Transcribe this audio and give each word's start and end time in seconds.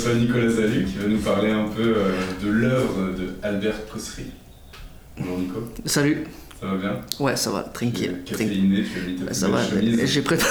Reçoit 0.00 0.14
Nicolas 0.14 0.48
Zalu 0.48 0.86
qui 0.86 0.96
va 0.96 1.08
nous 1.08 1.18
parler 1.18 1.50
un 1.50 1.68
peu 1.68 1.94
euh, 1.94 2.12
de 2.42 2.50
l'œuvre 2.50 3.12
de 3.18 3.34
Albert. 3.42 3.74
Bonjour 5.18 5.38
Nico. 5.38 5.60
Salut. 5.84 6.24
Ça 6.58 6.68
va 6.68 6.76
bien? 6.76 7.00
Ouais, 7.18 7.36
ça 7.36 7.50
va, 7.50 7.64
tranquille. 7.64 8.22
Caféiné, 8.24 8.82
tu 8.82 8.98
as 8.98 9.02
mis 9.02 9.16
ta 9.16 9.34
ça 9.34 9.48
va, 9.48 9.60
j'ai 10.04 10.22
préparé. 10.22 10.50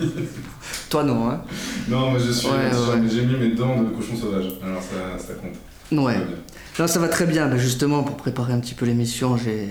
Toi 0.88 1.04
non, 1.04 1.28
hein 1.28 1.42
Non, 1.86 2.12
mais 2.12 2.18
je 2.18 2.32
suis. 2.32 2.48
Ouais, 2.48 2.54
ouais. 2.54 3.08
J'ai 3.10 3.26
mis 3.26 3.36
mes 3.36 3.54
dents 3.54 3.82
de 3.82 3.90
cochon 3.90 4.16
sauvage, 4.16 4.54
alors 4.64 4.82
ça, 4.82 5.18
ça 5.18 5.34
compte. 5.34 6.02
Ouais. 6.02 6.14
Ça. 6.14 6.82
Non, 6.82 6.86
ça 6.86 6.98
va 6.98 7.08
très 7.08 7.26
bien. 7.26 7.54
Justement, 7.58 8.02
pour 8.02 8.16
préparer 8.16 8.54
un 8.54 8.60
petit 8.60 8.74
peu 8.74 8.86
l'émission, 8.86 9.36
j'ai. 9.36 9.68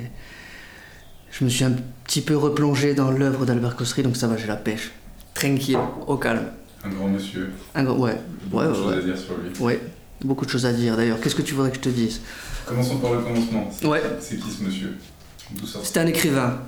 Je 1.32 1.44
me 1.44 1.50
suis 1.50 1.64
un 1.64 1.74
petit 2.06 2.22
peu 2.22 2.38
replongé 2.38 2.94
dans 2.94 3.10
l'œuvre 3.10 3.48
d'Albert 3.48 3.76
Cossery, 3.76 4.04
donc 4.04 4.16
ça 4.16 4.28
va, 4.28 4.38
j'ai 4.38 4.48
la 4.48 4.58
pêche. 4.58 4.92
Tranquille, 5.34 5.80
au 6.06 6.18
calme. 6.18 6.52
Un 6.84 6.90
grand 6.90 7.08
monsieur. 7.08 7.52
Un 7.76 7.84
gros- 7.84 7.98
Ouais, 8.06 8.18
Beaucoup 8.46 8.58
ouais, 8.64 8.68
de 8.70 8.74
choses 8.74 8.88
ouais. 8.88 8.98
à 8.98 9.02
dire 9.02 9.18
sur 9.18 9.34
lui. 9.38 9.60
Ouais, 9.60 9.82
beaucoup 10.24 10.46
de 10.46 10.50
choses 10.52 10.66
à 10.66 10.74
dire 10.74 10.96
d'ailleurs. 10.98 11.20
Qu'est-ce 11.20 11.36
que 11.36 11.42
tu 11.42 11.54
voudrais 11.54 11.72
que 11.72 11.78
je 11.78 11.82
te 11.82 11.90
dise? 11.90 12.22
Commençons 12.66 12.98
par 12.98 13.14
le 13.14 13.20
commencement. 13.22 13.70
C'est- 13.72 13.86
Ouais. 13.88 14.02
C'est 14.20 14.38
qui 14.38 14.50
ce 14.52 14.64
monsieur? 14.64 14.98
C'était 15.84 16.02
un 16.02 16.08
écrivain 16.08 16.60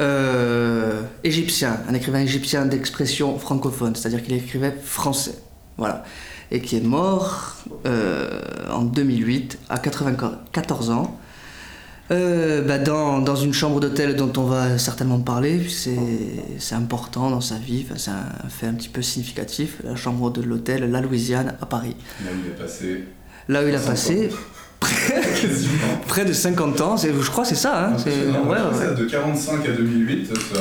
euh, 0.00 1.02
égyptien, 1.22 1.78
un 1.88 1.94
écrivain 1.94 2.20
égyptien 2.20 2.64
d'expression 2.66 3.38
francophone, 3.38 3.94
c'est-à-dire 3.94 4.22
qu'il 4.24 4.34
écrivait 4.34 4.74
français. 4.82 5.38
Voilà. 5.76 6.04
Et 6.50 6.60
qui 6.60 6.76
est 6.76 6.80
mort 6.84 7.56
euh, 7.86 8.40
en 8.70 8.82
2008 8.82 9.58
à 9.68 9.78
94 9.78 10.90
ans. 10.90 11.18
Euh, 12.10 12.62
bah, 12.62 12.78
dans, 12.78 13.20
dans 13.20 13.36
une 13.36 13.54
chambre 13.54 13.80
d'hôtel 13.80 14.14
dont 14.16 14.32
on 14.36 14.44
va 14.44 14.76
certainement 14.78 15.20
parler, 15.20 15.66
c'est 15.68 16.74
important 16.74 17.30
dans 17.30 17.40
sa 17.40 17.54
vie, 17.56 17.84
enfin, 17.88 17.98
c'est 17.98 18.10
un 18.10 18.48
fait 18.50 18.66
un 18.66 18.74
petit 18.74 18.88
peu 18.90 19.00
significatif, 19.02 19.78
la 19.84 19.96
chambre 19.96 20.30
de 20.30 20.42
l'hôtel 20.42 20.90
La 20.90 21.00
Louisiane 21.00 21.54
à 21.60 21.66
Paris. 21.66 21.96
Là 22.24 22.30
où 22.32 22.34
il 22.44 22.50
est 22.50 22.54
passé. 22.62 23.04
Là 23.48 23.62
où 23.64 23.68
il 23.68 23.74
a 23.74 23.78
50 23.78 23.90
passé 23.90 24.30
près 26.08 26.24
de 26.24 26.32
50 26.32 26.80
ans, 26.82 26.96
je 26.96 27.30
crois 27.30 27.44
c'est 27.44 27.54
ça. 27.54 27.86
Hein, 27.86 27.92
Impressionnant. 27.94 28.44
ouais, 28.44 28.58
ouais. 28.58 28.94
De 28.96 29.04
45 29.04 29.66
à 29.66 29.72
2008, 29.72 30.26
ça. 30.36 30.60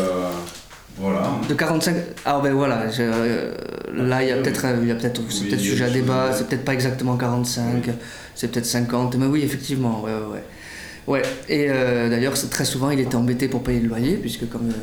Voilà. 0.97 1.31
De 1.49 1.53
45. 1.55 1.95
Ah 2.23 2.39
ben 2.43 2.53
voilà, 2.53 2.89
je- 2.89 3.01
euh, 3.01 3.51
là 3.95 4.21
il 4.23 4.29
y 4.29 4.31
a 4.31 4.37
peut-être 4.37 4.63
il 4.81 4.87
y 4.87 4.91
a 4.91 4.95
peut-être 4.95 5.21
c'est 5.29 5.45
Oui, 5.45 5.53
a 5.53 5.57
sujet 5.57 5.85
à 5.85 5.89
débat, 5.89 6.29
c'est 6.33 6.47
peut-être 6.47 6.63
pas 6.63 6.73
exactement 6.73 7.17
45, 7.17 7.89
c'est 8.35 8.49
peut-être 8.51 8.65
50, 8.67 9.15
mais 9.17 9.25
oui 9.25 9.41
effectivement, 9.41 10.03
ouais 10.03 10.11
ouais 10.13 10.43
ouais. 11.07 11.21
Et 11.49 11.65
euh, 11.69 12.09
d'ailleurs 12.09 12.33
très 12.49 12.65
souvent 12.65 12.89
il 12.91 12.99
était 12.99 13.15
embêté 13.15 13.47
pour 13.47 13.63
payer 13.63 13.79
le 13.79 13.87
loyer 13.87 14.15
puisque 14.17 14.47
comme 14.49 14.69
euh, 14.69 14.73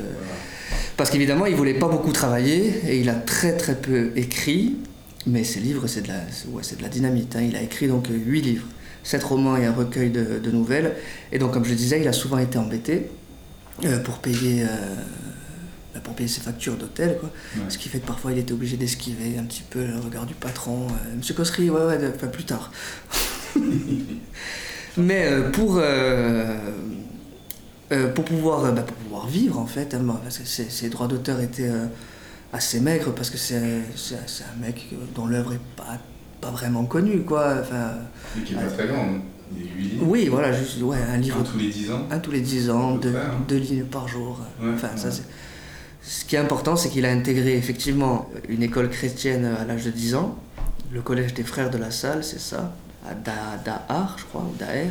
parce 0.97 1.11
qu'évidemment 1.11 1.47
il 1.47 1.55
voulait 1.57 1.75
pas 1.79 1.89
beaucoup 1.89 2.13
travailler 2.13 2.73
et 2.89 2.99
il 3.01 3.09
a 3.09 3.15
très 3.15 3.57
très 3.57 3.75
peu 3.75 4.11
écrit, 4.17 4.77
mais 5.27 5.45
ses 5.45 5.61
livres 5.61 5.87
c'est 5.87 6.03
de 6.03 6.09
la 6.09 6.21
ouais, 6.51 6.63
de 6.77 6.83
la 6.83 6.89
dynamite. 6.89 7.37
hein. 7.37 7.43
Il 7.48 7.57
a 7.57 7.63
écrit 7.63 7.89
donc 7.89 8.07
8 8.11 8.41
livres, 8.43 8.67
7 9.03 9.23
romans 9.23 9.57
et 9.57 9.65
un 9.67 9.73
recueil 9.73 10.11
de, 10.11 10.39
de 10.39 10.51
nouvelles 10.51 10.95
et 11.33 11.39
donc 11.39 11.53
comme 11.53 11.65
je 11.65 11.71
le 11.71 11.77
disais 11.77 12.01
il 12.01 12.09
a 12.09 12.13
souvent 12.13 12.39
été 12.39 12.59
embêté 12.59 13.09
euh, 13.85 13.98
pour 14.01 14.19
payer 14.19 14.63
euh, 14.65 14.67
bah, 15.95 16.01
pour 16.05 16.15
payer 16.15 16.29
ses 16.29 16.43
factures 16.43 16.77
d'hôtel 16.77 17.17
quoi. 17.19 17.31
Ouais. 17.57 17.63
Ce 17.71 17.79
qui 17.79 17.89
fait 17.89 17.98
que 17.98 18.07
parfois 18.07 18.33
il 18.33 18.39
était 18.39 18.53
obligé 18.53 18.77
d'esquiver 18.77 19.39
un 19.39 19.45
petit 19.45 19.63
peu 19.69 19.85
le 19.87 19.98
regard 19.98 20.27
du 20.27 20.35
patron. 20.35 20.86
Euh, 20.89 21.17
Monsieur 21.17 21.35
Cossery, 21.35 21.70
ouais, 21.70 21.83
ouais, 21.85 21.98
de- 21.98 22.13
enfin 22.14 22.27
plus 22.27 22.45
tard. 22.45 22.70
Mais 24.96 25.27
euh, 25.27 25.51
pour, 25.51 25.77
euh, 25.78 26.56
euh, 27.92 28.12
pour, 28.12 28.24
pouvoir, 28.24 28.73
bah, 28.73 28.83
pour 28.83 28.96
pouvoir 28.96 29.27
vivre, 29.27 29.58
en 29.58 29.67
fait, 29.67 29.95
hein, 29.95 30.05
parce 30.23 30.39
que 30.39 30.46
ses, 30.46 30.64
ses 30.64 30.89
droits 30.89 31.06
d'auteur 31.06 31.40
étaient 31.40 31.70
assez 32.52 32.80
maigres, 32.80 33.12
parce 33.14 33.30
que 33.30 33.39
c'est 33.39 33.56
un 33.56 34.61
mec 34.61 34.89
dont 35.14 35.27
l'œuvre 35.27 35.52
est 35.55 35.61
pas, 35.77 35.98
pas 36.40 36.50
vraiment 36.50 36.84
connue, 36.84 37.23
quoi. 37.23 37.56
Enfin, 37.61 37.92
Et 38.39 38.42
qui 38.42 38.55
est 38.55 38.56
pas 38.56 38.67
très 38.67 38.86
grande. 38.89 39.20
Il 39.52 39.67
y 39.67 39.68
a 39.68 39.73
8 39.74 39.83
livres. 39.83 40.06
oui, 40.06 40.29
voilà, 40.29 40.52
juste 40.52 40.80
ouais, 40.80 40.96
un 41.12 41.17
livre 41.17 41.40
Un 41.40 41.42
tous 41.42 41.58
les 41.58 41.68
10 41.70 41.90
ans. 41.90 42.06
un 42.11 42.18
tous 42.20 42.30
les 42.30 42.40
10 42.40 42.70
ans, 42.70 42.95
deux, 42.96 43.14
hein. 43.17 43.33
deux 43.48 43.56
lignes 43.56 43.84
par 43.84 44.06
jour. 44.06 44.39
Ouais, 44.62 44.70
enfin, 44.74 44.90
ouais. 44.95 45.11
Ce 46.02 46.24
qui 46.24 46.36
est 46.36 46.39
important, 46.39 46.77
c'est 46.77 46.89
qu'il 46.89 47.05
a 47.05 47.11
intégré 47.11 47.56
effectivement 47.56 48.30
une 48.48 48.62
école 48.62 48.89
chrétienne 48.89 49.45
à 49.45 49.64
l'âge 49.64 49.84
de 49.84 49.90
10 49.90 50.14
ans, 50.14 50.39
le 50.92 51.02
collège 51.02 51.34
des 51.34 51.42
frères 51.42 51.70
de 51.70 51.79
la 51.79 51.90
salle, 51.90 52.23
c'est 52.23 52.40
ça, 52.40 52.74
à 53.08 53.14
Da- 53.14 53.56
Dahar, 53.64 54.16
je 54.18 54.24
crois, 54.24 54.42
ou 54.42 54.55
Daher. 54.58 54.90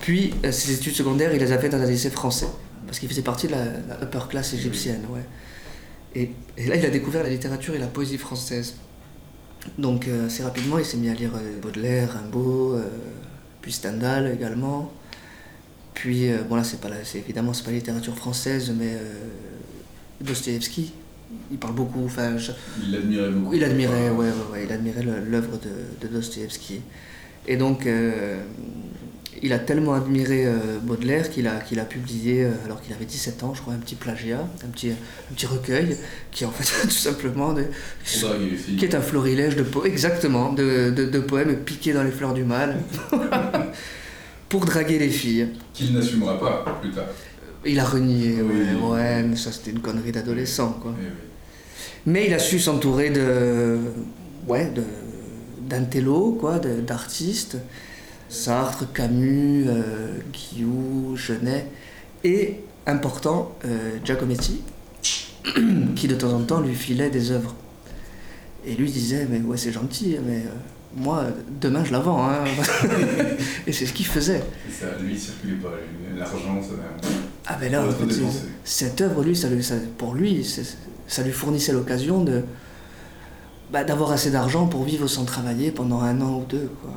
Puis 0.00 0.34
euh, 0.44 0.52
ses 0.52 0.74
études 0.74 0.94
secondaires, 0.94 1.32
il 1.34 1.40
les 1.40 1.52
a 1.52 1.58
faites 1.58 1.72
dans 1.72 1.80
un 1.80 1.86
lycée 1.86 2.10
français, 2.10 2.48
parce 2.86 2.98
qu'il 2.98 3.08
faisait 3.08 3.22
partie 3.22 3.46
de 3.46 3.52
la, 3.52 3.64
la 3.64 4.02
upper 4.02 4.20
class 4.28 4.52
égyptienne. 4.52 5.02
Ouais. 5.10 5.24
Et, 6.14 6.30
et 6.56 6.66
là, 6.68 6.76
il 6.76 6.84
a 6.86 6.90
découvert 6.90 7.22
la 7.22 7.30
littérature 7.30 7.74
et 7.74 7.78
la 7.78 7.86
poésie 7.88 8.18
française. 8.18 8.74
Donc 9.78 10.06
euh, 10.06 10.26
assez 10.26 10.42
rapidement, 10.44 10.78
il 10.78 10.84
s'est 10.84 10.96
mis 10.96 11.08
à 11.08 11.14
lire 11.14 11.32
euh, 11.34 11.60
Baudelaire, 11.60 12.12
Rimbaud, 12.12 12.74
euh, 12.74 12.82
puis 13.62 13.72
Stendhal 13.72 14.32
également. 14.32 14.92
Puis, 15.94 16.28
bon 16.48 16.56
là, 16.56 16.62
c'est 16.62 16.78
pas 16.80 16.90
la- 16.90 17.04
c'est 17.04 17.18
évidemment, 17.18 17.54
c'est 17.54 17.64
pas 17.64 17.70
la 17.70 17.78
littérature 17.78 18.14
française, 18.16 18.70
mais 18.78 18.96
Dostoïevski, 20.20 20.92
il 21.50 21.58
parle 21.58 21.74
beaucoup, 21.74 22.04
enfin, 22.04 22.36
je- 22.38 22.52
Il 22.82 22.92
l'admirait 22.92 23.30
beaucoup. 23.30 23.54
il 23.54 23.64
admirait, 23.64 24.10
ouais, 24.10 24.26
ouais, 24.26 24.32
ouais, 24.52 24.64
il 24.66 24.72
admirait 24.72 25.02
l'œuvre 25.02 25.58
de, 25.58 26.06
de 26.06 26.12
Dostoïevski. 26.12 26.80
Et 27.48 27.56
donc, 27.56 27.86
euh, 27.86 28.40
il 29.42 29.52
a 29.52 29.58
tellement 29.58 29.94
admiré 29.94 30.46
euh, 30.46 30.78
Baudelaire 30.82 31.30
qu'il 31.30 31.46
a, 31.46 31.60
qu'il 31.60 31.78
a 31.78 31.84
publié, 31.84 32.44
euh, 32.44 32.50
alors 32.64 32.80
qu'il 32.80 32.92
avait 32.92 33.04
17 33.04 33.42
ans, 33.44 33.54
je 33.54 33.60
crois, 33.60 33.74
un 33.74 33.78
petit 33.78 33.94
plagiat, 33.94 34.48
un 34.64 34.68
petit, 34.68 34.90
un 34.90 35.34
petit 35.34 35.46
recueil, 35.46 35.96
qui 36.32 36.44
est 36.44 36.46
en 36.46 36.50
fait 36.50 36.64
tout 36.88 36.90
simplement 36.90 37.52
de- 37.52 37.66
qui 38.78 38.84
est 38.84 38.94
un 38.94 39.00
florilège 39.00 39.54
de 39.56 39.62
poèmes, 39.62 39.92
exactement, 39.92 40.52
de, 40.52 40.90
de- 40.90 41.04
de 41.06 41.18
poèmes 41.20 41.54
piqués 41.58 41.92
dans 41.92 42.02
les 42.02 42.10
fleurs 42.10 42.34
du 42.34 42.44
mal, 42.44 42.76
pour 44.48 44.64
draguer 44.64 44.98
les 44.98 45.08
filles. 45.10 45.48
Qu'il 45.72 45.92
n'assumera 45.92 46.38
pas 46.38 46.78
plus 46.80 46.90
tard. 46.90 47.06
Il 47.66 47.80
a 47.80 47.84
renié, 47.84 48.40
Oui. 48.42 48.54
ouais, 48.80 48.88
ouais, 48.90 49.22
mais 49.22 49.36
ça 49.36 49.52
c'était 49.52 49.72
une 49.72 49.80
connerie 49.80 50.12
d'adolescent, 50.12 50.78
quoi. 50.80 50.94
Oui. 50.98 51.06
Mais 52.06 52.26
il 52.26 52.34
a 52.34 52.38
su 52.38 52.58
s'entourer 52.60 53.10
de. 53.10 53.78
Ouais, 54.46 54.70
de. 54.70 54.82
d'intello, 55.68 56.36
quoi, 56.40 56.58
d'artistes. 56.58 57.58
Sartre, 58.28 58.92
Camus, 58.92 59.66
euh, 59.68 60.18
Guillou, 60.32 61.16
Genet. 61.16 61.66
Et, 62.24 62.60
important, 62.86 63.56
euh, 63.64 63.98
Giacometti, 64.04 64.62
qui 65.96 66.08
de 66.08 66.14
temps 66.14 66.32
en 66.32 66.42
temps 66.42 66.60
lui 66.60 66.74
filait 66.74 67.10
des 67.10 67.30
œuvres. 67.30 67.54
Et 68.64 68.74
lui 68.74 68.90
disait, 68.90 69.26
mais 69.30 69.40
ouais, 69.40 69.56
c'est 69.56 69.70
gentil, 69.72 70.16
mais 70.26 70.38
euh, 70.38 70.50
moi, 70.96 71.26
demain 71.60 71.84
je 71.84 71.92
la 71.92 72.00
vends. 72.00 72.28
Hein. 72.28 72.44
et 73.66 73.72
c'est 73.72 73.86
ce 73.86 73.92
qu'il 73.92 74.06
faisait. 74.06 74.42
Et 74.68 74.72
ça, 74.72 74.86
lui, 75.00 75.12
il 75.12 75.18
circulait 75.18 75.54
pas. 75.54 75.70
L'argent, 76.16 76.60
ça 76.62 77.08
Ah 77.46 77.56
ben 77.60 77.70
là, 77.70 77.82
en 77.86 77.90
fait, 77.90 78.14
cette 78.64 79.00
œuvre, 79.00 79.22
lui, 79.22 79.36
ça, 79.36 79.48
lui- 79.48 79.62
ça- 79.62 79.76
pour 79.98 80.14
lui, 80.14 80.44
ça 81.06 81.22
lui 81.22 81.32
fournissait 81.32 81.72
l'occasion 81.72 82.24
de 82.24 82.42
bah, 83.72 83.84
d'avoir 83.84 84.12
assez 84.12 84.30
d'argent 84.30 84.66
pour 84.66 84.84
vivre 84.84 85.06
sans 85.08 85.24
travailler 85.24 85.70
pendant 85.70 86.00
un 86.00 86.20
an 86.20 86.40
ou 86.40 86.44
deux. 86.48 86.70
Quoi. 86.82 86.92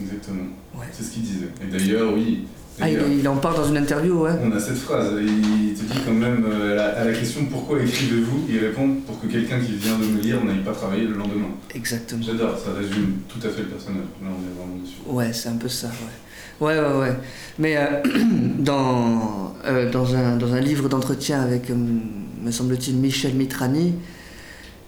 Exactement. 0.00 0.44
Ouais. 0.76 0.86
C'est 0.92 1.02
ce 1.02 1.10
qu'il 1.10 1.22
disait. 1.22 1.48
Et 1.62 1.70
d'ailleurs, 1.70 2.12
oui. 2.14 2.46
Ah, 2.80 2.88
il, 2.88 3.26
en 3.26 3.36
parle 3.36 3.56
dans 3.56 3.68
une 3.68 3.76
interview, 3.76 4.22
ouais. 4.22 4.30
On 4.40 4.52
a 4.52 4.60
cette 4.60 4.76
phrase, 4.76 5.10
il 5.20 5.74
te 5.74 5.82
dit 5.92 5.98
quand 6.06 6.12
même 6.12 6.46
euh, 6.48 6.72
à 6.72 6.74
la, 6.76 6.84
à 7.00 7.04
la 7.06 7.12
question 7.12 7.44
pourquoi 7.46 7.82
écrivez-vous? 7.82 8.44
Il 8.48 8.58
répond 8.58 8.94
pour 9.04 9.20
que 9.20 9.26
quelqu'un 9.26 9.58
qui 9.58 9.72
vient 9.72 9.98
de 9.98 10.04
me 10.04 10.20
lire 10.20 10.44
n'aille 10.44 10.62
pas 10.62 10.70
travailler 10.70 11.02
le 11.02 11.14
lendemain. 11.14 11.48
Exactement. 11.74 12.22
J'adore, 12.22 12.56
ça 12.56 12.72
résume 12.78 13.14
tout 13.28 13.44
à 13.44 13.50
fait 13.50 13.62
le 13.62 13.68
personnage. 13.68 14.02
Là, 14.22 14.28
on 14.28 14.42
est 14.44 14.56
vraiment 14.56 14.80
dessus. 14.80 14.94
Ouais, 15.06 15.32
c'est 15.32 15.48
un 15.48 15.56
peu 15.56 15.68
ça, 15.68 15.88
ouais. 15.88 16.27
Ouais, 16.60 16.78
ouais, 16.78 16.98
ouais. 16.98 17.16
Mais 17.58 17.76
euh, 17.76 18.02
dans, 18.58 19.54
euh, 19.64 19.90
dans, 19.90 20.14
un, 20.14 20.36
dans 20.36 20.52
un 20.54 20.60
livre 20.60 20.88
d'entretien 20.88 21.40
avec, 21.42 21.70
euh, 21.70 21.74
me 21.74 22.50
semble-t-il, 22.50 22.96
Michel 22.96 23.34
Mitrani, 23.34 23.94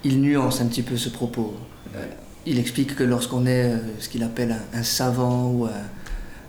il 0.05 0.21
nuance 0.21 0.61
un 0.61 0.67
petit 0.67 0.83
peu 0.83 0.97
ce 0.97 1.09
propos. 1.09 1.55
Il 2.47 2.59
explique 2.59 2.97
que 2.97 3.05
lorsqu'on 3.05 3.45
est 3.47 3.73
ce 3.99 4.09
qu'il 4.09 4.23
appelle 4.23 4.53
un, 4.75 4.79
un 4.79 4.83
savant 4.83 5.51
ou 5.51 5.65
un, 5.67 5.71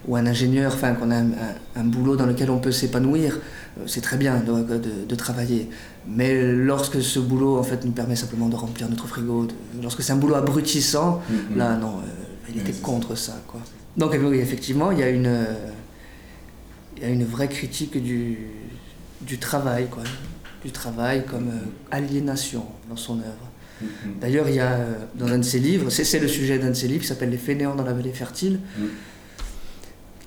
ou 0.07 0.15
un 0.15 0.25
ingénieur, 0.25 0.71
enfin 0.73 0.93
qu'on 0.93 1.11
a 1.11 1.17
un, 1.17 1.83
boulot 1.83 2.15
dans 2.15 2.25
lequel 2.25 2.49
on 2.49 2.59
peut 2.59 2.71
s'épanouir, 2.71 3.39
c'est 3.87 4.01
très 4.01 4.17
bien 4.17 4.39
de, 4.39 4.53
de- 4.77 5.05
de 5.07 5.15
travailler. 5.15 5.69
Mais 6.07 6.41
lorsque 6.53 7.01
ce 7.01 7.19
boulot 7.19 7.57
en 7.57 7.63
fait 7.63 7.83
nous 7.85 7.91
permet 7.91 8.15
simplement 8.15 8.47
de 8.47 8.55
remplir 8.55 8.89
notre 8.89 9.05
frigo, 9.07 9.45
de- 9.47 9.53
lorsque 9.83 10.01
c'est 10.01 10.13
un 10.13 10.17
boulot 10.17 10.35
abrutissant, 10.35 11.21
Mhm. 11.29 11.57
Là, 11.57 11.75
non, 11.75 11.97
euh, 11.99 12.49
il 12.53 12.61
était 12.61 12.71
contre 12.73 13.15
ça, 13.15 13.33
quoi. 13.47 13.59
Donc, 13.97 14.15
oui, 14.21 14.39
effectivement, 14.39 14.91
il 14.91 14.99
y 14.99 15.03
a 15.03 15.09
une, 15.09 15.45
il 16.97 17.03
y 17.03 17.05
a 17.05 17.09
une 17.09 17.25
vraie 17.25 17.49
critique 17.49 18.01
du, 18.01 18.37
du 19.21 19.37
travail, 19.37 19.87
quoi. 19.89 20.03
Du 20.63 20.71
travail 20.71 21.25
comme 21.25 21.49
euh, 21.49 21.59
aliénation 21.89 22.65
dans 22.89 22.95
son 22.95 23.17
œuvre. 23.19 23.49
Mhm. 23.81 23.87
D'ailleurs, 24.21 24.47
il 24.47 24.55
y 24.55 24.59
a 24.59 24.73
euh, 24.73 24.93
dans 25.15 25.25
un 25.27 25.39
de 25.39 25.43
ses 25.43 25.57
livres, 25.59 25.89
c'est 25.89 26.19
le 26.19 26.27
sujet 26.27 26.59
d'un 26.59 26.69
de 26.69 26.73
ses 26.75 26.87
livres 26.87 27.01
qui 27.01 27.07
s'appelle 27.07 27.31
Les 27.31 27.37
fainéants 27.37 27.73
dans 27.75 27.83
la 27.83 27.93
vallée 27.93 28.13
fertile, 28.13 28.59
Mhm. 28.77 28.89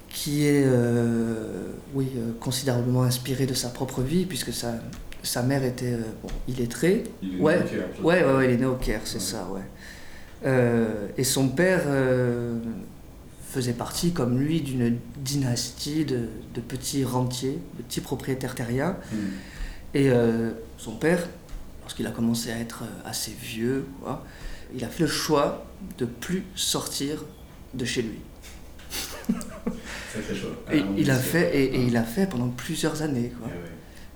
qui 0.09 0.45
est 0.47 0.65
euh, 0.67 1.69
oui, 1.95 2.09
euh, 2.17 2.33
considérablement 2.41 3.05
inspiré 3.05 3.47
de 3.47 3.55
sa 3.55 3.69
propre 3.69 4.03
vie, 4.03 4.25
puisque 4.27 4.53
sa, 4.53 4.75
Sa 5.23 5.43
mère 5.43 5.65
était 5.65 5.97
bon, 6.23 6.29
illettrée. 6.49 7.05
Il 7.23 7.37
est 7.39 7.41
Ouais. 7.41 7.57
né 7.57 7.63
au 7.63 7.67
Caire, 7.69 7.89
Ouais, 8.05 8.25
ouais, 8.25 8.35
ouais, 8.35 8.45
il 8.47 8.51
est 8.51 8.57
né 8.59 8.67
au 8.67 8.75
Caire, 8.75 9.01
c'est 9.05 9.15
Ouais. 9.15 9.21
ça, 9.23 9.49
ouais. 9.51 10.51
Et 11.17 11.25
son 11.25 11.49
père 11.49 11.81
faisait 13.55 13.73
partie, 13.73 14.13
comme 14.13 14.39
lui, 14.39 14.61
d'une 14.61 14.99
dynastie 15.19 16.05
de, 16.05 16.29
de 16.55 16.61
petits 16.61 17.05
rentiers, 17.05 17.59
de 17.79 17.83
petits 17.83 18.01
propriétaires 18.01 18.55
terriens. 18.55 18.97
Hmm. 19.13 19.17
Et 19.95 20.11
euh, 20.11 20.51
son 20.77 20.97
père, 20.97 21.29
lorsqu'il 21.83 22.07
a 22.07 22.11
commencé 22.11 22.51
à 22.51 22.59
être 22.59 22.83
euh, 22.83 23.09
assez 23.09 23.33
vieux, 23.41 23.87
quoi, 24.03 24.25
il 24.75 24.85
a 24.85 24.89
fait 24.89 25.05
le 25.05 25.09
choix 25.09 25.67
de 25.99 26.05
plus 26.05 26.43
sortir 26.57 27.25
de 27.75 27.85
chez 27.85 28.03
lui. 28.03 28.19
Sacré 30.13 30.35
choix. 30.35 30.51
Et 30.73 30.81
Ah, 30.81 30.87
il 30.97 31.11
a 31.11 31.17
fait, 31.17 31.57
et, 31.57 31.77
et 31.77 31.85
il 31.85 31.97
a 31.97 32.03
fait 32.03 32.27
pendant 32.29 32.49
plusieurs 32.49 33.03
années. 33.03 33.33
Quoi. 33.39 33.49
Ouais. 33.49 33.55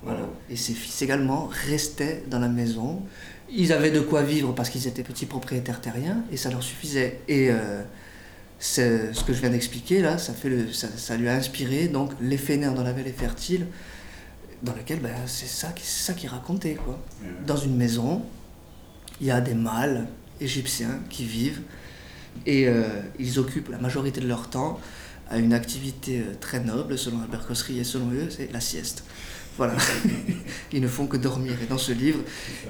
Voilà. 0.03 0.21
Wow. 0.21 0.33
Et 0.51 0.57
ses 0.57 0.73
fils 0.73 1.01
également 1.03 1.49
restaient 1.69 2.25
dans 2.29 2.41
la 2.41 2.49
maison. 2.49 3.03
Ils 3.51 3.73
avaient 3.73 3.91
de 3.91 4.01
quoi 4.01 4.23
vivre 4.23 4.53
parce 4.53 4.69
qu'ils 4.69 4.87
étaient 4.87 5.03
petits 5.03 5.27
propriétaires 5.27 5.81
terriens 5.81 6.23
et 6.33 6.37
ça 6.37 6.51
leur 6.51 6.63
suffisait. 6.63 7.21
Et 7.29 7.51
euh, 7.51 7.83
ce 9.13 9.23
que 9.25 9.33
je 9.33 9.41
viens 9.41 9.51
d'expliquer 9.51 10.01
là, 10.03 10.19
ça, 10.19 10.33
fait 10.33 10.49
le, 10.49 10.73
ça, 10.73 10.89
ça 10.97 11.17
lui 11.17 11.29
a 11.29 11.35
inspiré 11.35 11.89
donc 11.89 12.13
fainéants 12.37 12.73
dans 12.73 12.83
la 12.83 12.93
vallée 12.93 13.13
fertile, 13.13 13.67
dans 14.63 14.75
lequel 14.75 14.99
ben, 15.01 15.13
c'est 15.27 15.47
ça, 15.47 15.69
qui- 15.69 15.87
ça 15.87 16.13
qu'il 16.15 16.29
racontait. 16.29 16.75
Quoi. 16.75 16.99
Dans 17.47 17.57
une 17.57 17.77
maison, 17.77 18.23
il 19.21 19.29
y 19.29 19.31
a 19.31 19.41
des 19.41 19.55
mâles 19.55 20.09
égyptiens 20.41 21.01
qui 21.11 21.25
vivent 21.25 21.61
et 22.47 22.67
euh, 22.69 22.85
ils 23.19 23.39
occupent 23.39 23.69
la 23.69 23.79
majorité 23.79 24.21
de 24.21 24.27
leur 24.29 24.51
temps 24.51 24.81
à 25.31 25.39
une 25.39 25.53
activité 25.53 26.21
euh, 26.21 26.35
très 26.41 26.61
noble, 26.61 26.97
selon 26.99 27.21
Albert 27.23 27.47
Cossery 27.47 27.79
et 27.79 27.85
selon 27.85 28.11
eux, 28.13 28.29
c'est 28.31 28.51
la 28.53 28.61
sieste. 28.61 29.05
Voilà. 29.59 29.75
Ils 30.73 30.81
ne 30.81 30.89
font 30.89 31.07
que 31.07 31.17
dormir. 31.17 31.53
Et 31.63 31.67
dans 31.67 31.79
ce 31.79 31.93
livre, 31.93 32.21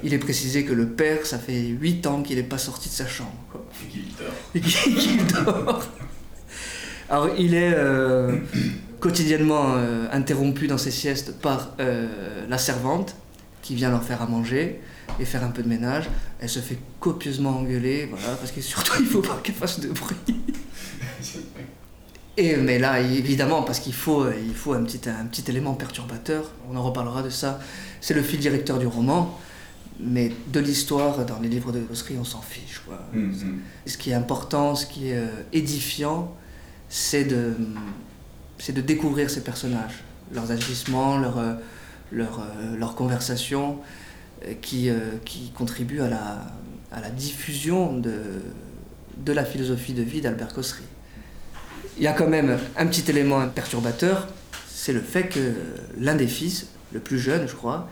il 0.03 0.15
est 0.15 0.19
précisé 0.19 0.65
que 0.65 0.73
le 0.73 0.89
père, 0.89 1.27
ça 1.27 1.39
fait 1.39 1.67
8 1.67 2.07
ans 2.07 2.23
qu'il 2.23 2.37
n'est 2.37 2.43
pas 2.43 2.59
sorti 2.59 2.89
de 2.89 2.95
sa 2.95 3.07
chambre. 3.07 3.37
quoi. 3.51 3.65
Et 3.85 3.89
qu'il 3.89 4.05
dort. 4.17 4.35
Et 4.55 4.61
qu'il 4.61 5.27
dort. 5.27 5.85
Alors, 7.11 7.29
il 7.39 7.55
est 7.55 7.75
euh, 7.75 8.39
quotidiennement 9.01 9.75
euh, 9.77 10.07
interrompu 10.13 10.67
dans 10.67 10.79
ses 10.79 10.91
siestes 10.91 11.41
par 11.41 11.75
euh, 11.81 12.47
la 12.49 12.59
servante 12.59 13.17
qui 13.63 13.75
vient 13.75 13.91
leur 13.91 14.03
faire 14.03 14.23
à 14.23 14.27
manger 14.27 14.81
et 15.21 15.25
faire 15.25 15.45
un 15.45 15.51
peu 15.51 15.63
de 15.63 15.69
ménage. 15.69 16.09
Elle 16.41 16.49
se 16.49 16.61
fait 16.61 16.79
copieusement 17.01 17.59
engueuler, 17.59 18.07
voilà, 18.11 18.37
parce 18.37 18.53
que 18.53 18.61
surtout, 18.61 18.93
il 19.01 19.07
faut 19.07 19.21
pas 19.23 19.41
qu'elle 19.43 19.55
fasse 19.55 19.81
de 19.81 19.89
bruit. 19.89 20.17
Et, 22.39 22.55
mais 22.57 22.79
là, 22.79 23.01
évidemment, 23.01 23.63
parce 23.63 23.81
qu'il 23.81 23.93
faut, 23.93 24.31
il 24.31 24.55
faut 24.55 24.73
un, 24.73 24.85
petit, 24.85 25.01
un 25.09 25.27
petit 25.27 25.51
élément 25.51 25.75
perturbateur, 25.75 26.53
on 26.71 26.77
en 26.77 26.83
reparlera 26.85 27.25
de 27.25 27.31
ça, 27.31 27.59
c'est 28.01 28.15
le 28.15 28.23
fil 28.23 28.39
directeur 28.39 28.79
du 28.79 28.87
roman, 28.87 29.37
mais 29.99 30.31
de 30.53 30.61
l'histoire, 30.61 31.27
dans 31.27 31.41
les 31.41 31.49
livres 31.49 31.73
de 31.73 31.81
Gossery, 31.81 32.17
on 32.17 32.23
s'en 32.25 32.41
fiche. 32.41 32.81
Quoi. 32.87 33.01
Hmm, 33.13 33.33
hmm. 33.33 33.59
Ce 33.87 33.99
qui 33.99 34.11
est 34.11 34.15
important, 34.15 34.77
ce 34.77 34.87
qui 34.87 35.09
est 35.09 35.17
euh, 35.17 35.27
édifiant, 35.53 36.33
c'est 36.89 37.25
de, 37.25 37.55
c'est 38.59 38.73
de 38.73 38.83
découvrir 38.83 39.31
ces 39.31 39.43
personnages, 39.43 40.05
leurs 40.33 40.53
agissements, 40.53 41.19
leurs 41.19 41.39
euh, 41.39 41.55
leur, 42.13 42.41
euh, 42.41 42.87
conversations, 42.97 43.79
qui, 44.63 44.89
qui 45.25 45.51
contribuent 45.51 46.03
à 46.03 46.09
la, 46.09 46.47
à 46.93 47.01
la 47.01 47.11
diffusion 47.11 47.99
de, 47.99 48.21
de 49.17 49.33
la 49.33 49.45
philosophie 49.45 49.95
de 49.95 50.03
vie 50.03 50.21
d'Albert 50.21 50.55
Cossery. 50.55 50.85
Il 51.99 52.05
y 52.05 52.07
a 52.07 52.13
quand 52.13 52.29
même 52.29 52.59
un 52.77 52.87
petit 52.87 53.11
élément 53.11 53.47
perturbateur, 53.49 54.29
c'est 54.69 54.93
le 54.93 55.01
fait 55.01 55.25
que 55.29 55.55
l'un 55.99 56.15
des 56.15 56.29
fils, 56.29 56.69
le 56.93 57.01
plus 57.01 57.19
jeune 57.19 57.47
je 57.49 57.55
crois, 57.55 57.89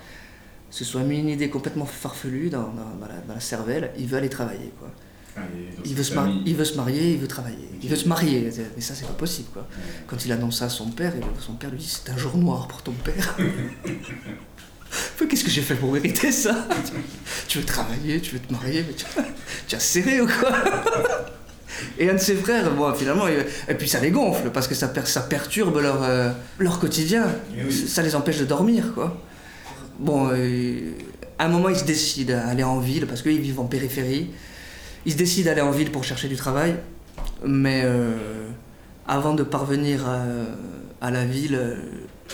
se 0.71 0.85
soit 0.85 1.03
mis 1.03 1.19
une 1.19 1.29
idée 1.29 1.49
complètement 1.51 1.87
farfelue 1.87 2.49
dans, 2.51 2.63
dans- 2.69 2.97
dans 3.01 3.07
la, 3.07 3.19
dans 3.27 3.35
la 3.35 3.41
cervelle, 3.41 3.91
il 3.99 4.07
veut 4.07 4.17
aller 4.19 4.29
travailler. 4.29 4.73
Quoi. 4.79 4.89
Ah, 5.37 5.41
Il 5.85 5.95
veut, 5.95 6.03
se 6.03 6.15
mar- 6.15 6.25
famille. 6.25 6.43
il 6.47 6.55
veut 6.57 6.65
se 6.65 6.77
marier, 6.77 7.13
il 7.13 7.19
veut 7.19 7.29
travailler. 7.29 7.69
Il 7.83 7.89
veut 7.91 7.97
se 7.97 8.09
marier, 8.09 8.51
mais 8.75 8.81
ça 8.81 8.95
c'est 8.95 9.07
pas 9.07 9.13
possible 9.13 9.49
quoi. 9.53 9.67
Quand 10.07 10.25
il 10.25 10.33
annonce 10.33 10.59
ça 10.61 10.67
à 10.67 10.69
son 10.71 10.87
père, 10.91 11.15
et 11.15 11.21
son 11.41 11.53
père 11.55 11.71
lui 11.71 11.79
dit 11.79 11.89
c'est 12.05 12.11
un 12.11 12.17
jour 12.17 12.37
noir 12.37 12.69
pour 12.69 12.83
ton 12.83 12.93
père. 12.93 13.37
Qu'est-ce 15.29 15.45
que 15.45 15.51
j'ai 15.51 15.61
fait 15.63 15.75
pour 15.75 15.93
mériter 15.93 16.31
ça? 16.33 16.67
Tu 17.49 17.59
veux 17.59 17.65
travailler, 17.65 18.21
tu 18.21 18.33
veux 18.35 18.39
te 18.41 18.53
marier, 18.53 18.85
mais 18.87 18.95
tu, 18.95 19.05
tu 19.67 19.75
as 19.75 19.81
serré 19.81 20.21
ou 20.21 20.27
quoi? 20.27 20.53
Et 21.99 22.09
un 22.11 22.15
de 22.15 22.19
ses 22.19 22.35
frères, 22.37 22.71
bon, 22.75 22.93
finalement, 22.95 23.27
et 23.29 23.75
puis 23.75 23.89
ça 23.89 24.01
les 24.01 24.11
gonfle 24.11 24.51
parce 24.51 24.69
que 24.69 24.75
ça, 24.75 24.89
per- 24.89 25.07
ça 25.07 25.21
perturbe 25.23 25.79
leur, 25.81 26.03
euh, 26.03 26.31
leur 26.59 26.79
quotidien. 26.79 27.27
Oui. 27.57 27.73
Ça 27.73 28.03
les 28.03 28.15
empêche 28.15 28.39
de 28.39 28.45
dormir, 28.45 28.93
quoi. 28.95 29.21
Bon, 29.99 30.29
euh, 30.33 30.93
à 31.39 31.47
un 31.47 31.49
moment, 31.49 31.69
ils 31.69 31.77
se 31.79 31.85
décident 31.85 32.35
à 32.35 32.49
aller 32.51 32.63
en 32.65 32.79
ville 32.79 33.07
parce 33.07 33.23
qu'ils 33.23 33.41
vivent 33.41 33.61
en 33.61 33.65
périphérie. 33.67 34.31
Ils 35.07 35.13
se 35.13 35.17
décident 35.17 35.47
d'aller 35.51 35.61
en 35.63 35.71
ville 35.71 35.91
pour 35.91 36.05
chercher 36.05 36.29
du 36.29 36.37
travail, 36.37 36.77
mais 37.45 37.83
euh, 37.85 38.15
avant 39.07 39.35
de 39.35 39.43
parvenir 39.43 40.07
à, 40.09 40.23
à 41.01 41.11
la 41.11 41.25
ville, 41.25 41.59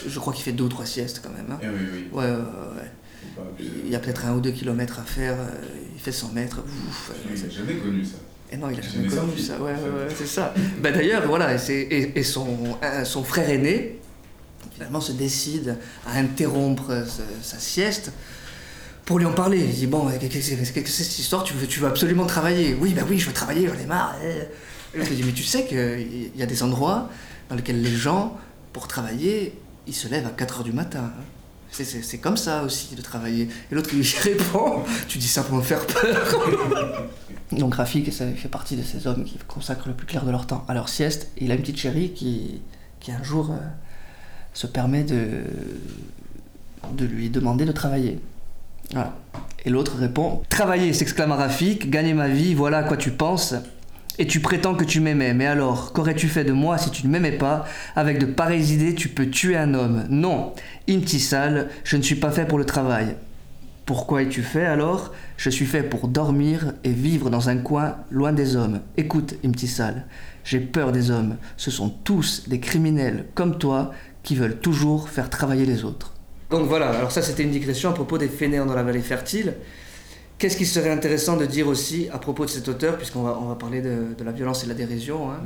je 0.09 0.19
crois 0.19 0.33
qu'il 0.33 0.43
fait 0.43 0.53
deux 0.53 0.65
ou 0.65 0.69
trois 0.69 0.87
siestes 0.87 1.21
quand 1.23 1.31
même. 1.31 1.47
hein. 1.53 1.59
Eh 1.63 1.67
oui, 1.67 1.89
oui. 1.93 2.09
Ouais. 2.13 2.27
Il 3.85 3.91
y 3.91 3.95
a 3.95 3.99
peut-être 3.99 4.27
un 4.27 4.35
ou 4.35 4.41
deux 4.41 4.51
kilomètres 4.51 4.99
à 4.99 5.03
faire, 5.05 5.37
il 5.95 6.01
fait 6.01 6.13
100 6.13 6.33
mètres. 6.33 6.61
ouf, 6.89 7.13
n'ai 7.31 7.51
jamais 7.51 7.75
connu 7.75 8.05
ça. 8.05 8.17
Et 8.53 8.57
non, 8.57 8.69
il 8.71 8.79
a 8.79 8.83
jamais 8.83 9.09
connu 9.09 9.39
ça. 9.39 9.59
Ouais, 9.59 9.73
ouais, 9.73 10.09
c'est 10.17 10.27
ça. 10.27 10.53
Ben, 10.81 10.93
D'ailleurs, 10.95 11.27
voilà, 11.27 11.55
et, 11.55 11.59
c'est- 11.59 11.75
et, 11.81 12.19
et 12.19 12.23
son, 12.23 12.77
frère 13.25 13.49
aîné, 13.49 13.99
finalement, 14.75 15.01
se 15.01 15.13
décide 15.13 15.79
à 16.07 16.19
interrompre 16.19 16.91
euh, 16.91 17.05
sa 17.43 17.59
sieste 17.59 18.13
pour 19.05 19.19
lui 19.19 19.27
en 19.27 19.33
parler. 19.33 19.59
Il 19.59 19.71
dit 19.75 19.87
Bon, 19.87 20.09
qu'est-ce 20.21 20.51
que 20.55 20.89
c'est 20.89 21.05
cette 21.05 21.19
histoire? 21.19 21.45
Tu 21.45 21.55
veux, 21.55 21.67
tu 21.67 21.81
veux 21.81 21.89
absolument 21.89 22.27
travailler? 22.27 22.77
Oui, 22.81 22.93
ben 22.95 23.05
oui, 23.09 23.19
je 23.19 23.27
veux 23.27 23.33
travailler, 23.33 23.67
j'en 23.69 23.79
ai 23.83 23.87
marre. 23.87 24.17
Et 24.23 24.99
l'autre, 24.99 25.11
il 25.11 25.17
dit 25.17 25.25
Mais 25.25 25.33
tu 25.33 25.43
sais 25.45 25.65
qu'il 25.67 26.31
y 26.37 26.43
a 26.43 26.47
des 26.47 26.63
endroits 26.63 27.09
dans 27.49 27.57
lesquels 27.57 27.81
les 27.83 27.91
gens, 27.97 28.37
pour 28.73 28.87
travailler, 28.87 29.59
ils 29.87 29.95
se 29.95 30.09
lèvent 30.09 30.27
à 30.27 30.31
4 30.31 30.59
heures 30.59 30.65
du 30.65 30.73
matin. 30.73 31.11
C'est- 31.73 32.19
comme 32.19 32.37
ça 32.37 32.63
aussi 32.63 32.95
de 32.95 33.03
travailler. 33.03 33.49
Et 33.71 33.75
l'autre 33.75 33.91
il 33.95 34.03
répond 34.23 34.83
Tu 35.09 35.19
dis 35.19 35.27
ça 35.29 35.43
pour 35.43 35.57
me 35.57 35.63
faire 35.63 35.85
peur. 35.87 36.39
Donc 37.53 37.75
Rafik 37.75 38.13
ça 38.13 38.27
fait 38.33 38.49
partie 38.49 38.77
de 38.77 38.83
ces 38.83 39.07
hommes 39.07 39.25
qui 39.25 39.39
consacrent 39.49 39.89
le 39.89 39.95
plus 39.95 40.07
clair 40.07 40.25
de 40.25 40.31
leur 40.31 40.47
temps 40.47 40.65
à 40.69 40.75
leur 40.75 40.89
sieste. 40.89 41.29
Et 41.39 41.45
il 41.45 41.51
a 41.51 41.55
une 41.55 41.61
petite 41.61 41.79
chérie 41.79 42.13
qui, 42.13 42.61
un 43.09 43.23
jour 43.23 43.51
euh, 43.51 43.57
se 44.55 44.67
permet 44.67 45.03
de, 45.05 45.43
lui 47.01 47.31
demander 47.31 47.65
de 47.65 47.73
travailler. 47.73 48.21
Et 49.65 49.71
l'autre 49.71 49.97
répond 49.97 50.43
Travailler, 50.51 50.93
s'exclama 50.93 51.37
Rafik, 51.37 51.89
gagner 51.89 52.15
ma 52.15 52.29
vie, 52.29 52.55
voilà 52.55 52.79
à 52.79 52.83
quoi 52.83 52.97
tu 52.97 53.11
penses. 53.11 53.55
Et 54.19 54.27
tu 54.27 54.41
prétends 54.41 54.75
que 54.75 54.85
tu 54.85 55.01
m'aimais, 55.01 55.33
mais 55.33 55.47
alors, 55.47 55.93
qu'aurais-tu 55.93 56.29
fait 56.29 56.45
de 56.45 56.53
moi 56.53 56.77
si 56.77 56.91
tu 56.91 57.07
ne 57.07 57.13
m'aimais 57.13 57.33
pas 57.33 57.65
Avec 57.97 58.19
de 58.19 58.27
pareilles 58.27 58.75
idées, 58.75 58.95
tu 58.95 59.09
peux 59.09 59.31
tuer 59.31 59.57
un 59.57 59.73
homme. 59.73 60.05
Non, 60.11 60.53
Imtisal, 60.89 61.71
je 61.83 61.97
ne 61.97 62.03
suis 62.03 62.17
pas 62.17 62.31
fait 62.31 62.47
pour 62.47 62.59
le 62.59 62.67
travail. 62.67 63.17
Pourquoi 63.87 64.23
es-tu 64.23 64.43
fait 64.43 64.67
alors 64.67 65.13
Je 65.39 65.49
suis 65.49 65.65
fait 65.65 65.83
pour 65.83 66.09
dormir 66.09 66.75
et 66.85 66.93
vivre 66.93 67.31
dans 67.31 67.49
un 67.49 67.57
coin 67.57 67.97
loin 68.11 68.33
des 68.33 68.55
hommes. 68.55 68.81
Écoute, 68.97 69.35
Imtisal, 69.45 70.07
j'ai 70.45 70.61
peur 70.61 70.93
des 70.93 71.11
hommes. 71.11 71.37
Ce 71.57 71.71
sont 71.71 71.89
tous 71.89 72.49
des 72.49 72.61
criminels 72.61 73.27
comme 73.35 73.59
toi 73.59 73.93
qui 74.23 74.37
veulent 74.37 74.59
toujours 74.59 75.09
faire 75.09 75.31
travailler 75.31 75.67
les 75.67 75.85
autres. 75.85 76.13
Donc 76.51 76.69
voilà, 76.69 76.91
alors 76.91 77.11
ça 77.11 77.23
c'était 77.23 77.43
une 77.43 77.51
digression 77.51 77.89
à 77.89 77.93
propos 77.95 78.19
des 78.19 78.29
fainéants 78.29 78.67
dans 78.67 78.75
la 78.75 78.83
vallée 78.83 79.01
fertile. 79.01 79.55
Qu'est-ce 80.43 80.57
qui 80.57 80.67
serait 80.67 80.91
intéressant 80.91 81.37
de 81.37 81.47
dire 81.47 81.69
aussi 81.69 82.09
à 82.13 82.19
propos 82.19 82.45
de 82.45 82.51
cet 82.51 82.67
auteur, 82.67 82.97
puisqu'on 82.97 83.23
va, 83.23 83.39
on 83.41 83.45
va 83.47 83.55
parler 83.55 83.81
de, 83.81 84.13
de 84.19 84.25
la 84.25 84.33
violence 84.33 84.63
et 84.63 84.67
de 84.67 84.71
la 84.71 84.75
dérision 84.75 85.31
hein, 85.31 85.39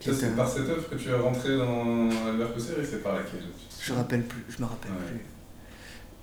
Ça, 0.00 0.10
est 0.10 0.14
c'est 0.14 0.26
un- 0.26 0.32
par 0.32 0.46
cette 0.46 0.68
œuvre 0.68 0.86
que 0.90 0.96
tu 0.96 1.08
es 1.08 1.14
rentré 1.14 1.56
dans 1.56 2.10
Albert 2.28 2.52
Cosser 2.52 2.74
et 2.78 2.84
c'est 2.84 3.02
par 3.02 3.14
laquelle 3.14 3.40
Je 3.80 3.92
me 3.92 3.96
rappelle 3.96 4.22
plus, 4.22 4.44
je 4.50 4.60
me 4.62 4.66
rappelle 4.66 4.90
Ouais. 4.92 4.98
plus. 5.12 5.20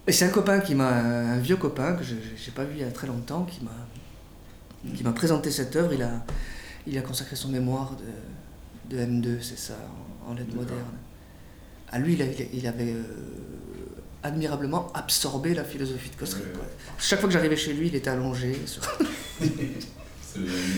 Et 0.05 0.11
c'est 0.11 0.25
un 0.25 0.29
copain 0.29 0.59
qui 0.59 0.75
m'a, 0.75 0.89
un 0.89 1.39
vieux 1.39 1.55
copain 1.55 1.93
que 1.93 2.03
je 2.03 2.13
n'ai 2.13 2.51
pas 2.55 2.63
vu 2.63 2.73
il 2.75 2.81
y 2.81 2.83
a 2.83 2.91
très 2.91 3.07
longtemps, 3.07 3.41
qui 3.45 3.61
m'a, 3.63 4.93
qui 4.95 5.03
m'a 5.03 5.13
présenté 5.13 5.49
cette 5.49 5.75
œuvre. 5.75 5.91
Il 5.93 6.03
a, 6.03 6.23
il 6.85 6.95
a 6.99 7.01
consacré 7.01 7.35
son 7.35 7.47
mémoire 7.49 7.95
de, 8.91 8.95
de 8.95 9.01
M2, 9.03 9.37
c'est 9.41 9.57
ça, 9.57 9.73
en, 10.27 10.31
en 10.31 10.33
lettres 10.35 10.55
modernes. 10.55 10.77
À 11.91 11.97
lui, 11.97 12.13
il, 12.13 12.21
a- 12.21 12.25
il 12.25 12.39
a- 12.39 12.45
il 12.53 12.67
avait 12.67 12.93
euh, 12.93 13.03
admirablement 14.23 14.91
absorbé 14.93 15.53
la 15.53 15.63
philosophie 15.63 16.09
de. 16.09 16.23
Ouais. 16.23 16.29
quoi. 16.53 16.65
Chaque 16.97 17.19
fois 17.19 17.27
que 17.27 17.33
j'arrivais 17.33 17.57
chez 17.57 17.73
lui, 17.73 17.87
il 17.87 17.95
était 17.95 18.09
allongé 18.09 18.55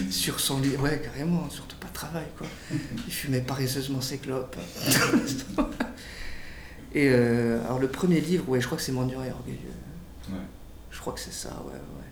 sur, 0.10 0.40
son 0.40 0.60
lit. 0.60 0.76
Ouais, 0.78 1.02
carrément, 1.04 1.50
surtout 1.50 1.76
pas 1.78 1.88
de 1.88 1.94
travail, 1.94 2.28
quoi. 2.38 2.48
Il 2.72 3.14
fumait 3.14 3.42
paresseusement 3.42 4.02
ses 4.02 4.18
clopes. 4.18 4.56
Et 6.96 7.10
euh, 7.10 7.64
alors, 7.66 7.80
le 7.80 7.88
premier 7.88 8.22
livre, 8.22 8.48
ouais, 8.50 8.62
je 8.62 8.68
crois 8.68 8.78
que 8.78 8.84
c'est 8.84 8.92
Mendiant 8.92 9.24
et 9.24 9.32
Orgueilleux. 9.32 9.58
Ouais. 10.30 10.38
Je 10.92 11.00
crois 11.00 11.14
que 11.14 11.20
c'est 11.20 11.34
ça, 11.34 11.50
ouais, 11.66 11.74
ouais. 11.74 12.08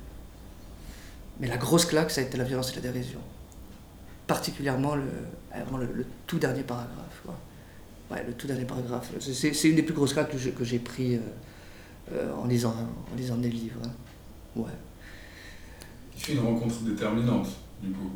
Mais 1.40 1.48
la 1.48 1.58
grosse 1.58 1.86
claque, 1.86 2.10
ça 2.10 2.22
a 2.22 2.24
été 2.24 2.36
la 2.38 2.44
violence 2.44 2.72
et 2.72 2.76
la 2.76 2.82
dérision. 2.82 3.20
Particulièrement 4.26 4.96
le, 4.96 5.04
vraiment 5.52 5.78
le, 5.78 5.86
le 5.94 6.06
tout 6.26 6.40
dernier 6.40 6.64
paragraphe, 6.64 7.22
quoi. 7.24 7.36
Ouais, 8.12 8.24
le 8.27 8.34
tout 8.34 8.48
dernier 8.48 8.65
paragraphe. 8.65 9.10
C'est- 9.20 9.34
C'est 9.34 9.53
c'est 9.53 9.70
une 9.70 9.75
des 9.75 9.84
plus 9.84 9.94
grosses 9.94 10.13
claques 10.13 10.32
que 10.32 10.63
j'ai- 10.65 10.80
pris 10.80 11.15
euh, 11.15 11.20
euh, 12.13 12.34
en, 12.36 12.46
lisant, 12.46 12.75
en 13.12 13.15
lisant 13.15 13.38
des 13.38 13.50
livres. 13.50 13.80
hein. 13.86 13.91
Ouais. 14.56 14.65
Fait 16.18 16.34
une 16.34 16.39
rencontre 16.39 16.82
déterminante, 16.82 17.48
du 17.82 17.91
coup. 17.91 18.12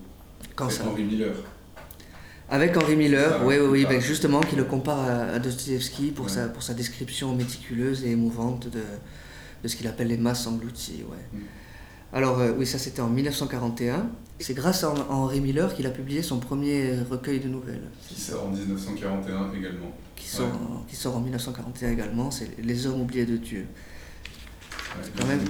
Quand 0.56 0.66
avec 0.66 0.78
ça 0.78 0.86
Henry 0.88 1.04
Miller. 1.04 1.34
Avec 2.50 2.78
Henri 2.78 2.96
Miller, 2.96 3.42
oui, 3.46 3.56
oui, 3.60 3.68
oui, 3.68 3.86
ben 3.90 4.00
justement, 4.00 4.40
qui 4.42 4.56
le 4.56 4.66
compare 4.66 5.00
à, 5.00 5.14
à 5.34 5.40
Dostoevsky 5.40 6.12
pour, 6.12 6.26
Ouais. 6.26 6.32
sa, 6.32 6.48
pour 6.50 6.62
sa 6.62 6.74
description 6.76 7.34
méticuleuse 7.34 8.04
et 8.06 8.12
émouvante 8.12 8.68
de, 8.70 8.82
de 9.64 9.68
ce 9.68 9.76
qu'il 9.76 9.88
appelle 9.88 10.08
les 10.10 10.18
masses 10.18 10.46
englouties. 10.46 11.04
Ouais. 11.10 11.40
Mm. 11.40 11.44
Alors, 12.16 12.40
euh, 12.40 12.52
oui, 12.58 12.66
ça 12.66 12.80
c'était 12.80 13.02
en 13.02 13.10
1941. 13.10 14.08
C'est 14.40 14.54
grâce 14.54 14.84
à, 14.84 14.94
Henri 15.10 15.42
Miller 15.42 15.74
qu'il 15.76 15.86
a 15.86 15.90
publié 15.90 16.22
son 16.24 16.40
premier 16.40 16.94
recueil 17.10 17.40
de 17.42 17.48
nouvelles, 17.50 17.84
Qui 18.10 18.20
sort 18.20 18.46
en 18.48 18.52
1941 18.52 19.52
également. 19.58 19.94
qui 20.16 20.28
sort, 20.28 20.46
Ouais. 20.48 20.52
en, 20.54 20.84
qui 20.88 20.96
sort 20.96 21.16
en 21.18 21.20
1941 21.20 21.92
également. 21.92 22.32
C'est 22.32 22.50
Les 22.64 22.88
hommes 22.88 23.02
oubliés 23.02 23.26
de 23.26 23.36
Dieu. 23.38 23.66
Ouais, 24.98 25.10
Quand 25.18 25.26
même. 25.28 25.42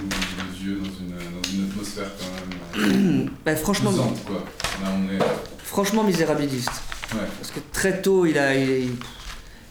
Yeux 0.60 0.78
dans 0.78 0.84
une, 0.84 1.10
dans 1.10 1.48
une 1.48 1.70
atmosphère 1.70 2.10
quand 2.18 2.80
même. 2.80 3.30
Ben, 3.44 3.56
franchement, 3.56 3.90
pesante, 3.92 4.24
quoi. 4.24 4.44
Là, 4.82 4.90
on 4.92 5.14
est. 5.14 5.18
franchement 5.58 6.02
misérabiliste. 6.02 6.70
Ouais. 7.14 7.20
Parce 7.38 7.52
que 7.52 7.60
très 7.72 8.02
tôt, 8.02 8.26
il 8.26 8.36
a, 8.38 8.56
il, 8.56 8.90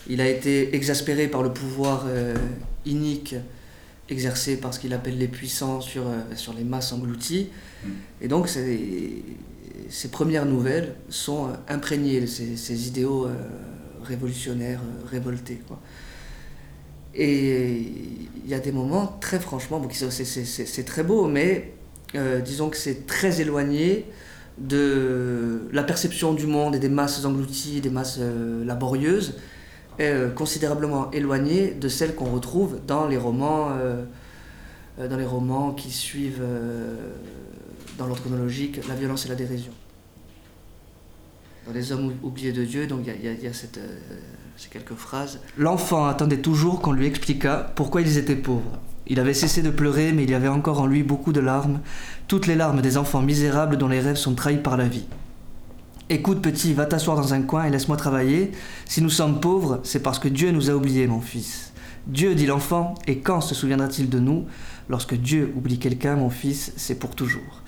il 0.07 0.21
a 0.21 0.29
été 0.29 0.73
exaspéré 0.75 1.27
par 1.27 1.43
le 1.43 1.51
pouvoir 1.51 2.05
euh, 2.07 2.35
inique 2.85 3.35
exercé 4.09 4.57
par 4.57 4.73
ce 4.73 4.79
qu'il 4.79 4.93
appelle 4.93 5.17
les 5.17 5.27
puissants 5.27 5.81
sur, 5.81 6.07
euh, 6.07 6.21
sur 6.35 6.53
les 6.53 6.63
masses 6.63 6.93
englouties. 6.93 7.49
Mm. 7.83 7.89
Et 8.21 8.27
donc, 8.27 8.47
ses 8.47 10.07
premières 10.11 10.45
nouvelles 10.45 10.95
sont 11.09 11.47
euh, 11.47 11.53
imprégnées 11.67 12.21
de 12.21 12.25
ces, 12.25 12.57
ces 12.57 12.87
idéaux 12.87 13.25
euh, 13.25 13.33
révolutionnaires, 14.03 14.81
révoltés. 15.09 15.61
Quoi. 15.67 15.79
Et 17.15 17.81
il 18.43 18.49
y 18.49 18.53
a 18.53 18.59
des 18.59 18.71
moments, 18.71 19.17
très 19.21 19.39
franchement, 19.39 19.79
bon, 19.79 19.89
c'est- 19.91 20.83
très 20.85 21.03
beau, 21.03 21.27
mais 21.27 21.73
euh, 22.13 22.41
disons 22.41 22.69
que 22.69 22.77
c'est 22.77 23.07
très 23.07 23.39
éloigné 23.41 24.05
de 24.57 25.67
la 25.71 25.83
perception 25.83 26.33
du 26.33 26.45
monde 26.45 26.75
et 26.75 26.79
des 26.79 26.89
masses 26.89 27.23
englouties, 27.25 27.81
des 27.81 27.89
masses 27.89 28.17
euh, 28.19 28.63
laborieuses, 28.65 29.35
euh, 29.99 30.29
considérablement 30.31 31.11
éloigné 31.11 31.71
de 31.71 31.87
celles 31.89 32.15
qu'on 32.15 32.31
retrouve 32.31 32.79
dans 32.87 33.07
les 33.07 33.17
romans, 33.17 33.69
euh, 33.71 34.03
euh, 34.99 35.07
dans 35.07 35.17
les 35.17 35.25
romans 35.25 35.71
qui 35.73 35.91
suivent 35.91 36.41
euh, 36.41 36.95
dans 37.97 38.05
l'ordre 38.07 38.21
chronologique 38.21 38.85
la 38.87 38.95
violence 38.95 39.25
et 39.25 39.29
la 39.29 39.35
dérision. 39.35 39.71
Dans 41.67 41.73
Les 41.73 41.91
hommes 41.91 42.13
ou- 42.23 42.27
oubliés 42.27 42.51
de 42.51 42.63
Dieu, 42.63 42.87
donc 42.87 43.01
il 43.07 43.25
y 43.25 43.47
a- 43.47 43.53
ces 43.53 44.69
quelques 44.69 44.93
phrases. 44.93 45.39
L'enfant 45.57 46.05
attendait 46.05 46.37
toujours 46.37 46.81
qu'on 46.81 46.91
lui 46.93 47.07
expliquât 47.07 47.71
pourquoi 47.75 48.01
ils 48.01 48.17
étaient 48.17 48.35
pauvres. 48.35 48.77
Il 49.07 49.19
avait 49.19 49.33
cessé 49.33 49.61
de 49.61 49.69
pleurer, 49.69 50.11
mais 50.13 50.23
il 50.23 50.31
y 50.31 50.33
avait 50.33 50.47
encore 50.47 50.79
en 50.81 50.87
lui 50.87 51.03
beaucoup 51.03 51.31
de 51.33 51.39
larmes, 51.39 51.79
toutes 52.27 52.47
les 52.47 52.55
larmes 52.55 52.81
des 52.81 52.97
enfants 52.97 53.21
misérables 53.21 53.77
dont 53.77 53.87
les 53.87 53.99
rêves 53.99 54.15
sont 54.15 54.33
trahis 54.33 54.57
par 54.57 54.77
la 54.77 54.87
vie. 54.87 55.05
Écoute 56.07 56.39
petit, 56.39 56.73
va 56.73 56.85
t'asseoir 56.85 57.17
dans 57.17 57.33
un 57.33 57.41
coin 57.41 57.65
et 57.65 57.71
laisse-moi 57.71 57.97
travailler. 57.97 58.51
Si 58.87 59.01
nous 59.01 59.09
sommes 59.09 59.39
pauvres, 59.39 59.79
c'est 59.83 60.03
parce 60.03 60.19
que 60.19 60.27
Dieu 60.27 60.51
nous 60.51 60.69
a 60.69 60.73
oubliés, 60.73 61.07
mon 61.07 61.19
fils. 61.19 61.73
Dieu, 62.05 62.35
dit 62.35 62.45
l'enfant, 62.45 62.93
et 63.07 63.21
quand 63.21 63.41
se 63.41 63.55
souviendra-t-il 63.55 64.07
de 64.07 64.19
nous? 64.19 64.45
Lorsque 64.87 65.15
Dieu 65.15 65.51
oublie 65.55 65.79
quelqu'un, 65.79 66.15
mon 66.15 66.29
fils, 66.29 66.73
c'est 66.75 66.99
pour 66.99 67.15
toujours. 67.15 67.63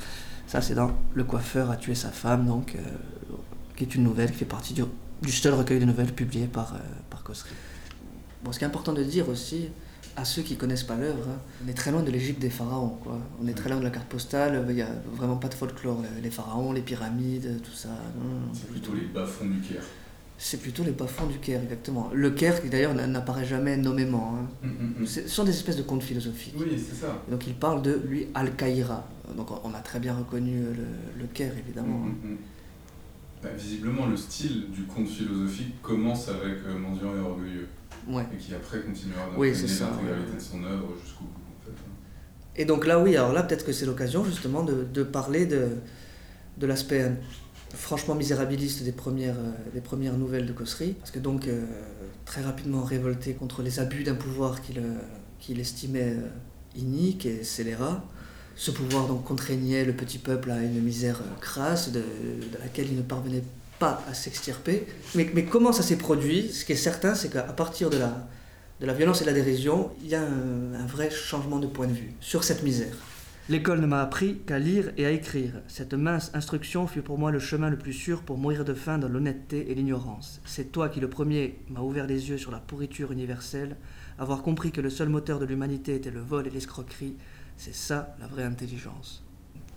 Ça, 0.46 0.62
c'est 0.62 0.76
dans 0.76 0.92
Le 1.16 1.24
coiffeur 1.24 1.72
a 1.72 1.78
tué 1.78 1.96
sa 1.96 2.10
femme, 2.10 2.46
donc, 2.46 2.76
euh, 2.76 2.80
qui 3.76 3.86
est 3.86 3.96
une 3.96 4.04
nouvelle 4.04 4.32
qui 4.32 4.38
fait 4.38 4.46
partie 4.46 4.76
du, 4.76 5.32
seul 5.32 5.56
recueil 5.56 5.80
de 5.80 5.86
nouvelles 5.86 6.14
publié 6.14 6.46
par, 6.46 6.76
euh, 6.76 6.78
par. 7.10 7.24
Bon, 8.44 8.52
ce 8.52 8.60
qui 8.60 8.64
est 8.64 8.68
important 8.68 8.94
de 8.94 9.04
dire 9.04 9.30
aussi, 9.30 9.70
à 10.18 10.26
ceux 10.26 10.42
qui 10.42 10.58
connaissent 10.58 10.84
pas 10.84 10.96
l'œuvre, 10.98 11.30
hein, 11.30 11.38
on 11.64 11.68
est 11.70 11.74
très 11.74 11.92
loin 11.92 12.02
de 12.04 12.10
l'Égypte 12.12 12.42
des 12.42 12.50
pharaons, 12.50 12.98
quoi. 13.04 13.20
On 13.42 13.48
est 13.48 13.54
très 13.54 13.70
loin 13.70 13.78
de 13.80 13.84
la 13.84 13.92
carte 13.92 14.08
postale, 14.08 14.66
il 14.68 14.76
n'y 14.76 14.82
a 14.82 14.90
vraiment 15.14 15.38
pas 15.38 15.48
de 15.48 15.54
folklore. 15.54 16.02
Les 16.24 16.32
pharaons, 16.32 16.74
les 16.74 16.82
pyramides, 16.82 17.62
tout 17.64 17.72
ça. 17.72 17.90
non, 17.90 18.52
C'est 18.54 18.68
plutôt 18.70 18.94
les 18.96 19.06
bas-fonds 19.06 19.46
du 19.46 19.60
Caire. 19.62 19.84
C'est 20.40 20.60
plutôt 20.62 20.84
les 20.84 20.92
bas-fonds 20.92 21.28
du 21.28 21.38
Caire, 21.40 21.62
exactement. 21.64 22.10
Le 22.14 22.30
Caire, 22.32 22.62
qui 22.62 22.70
d'ailleurs 22.70 22.94
n'a- 22.96 23.08
n'apparaît 23.08 23.46
jamais 23.46 23.78
nommément. 23.78 24.36
hein. 24.38 24.48
Hum, 24.64 24.94
hum. 25.00 25.06
C'est- 25.08 25.24
Ce 25.28 25.36
sont 25.36 25.44
des 25.44 25.52
espèces 25.52 25.78
de 25.78 25.84
contes 25.84 26.04
philosophiques. 26.04 26.54
Oui, 26.58 26.66
c'est 26.78 26.96
ça. 26.96 27.24
Et 27.28 27.32
Donc 27.32 27.46
il 27.48 27.54
parle 27.56 27.82
de, 27.84 28.02
lui, 28.08 28.28
Al-Qaïra. 28.34 29.08
Donc 29.36 29.48
on 29.64 29.74
a 29.74 29.80
très 29.80 30.00
bien 30.00 30.16
reconnu 30.16 30.58
euh, 30.64 30.74
le, 31.16 31.22
le 31.22 31.28
Caire, 31.28 31.54
évidemment. 31.58 32.06
Bah, 33.44 33.50
visiblement, 33.58 34.08
le 34.08 34.18
style 34.18 34.72
du 34.72 34.84
conte 34.84 35.08
philosophique 35.08 35.80
commence 35.84 36.28
avec 36.30 36.58
euh, 36.68 36.78
Mendiant 36.78 37.16
et 37.16 37.20
Orgueilleux, 37.20 37.68
Ouais. 38.08 38.26
et 38.34 38.38
qui 38.38 38.54
après 38.56 38.82
continuera 38.82 39.22
Oui, 39.38 39.52
l'intégralité 39.52 40.36
de 40.36 40.40
son 40.40 40.64
œuvre 40.64 40.94
jusqu'au 41.04 41.26
bout. 41.26 41.42
En 41.62 41.66
fait. 41.66 42.62
Et 42.62 42.66
donc 42.66 42.86
là, 42.86 43.00
oui, 43.00 43.16
alors 43.16 43.34
là, 43.34 43.44
peut-être 43.44 43.66
que 43.66 43.72
c'est 43.74 43.86
l'occasion 43.86 44.24
justement 44.24 44.64
de, 44.64 44.86
de 44.92 45.04
parler 45.04 45.46
de, 45.46 45.70
de 46.58 46.68
l'aspect 46.68 47.04
euh, 47.04 47.10
franchement 47.74 48.16
misérabiliste 48.16 48.84
des 48.84 48.92
premières, 48.92 49.38
euh, 49.38 49.52
des 49.74 49.82
premières 49.82 50.18
nouvelles 50.18 50.46
de 50.46 50.54
Cossery. 50.54 50.94
Parce 50.94 51.12
que 51.12 51.20
donc, 51.20 51.48
euh, 51.48 51.66
très 52.26 52.42
rapidement 52.42 52.84
révolté 52.84 53.34
contre 53.34 53.62
les 53.62 53.80
abus 53.80 54.04
d'un 54.04 54.16
pouvoir 54.16 54.62
qu'il 54.62 55.60
estimait 55.60 56.16
inique 56.76 57.26
et 57.26 57.44
scélérat. 57.44 58.04
Ce 58.56 58.72
pouvoir 58.72 59.08
donc 59.08 59.24
contraignait 59.24 59.86
le 59.86 59.94
petit 59.94 60.18
peuple 60.18 60.50
à 60.50 60.64
une 60.64 60.82
misère 60.82 61.22
crasse 61.42 61.92
de, 61.92 62.00
de 62.00 62.58
laquelle 62.60 62.88
il 62.90 62.98
ne 62.98 63.04
parvenait 63.04 63.44
pas 63.80 64.04
à 64.10 64.14
s'extirper. 64.14 64.86
Mais, 65.16 65.30
mais 65.34 65.46
comment 65.46 65.72
ça 65.72 65.84
s'est 65.84 65.98
produit? 65.98 66.50
Ce 66.50 66.66
qui 66.66 66.74
est 66.74 66.76
certain, 66.76 67.16
c'est 67.16 67.30
qu'à 67.30 67.44
partir 67.44 67.90
de 67.90 67.98
la, 67.98 68.28
de 68.80 68.86
la 68.86 68.94
violence 68.94 69.22
et 69.22 69.26
de 69.26 69.30
la 69.30 69.36
dérision, 69.36 69.92
il 70.02 70.10
y 70.10 70.16
a 70.16 70.22
un, 70.22 70.74
un 70.74 70.86
vrai 70.86 71.10
changement 71.10 71.60
de 71.60 71.68
point 71.68 71.88
de 71.88 71.94
vue 71.94 72.14
sur 72.20 72.44
cette 72.44 72.64
misère. 72.64 72.96
L'école 73.50 73.80
ne 73.80 73.88
m'a 73.88 74.02
appris 74.02 74.40
qu'à 74.46 74.60
lire 74.60 74.92
et 74.98 75.06
à 75.06 75.12
écrire. 75.12 75.54
Cette 75.70 75.94
mince 75.94 76.32
instruction 76.34 76.86
fut 76.86 77.02
pour 77.02 77.18
moi 77.18 77.32
le 77.32 77.40
chemin 77.40 77.70
le 77.70 77.78
plus 77.78 77.94
sûr 77.94 78.24
pour 78.24 78.38
mourir 78.38 78.66
de 78.66 78.74
faim 78.74 78.98
dans 78.98 79.08
l'honnêteté 79.08 79.72
et 79.72 79.74
l'ignorance. 79.74 80.42
C'est 80.44 80.74
toi 80.74 80.90
qui 80.90 81.00
le 81.00 81.10
premier 81.10 81.58
m'a 81.70 81.80
ouvert 81.80 82.08
les 82.08 82.30
yeux 82.30 82.38
sur 82.38 82.52
la 82.52 82.58
pourriture 82.58 83.14
universelle, 83.14 83.78
avoir 84.20 84.42
compris 84.42 84.74
que 84.74 84.82
le 84.82 84.90
seul 84.90 85.08
moteur 85.08 85.40
de 85.40 85.46
l'humanité 85.46 85.96
était 85.96 86.12
le 86.12 86.20
vol 86.20 86.46
et 86.46 86.50
l'escroquerie, 86.50 87.16
c'est 87.56 87.74
ça 87.74 88.18
la 88.20 88.28
vraie 88.28 88.44
intelligence. 88.44 89.24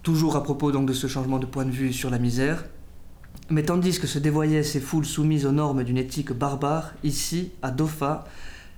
Toujours 0.03 0.35
à 0.35 0.43
propos 0.43 0.73
donc 0.73 0.89
de 0.89 0.93
ce 0.93 1.07
changement 1.07 1.39
de 1.39 1.47
point 1.47 1.65
de 1.65 1.71
vue 1.71 1.93
sur 1.93 2.11
la 2.11 2.19
misère, 2.19 2.65
mais 3.51 3.65
tandis 3.65 3.99
que 3.99 4.07
se 4.07 4.19
dévoyaient 4.19 4.63
ces 4.63 4.81
foules 4.81 5.05
soumises 5.05 5.47
aux 5.47 5.53
normes 5.53 5.83
d'une 5.83 5.99
éthique 5.99 6.33
barbare, 6.33 6.93
ici, 7.03 7.51
à 7.63 7.71
Dofa, 7.71 8.27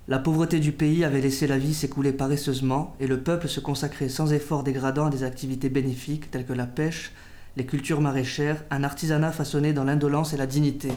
la 0.09 0.18
pauvreté 0.18 0.59
du 0.59 0.73
pays 0.73 1.04
avait 1.04 1.21
laissé 1.21 1.47
la 1.47 1.59
vie 1.59 1.75
s'écouler 1.75 2.12
paresseusement 2.12 2.97
et 2.99 3.06
le 3.06 3.21
peuple 3.21 3.49
se 3.49 3.61
consacrait 3.61 4.09
sans 4.09 4.32
effort 4.32 4.64
dégradant 4.64 5.06
à 5.06 5.11
des 5.11 5.23
activités 5.23 5.68
bénéfiques 5.68 6.30
telles 6.30 6.47
que 6.47 6.52
la 6.52 6.66
pêche, 6.66 7.12
les 7.56 7.66
cultures 7.66 8.00
maraîchères, 8.00 8.64
un 8.71 8.82
artisanat 8.82 9.30
façonné 9.30 9.73
dans 9.73 9.85
l'indolence 9.85 10.32
et 10.32 10.37
la 10.37 10.47
dignité. 10.47 10.88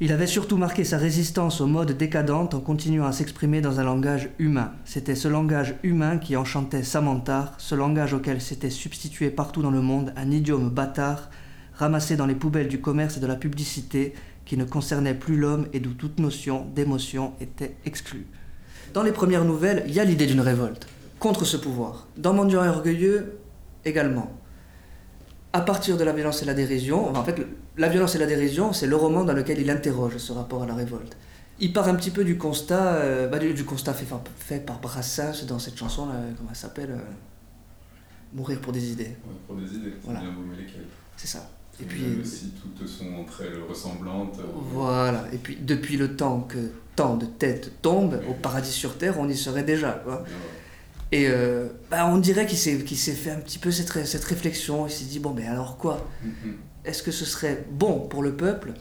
Il 0.00 0.12
avait 0.12 0.26
surtout 0.26 0.56
marqué 0.56 0.84
sa 0.84 0.98
résistance 0.98 1.60
aux 1.60 1.66
modes 1.66 1.92
décadentes 1.92 2.54
en 2.54 2.60
continuant 2.60 3.06
à 3.06 3.12
s'exprimer 3.12 3.60
dans 3.60 3.80
un 3.80 3.84
langage 3.84 4.28
humain. 4.38 4.72
C'était 4.84 5.14
ce 5.14 5.26
langage 5.26 5.74
humain 5.82 6.18
qui 6.18 6.36
enchantait 6.36 6.82
Samantha, 6.82 7.54
ce 7.58 7.74
langage 7.74 8.12
auquel 8.14 8.40
s'était 8.40 8.70
substitué 8.70 9.30
partout 9.30 9.62
dans 9.62 9.70
le 9.70 9.80
monde 9.80 10.12
un 10.16 10.30
idiome 10.30 10.70
bâtard, 10.70 11.30
ramassé 11.76 12.16
dans 12.16 12.26
les 12.26 12.34
poubelles 12.34 12.68
du 12.68 12.80
commerce 12.80 13.16
et 13.16 13.20
de 13.20 13.26
la 13.26 13.36
publicité, 13.36 14.14
qui 14.44 14.56
ne 14.56 14.64
concernait 14.64 15.14
plus 15.14 15.36
l'homme 15.36 15.66
et 15.72 15.80
d'où 15.80 15.92
toute 15.92 16.18
notion 16.18 16.66
d'émotion 16.74 17.32
était 17.40 17.76
exclue. 17.84 18.26
Dans 18.94 19.02
les 19.02 19.12
premières 19.12 19.44
nouvelles, 19.44 19.84
il 19.86 19.92
y 19.94 20.00
a 20.00 20.04
l'idée 20.04 20.26
d'une 20.26 20.40
révolte 20.40 20.86
contre 21.18 21.44
ce 21.44 21.56
pouvoir. 21.56 22.06
Dans 22.16 22.32
Mendiant 22.32 22.64
et 22.64 22.68
Orgueilleux, 22.68 23.38
également. 23.84 24.30
À 25.52 25.60
partir 25.62 25.96
de 25.96 26.04
la 26.04 26.12
violence 26.12 26.42
et 26.42 26.44
la 26.44 26.54
dérision, 26.54 27.08
enfin, 27.10 27.20
en 27.20 27.24
fait, 27.24 27.44
la 27.78 27.88
violence 27.88 28.14
et 28.14 28.18
la 28.18 28.26
dérision, 28.26 28.72
c'est 28.72 28.86
le 28.86 28.96
roman 28.96 29.24
dans 29.24 29.32
lequel 29.32 29.58
il 29.58 29.70
interroge 29.70 30.18
ce 30.18 30.32
rapport 30.32 30.62
à 30.62 30.66
la 30.66 30.74
révolte. 30.74 31.16
Il 31.58 31.72
part 31.72 31.88
un 31.88 31.94
petit 31.94 32.10
peu 32.10 32.22
du 32.24 32.36
constat, 32.36 32.96
euh, 32.96 33.28
bah, 33.28 33.38
du, 33.38 33.54
du 33.54 33.64
constat 33.64 33.94
fait, 33.94 34.04
par- 34.04 34.22
fait 34.38 34.60
par 34.64 34.78
Brassens 34.80 35.46
dans 35.48 35.58
cette 35.58 35.76
chanson, 35.76 36.06
là, 36.06 36.14
comment 36.36 36.50
elle 36.50 36.56
s'appelle 36.56 36.90
euh, 36.90 36.98
Mourir 38.34 38.60
pour 38.60 38.72
des 38.72 38.92
idées. 38.92 39.04
Ouais, 39.04 39.34
pour 39.46 39.56
des 39.56 39.66
idées, 39.74 39.92
c'est 39.98 40.04
Voilà. 40.04 40.20
bien. 40.20 40.30
C'est 41.16 41.26
ça. 41.28 41.48
Et 41.80 41.84
puis, 41.84 42.02
même 42.02 42.24
si 42.24 42.52
toutes 42.52 42.86
sont 42.88 43.12
entre 43.14 43.42
elles 43.42 43.60
ressemblantes. 43.68 44.38
Voilà, 44.72 45.24
et 45.32 45.36
puis 45.38 45.56
depuis 45.60 45.96
le 45.96 46.16
temps 46.16 46.40
que 46.40 46.70
tant 46.96 47.16
de 47.16 47.26
têtes 47.26 47.82
tombent, 47.82 48.20
au 48.28 48.32
paradis 48.34 48.72
sur 48.72 48.96
terre, 48.96 49.18
on 49.18 49.28
y 49.28 49.36
serait 49.36 49.62
déjà. 49.62 49.92
Quoi. 50.04 50.24
bien, 50.26 50.34
Et 51.12 51.28
euh, 51.28 51.68
bah, 51.90 52.06
on 52.06 52.16
dirait 52.16 52.46
qu'il 52.46 52.56
s'est, 52.56 52.78
qu'il 52.82 52.96
s'est 52.96 53.12
fait 53.12 53.30
un 53.30 53.40
petit 53.40 53.58
peu 53.58 53.70
cette, 53.70 53.90
ré- 53.90 54.06
cette 54.06 54.24
réflexion, 54.24 54.86
il 54.86 54.90
s'est 54.90 55.04
dit, 55.04 55.18
bon, 55.18 55.34
mais 55.34 55.46
alors 55.46 55.76
quoi? 55.76 56.08
Hum. 56.24 56.54
Est-ce 56.86 57.02
que 57.02 57.10
ce 57.10 57.24
serait 57.26 57.66
bon 57.70 58.00
pour 58.08 58.22
le 58.22 58.34
peuple 58.34 58.72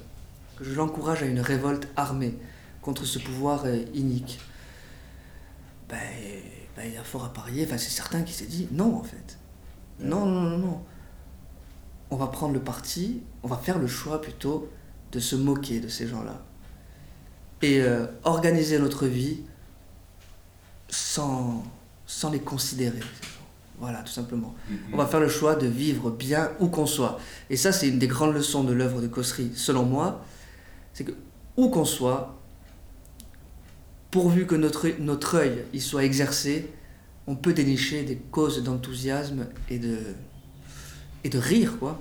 que 0.58 0.64
je 0.64 0.74
l'encourage 0.74 1.22
à 1.24 1.26
une 1.26 1.42
révolte 1.42 1.88
armée 1.98 2.36
contre 2.82 3.04
ce 3.04 3.20
pouvoir 3.20 3.64
euh, 3.66 3.80
inique? 3.94 4.40
Ben, 5.90 5.98
ben, 6.78 6.84
il 6.88 6.94
y 6.94 6.98
a 6.98 7.04
fort 7.04 7.26
à 7.26 7.34
parier, 7.34 7.66
enfin, 7.66 7.78
c'est 7.78 7.90
certain 7.92 8.22
qu'il 8.24 8.34
s'est 8.36 8.46
dit, 8.46 8.68
non 8.72 8.96
en 8.96 9.04
fait. 9.04 9.38
Non, 10.00 10.26
non, 10.26 10.42
non, 10.42 10.58
non. 10.58 10.82
On 12.12 12.18
va 12.18 12.28
prendre 12.28 12.54
le 12.54 12.60
parti, 12.60 13.22
on 13.44 13.48
va 13.48 13.58
faire 13.58 13.80
le 13.80 13.88
choix 13.88 14.22
plutôt 14.22 14.70
de 15.12 15.20
se 15.20 15.36
moquer 15.36 15.80
de 15.80 15.88
ces 15.88 16.08
gens-là. 16.08 16.42
Et 17.62 17.82
euh, 17.82 18.06
organiser 18.24 18.78
notre 18.80 19.08
vie 19.08 19.42
sans, 20.90 21.64
sans 22.06 22.32
les 22.32 22.40
considérer. 22.40 23.00
Voilà, 23.80 24.00
tout 24.04 24.12
simplement. 24.12 24.56
Mhm. 24.70 24.78
On 24.94 24.98
va 24.98 25.06
faire 25.06 25.20
le 25.20 25.28
choix 25.28 25.56
de 25.56 25.68
vivre 25.68 26.10
bien 26.12 26.52
où 26.60 26.68
qu'on 26.68 26.86
soit. 26.86 27.20
Et 27.50 27.58
ça, 27.58 27.72
c'est 27.72 27.88
une 27.90 28.00
des 28.00 28.08
grandes 28.08 28.34
leçons 28.34 28.64
de 28.64 28.74
l'œuvre 28.74 29.02
de 29.02 29.08
Cossery, 29.08 29.52
selon 29.56 29.84
moi. 29.84 30.24
C'est 30.94 31.04
que 31.04 31.14
où 31.58 31.70
qu'on 31.70 31.86
soit, 31.86 32.38
pourvu 34.12 34.46
que 34.46 34.56
notre, 34.56 34.88
notre 35.00 35.36
œil 35.36 35.66
y 35.74 35.80
soit 35.80 36.04
exercé, 36.04 36.72
on 37.28 37.36
peut 37.36 37.54
dénicher 37.54 38.04
des 38.04 38.18
causes 38.18 38.64
d'enthousiasme 38.64 39.48
et 39.70 39.80
de, 39.80 39.98
et 41.26 41.30
de 41.30 41.40
rire, 41.40 41.80
quoi. 41.80 42.00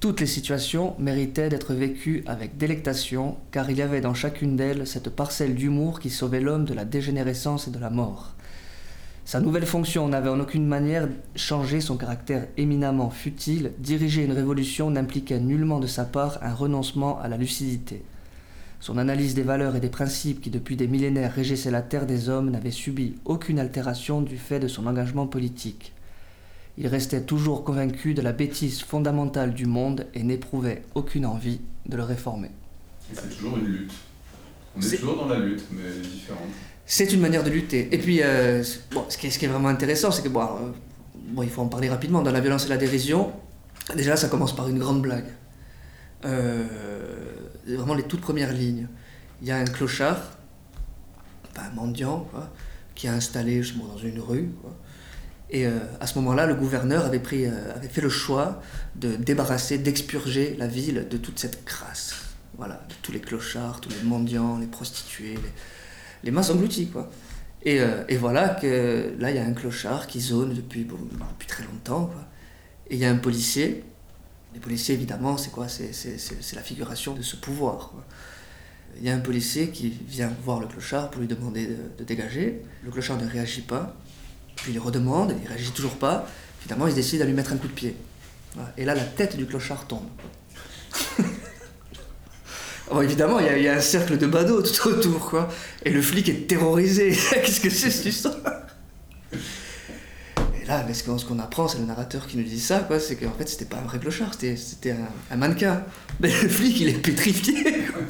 Toutes 0.00 0.20
les 0.20 0.26
situations 0.26 0.94
méritaient 0.98 1.50
d'être 1.50 1.74
vécues 1.74 2.24
avec 2.26 2.56
délectation, 2.56 3.36
car 3.50 3.70
il 3.70 3.76
y 3.76 3.82
avait 3.82 4.00
dans 4.00 4.14
chacune 4.14 4.56
d'elles 4.56 4.86
cette 4.86 5.10
parcelle 5.10 5.54
d'humour 5.54 6.00
qui 6.00 6.08
sauvait 6.08 6.40
l'homme 6.40 6.64
de 6.64 6.72
la 6.72 6.86
dégénérescence 6.86 7.68
et 7.68 7.70
de 7.70 7.78
la 7.78 7.90
mort. 7.90 8.32
Sa 9.26 9.40
nouvelle 9.40 9.66
fonction 9.66 10.08
n'avait 10.08 10.30
en 10.30 10.40
aucune 10.40 10.66
manière 10.66 11.06
changé 11.36 11.82
son 11.82 11.98
caractère 11.98 12.48
éminemment 12.56 13.10
futile, 13.10 13.72
diriger 13.78 14.24
une 14.24 14.32
révolution 14.32 14.90
n'impliquait 14.90 15.38
nullement 15.38 15.78
de 15.78 15.86
sa 15.86 16.06
part 16.06 16.38
un 16.40 16.54
renoncement 16.54 17.20
à 17.20 17.28
la 17.28 17.36
lucidité. 17.36 18.02
Son 18.80 18.96
analyse 18.96 19.34
des 19.34 19.42
valeurs 19.42 19.76
et 19.76 19.80
des 19.80 19.90
principes 19.90 20.40
qui 20.40 20.48
depuis 20.48 20.76
des 20.76 20.88
millénaires 20.88 21.34
régissaient 21.34 21.70
la 21.70 21.82
terre 21.82 22.06
des 22.06 22.30
hommes 22.30 22.50
n'avait 22.50 22.70
subi 22.70 23.16
aucune 23.26 23.58
altération 23.58 24.22
du 24.22 24.38
fait 24.38 24.60
de 24.60 24.68
son 24.68 24.86
engagement 24.86 25.26
politique. 25.26 25.92
Il 26.78 26.86
restait 26.86 27.22
toujours 27.22 27.64
convaincu 27.64 28.14
de 28.14 28.22
la 28.22 28.32
bêtise 28.32 28.82
fondamentale 28.82 29.52
du 29.52 29.66
monde 29.66 30.06
et 30.14 30.22
n'éprouvait 30.22 30.82
aucune 30.94 31.26
envie 31.26 31.60
de 31.86 31.96
le 31.96 32.02
réformer. 32.02 32.50
C'est 33.12 33.36
toujours 33.36 33.58
une 33.58 33.66
lutte. 33.66 33.92
On 34.76 34.80
est, 34.80 34.96
toujours 34.96 35.16
dans 35.16 35.28
la 35.28 35.38
lutte, 35.40 35.64
mais 35.72 35.90
différente. 36.00 36.48
C'est 36.86 37.12
une 37.12 37.20
manière 37.20 37.42
de 37.42 37.50
lutter. 37.50 37.88
Et 37.92 37.98
puis, 37.98 38.20
euh, 38.22 38.62
bon, 38.92 39.04
ce, 39.08 39.18
qui 39.18 39.26
est, 39.26 39.30
ce 39.30 39.38
qui 39.38 39.44
est 39.44 39.48
vraiment 39.48 39.68
intéressant, 39.68 40.10
c'est 40.10 40.22
que, 40.22 40.28
bon, 40.28 40.42
euh, 40.42 40.70
bon, 41.32 41.42
il 41.42 41.50
faut 41.50 41.62
en 41.62 41.68
parler 41.68 41.88
rapidement, 41.88 42.22
dans 42.22 42.32
la 42.32 42.40
violence 42.40 42.66
et 42.66 42.68
la 42.68 42.76
dérision, 42.76 43.32
déjà, 43.96 44.16
ça 44.16 44.28
commence 44.28 44.54
par 44.54 44.68
une 44.68 44.78
grande 44.78 45.02
blague. 45.02 45.26
Euh, 46.24 46.64
vraiment 47.66 47.94
les 47.94 48.02
toutes 48.04 48.20
premières 48.20 48.52
lignes. 48.52 48.88
Il 49.42 49.48
y 49.48 49.50
a 49.50 49.56
un 49.56 49.64
clochard, 49.64 50.20
enfin, 51.50 51.68
un 51.70 51.74
mendiant, 51.74 52.28
quoi, 52.30 52.50
qui 52.94 53.08
a 53.08 53.14
installé 53.14 53.62
je 53.62 53.72
sais 53.72 53.78
pas, 53.78 53.86
dans 53.86 53.98
une 53.98 54.20
rue. 54.20 54.50
quoi. 54.60 54.76
Et 55.50 55.66
euh, 55.66 55.78
à 55.98 56.06
ce 56.06 56.16
moment-là, 56.20 56.46
le 56.46 56.54
gouverneur 56.54 57.06
euh, 57.06 57.74
avait 57.76 57.88
fait 57.88 58.00
le 58.00 58.08
choix 58.08 58.62
de 58.94 59.16
débarrasser, 59.16 59.78
d'expurger 59.78 60.54
la 60.58 60.68
ville 60.68 61.08
de 61.10 61.16
toute 61.16 61.38
cette 61.38 61.64
crasse. 61.64 62.14
Voilà, 62.56 62.74
de 62.88 62.94
tous 63.02 63.10
les 63.10 63.20
clochards, 63.20 63.80
tous 63.80 63.90
les 63.90 64.02
mendiants, 64.08 64.58
les 64.58 64.66
prostituées, 64.66 65.34
les, 65.34 65.52
les 66.24 66.30
masses 66.30 66.50
englouties, 66.50 66.88
quoi. 66.88 67.10
Et, 67.62 67.80
euh, 67.80 68.04
et 68.08 68.16
voilà 68.16 68.50
que 68.50 69.14
là, 69.18 69.30
il 69.30 69.36
y 69.36 69.38
a 69.38 69.44
un 69.44 69.52
clochard 69.52 70.06
qui 70.06 70.20
zone 70.20 70.54
depuis, 70.54 70.86
très 71.46 71.64
longtemps, 71.64 72.06
quoi. 72.06 72.26
Et 72.88 72.94
il 72.94 73.00
y 73.00 73.04
a 73.04 73.10
un 73.10 73.16
policier. 73.16 73.84
Les 74.54 74.60
policiers, 74.60 74.94
évidemment, 74.94 75.36
c'est 75.36 75.50
quoi? 75.50 75.68
C'est 75.68 76.54
la 76.54 76.62
figuration 76.62 77.14
de 77.14 77.22
ce 77.22 77.36
pouvoir. 77.36 77.92
Il 78.98 79.04
y 79.04 79.10
a 79.10 79.14
un 79.14 79.20
policier 79.20 79.70
qui 79.70 79.90
vient 79.90 80.32
voir 80.44 80.58
le 80.60 80.66
clochard 80.66 81.10
pour 81.10 81.20
lui 81.20 81.28
demander 81.28 81.66
de, 81.66 81.76
de 81.98 82.04
dégager. 82.04 82.62
Le 82.84 82.90
clochard 82.90 83.16
ne 83.18 83.28
réagit 83.28 83.62
pas. 83.62 83.96
Puis 84.56 84.72
il 84.72 84.78
redemande, 84.78 85.34
il 85.42 85.48
réagit 85.48 85.70
toujours 85.72 85.96
pas. 85.96 86.26
Finalement, 86.60 86.86
il 86.86 86.94
décide 86.94 87.22
à 87.22 87.24
lui 87.24 87.32
mettre 87.32 87.52
un 87.52 87.56
coup 87.56 87.68
de 87.68 87.72
pied. 87.72 87.96
Et 88.76 88.84
là, 88.84 88.94
la 88.94 89.04
tête 89.04 89.36
du 89.36 89.46
clochard 89.46 89.86
tombe. 89.86 90.04
Bon, 92.90 93.00
évidemment, 93.02 93.38
il 93.38 93.62
y, 93.62 93.68
a- 93.68 93.74
un 93.76 93.80
cercle 93.80 94.18
de 94.18 94.26
badauds 94.26 94.62
tout 94.62 94.88
autour, 94.88 95.30
quoi. 95.30 95.48
Et 95.84 95.90
le 95.90 96.02
flic 96.02 96.28
est 96.28 96.48
terrorisé. 96.48 97.10
Qu'est-ce 97.30 97.60
que 97.60 97.70
c'est 97.70 97.88
cette 97.88 98.06
histoire? 98.06 98.34
Et 100.60 100.66
là, 100.66 100.84
mais 100.86 100.92
ce 100.94 101.04
qu'on 101.04 101.38
apprend, 101.38 101.68
c'est 101.68 101.78
le 101.78 101.84
narrateur 101.84 102.26
qui 102.26 102.36
nous 102.36 102.42
dit 102.42 102.58
ça, 102.58 102.80
quoi. 102.80 102.98
C'est 102.98 103.14
qu'en 103.14 103.30
fait, 103.38 103.48
c'était 103.48 103.64
pas 103.66 103.76
un 103.76 103.82
vrai 103.82 104.00
clochard, 104.00 104.32
c'était- 104.34 104.56
c'était 104.56 104.90
un, 104.90 105.08
un 105.30 105.36
mannequin. 105.36 105.84
Mais 106.18 106.30
le 106.42 106.48
flic, 106.48 106.80
il 106.80 106.88
est 106.88 106.92
pétrifié. 107.00 107.62
quoi. 107.92 108.02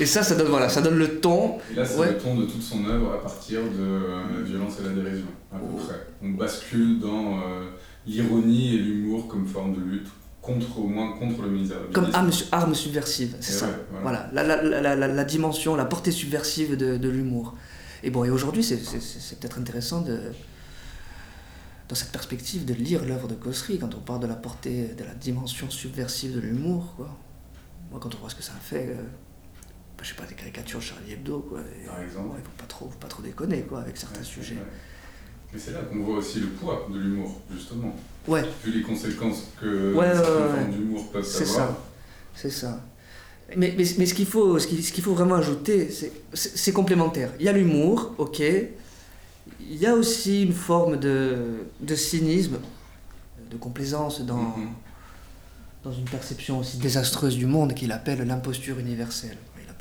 Et 0.00 0.06
ça, 0.06 0.22
ça 0.22 0.34
donne, 0.34 0.48
voilà, 0.48 0.68
ça 0.68 0.80
donne 0.80 0.96
le 0.98 1.20
ton. 1.20 1.58
Et 1.70 1.74
là, 1.74 1.84
c'est 1.84 1.98
Ouais. 1.98 2.12
le 2.12 2.18
ton 2.18 2.34
de 2.36 2.46
toute 2.46 2.62
son 2.62 2.84
œuvre 2.86 3.12
à 3.14 3.20
partir 3.22 3.60
de 3.62 3.68
euh, 3.78 4.22
la 4.38 4.42
violence 4.42 4.74
et 4.80 4.84
la 4.84 4.90
dérision, 5.02 5.26
à 5.52 5.56
peu 5.58 5.64
Oh. 5.72 5.76
près. 5.76 6.06
On 6.22 6.30
bascule 6.30 6.98
dans 6.98 7.38
euh, 7.40 7.68
l'ironie 8.06 8.74
et 8.74 8.78
l'humour 8.78 9.28
comme 9.28 9.46
forme 9.46 9.74
de 9.74 9.80
lutte, 9.80 10.08
contre, 10.40 10.78
au 10.78 10.86
moins 10.86 11.12
contre 11.18 11.42
le 11.42 11.50
misérabilisme. 11.50 11.92
Comme 11.92 12.10
arme, 12.14 12.32
su- 12.32 12.44
arme 12.50 12.74
subversive, 12.74 13.36
c'est 13.40 13.52
ça. 13.52 13.66
ouais, 13.66 13.72
Voilà, 14.02 14.30
la, 14.32 14.42
la, 14.42 14.62
la, 14.62 14.96
la, 14.96 15.06
la 15.06 15.24
dimension, 15.24 15.76
la 15.76 15.84
portée 15.84 16.10
subversive 16.12 16.76
de, 16.78 16.96
de 16.96 17.08
l'humour. 17.10 17.54
Et 18.02 18.08
bon, 18.10 18.24
et 18.24 18.30
aujourd'hui, 18.30 18.62
c'est- 18.64 18.82
c'est 18.82 19.02
c'est 19.02 19.38
peut-être 19.38 19.58
intéressant 19.58 20.00
de, 20.00 20.18
dans 21.90 21.94
cette 21.94 22.12
perspective 22.12 22.64
de 22.64 22.72
lire 22.72 23.04
l'œuvre 23.04 23.28
de 23.28 23.34
Cossery 23.34 23.78
quand 23.78 23.94
on 23.94 24.00
parle 24.00 24.20
de 24.20 24.26
la 24.28 24.34
portée, 24.36 24.94
de 24.96 25.04
la 25.04 25.12
dimension 25.14 25.68
subversive 25.68 26.34
de 26.36 26.40
l'humour, 26.40 26.94
quoi. 26.96 27.14
Moi, 27.90 28.00
quand 28.00 28.14
on 28.14 28.18
voit 28.18 28.30
ce 28.30 28.36
que 28.36 28.42
ça 28.42 28.52
a 28.56 28.60
fait, 28.60 28.86
euh, 28.90 29.02
je 30.02 30.08
sais 30.08 30.14
pas, 30.14 30.24
des 30.24 30.34
caricatures 30.34 30.80
Charlie 30.80 31.12
Hebdo, 31.12 31.40
quoi. 31.40 31.60
Et, 31.60 31.86
Par 31.86 32.00
exemple. 32.02 32.28
ouais, 32.30 32.40
faut 32.42 32.56
pas 32.62 32.66
trop, 32.66 32.88
faut 32.90 32.98
pas 32.98 33.08
trop 33.08 33.22
déconner, 33.22 33.62
quoi, 33.62 33.80
avec 33.80 33.96
certains 33.96 34.20
Ouais, 34.20 34.24
sujets. 34.26 34.54
ouais. 34.54 34.60
Mais 35.52 35.58
c'est 35.58 35.72
là 35.72 35.80
qu'on 35.82 36.02
voit 36.04 36.16
aussi 36.18 36.40
le 36.40 36.46
poids 36.48 36.86
de 36.92 36.98
l'humour, 36.98 37.40
justement. 37.52 37.94
Ouais, 38.28 38.44
Vu 38.64 38.72
les 38.72 38.82
conséquences 38.82 39.48
que 39.60 39.94
certaines 39.94 40.70
d'humour 40.72 41.10
peuvent 41.10 41.24
c'est 41.24 41.42
avoir. 41.50 41.68
ça. 41.70 41.78
C'est 42.34 42.50
ça. 42.50 42.80
Mais, 43.56 43.74
mais, 43.76 43.84
mais 43.98 44.06
ce 44.06 44.14
qu'il 44.14 44.26
faut, 44.26 44.60
ce 44.60 44.68
qu'il 44.68 44.84
ce 44.84 44.92
qu'il 44.92 45.02
faut 45.02 45.14
vraiment 45.14 45.34
ajouter, 45.34 45.90
c'est- 45.90 46.72
complémentaire. 46.72 47.32
Il 47.40 47.46
y 47.46 47.48
a 47.48 47.52
l'humour, 47.52 48.14
ok. 48.18 48.40
Il 48.40 49.76
y 49.76 49.86
a 49.86 49.94
aussi 49.96 50.44
une 50.44 50.52
forme 50.52 50.98
de, 51.00 51.64
de 51.80 51.94
cynisme, 51.96 52.58
de 53.50 53.56
complaisance 53.56 54.20
dans, 54.20 54.36
Mhm. 54.56 54.68
dans 55.82 55.92
une 55.92 56.04
perception 56.04 56.60
aussi 56.60 56.76
désastreuse 56.78 57.36
du 57.36 57.46
monde 57.46 57.74
qu'il 57.74 57.90
appelle 57.90 58.22
l'imposture 58.24 58.78
universelle. 58.78 59.36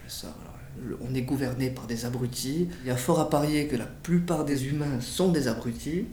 Ça. 0.10 0.28
voilà. 0.36 0.98
On 1.10 1.14
est 1.16 1.22
gouverné 1.24 1.70
par 1.70 1.88
des 1.88 2.06
abrutis. 2.06 2.68
Il 2.84 2.88
y 2.88 2.92
a 2.92 2.98
fort 2.98 3.20
à 3.20 3.30
parier 3.30 3.68
que 3.68 3.76
la 3.76 3.86
plupart 3.86 4.44
des 4.46 4.68
humains 4.68 5.00
sont 5.02 5.30
des 5.32 5.48
abrutis. 5.48 6.06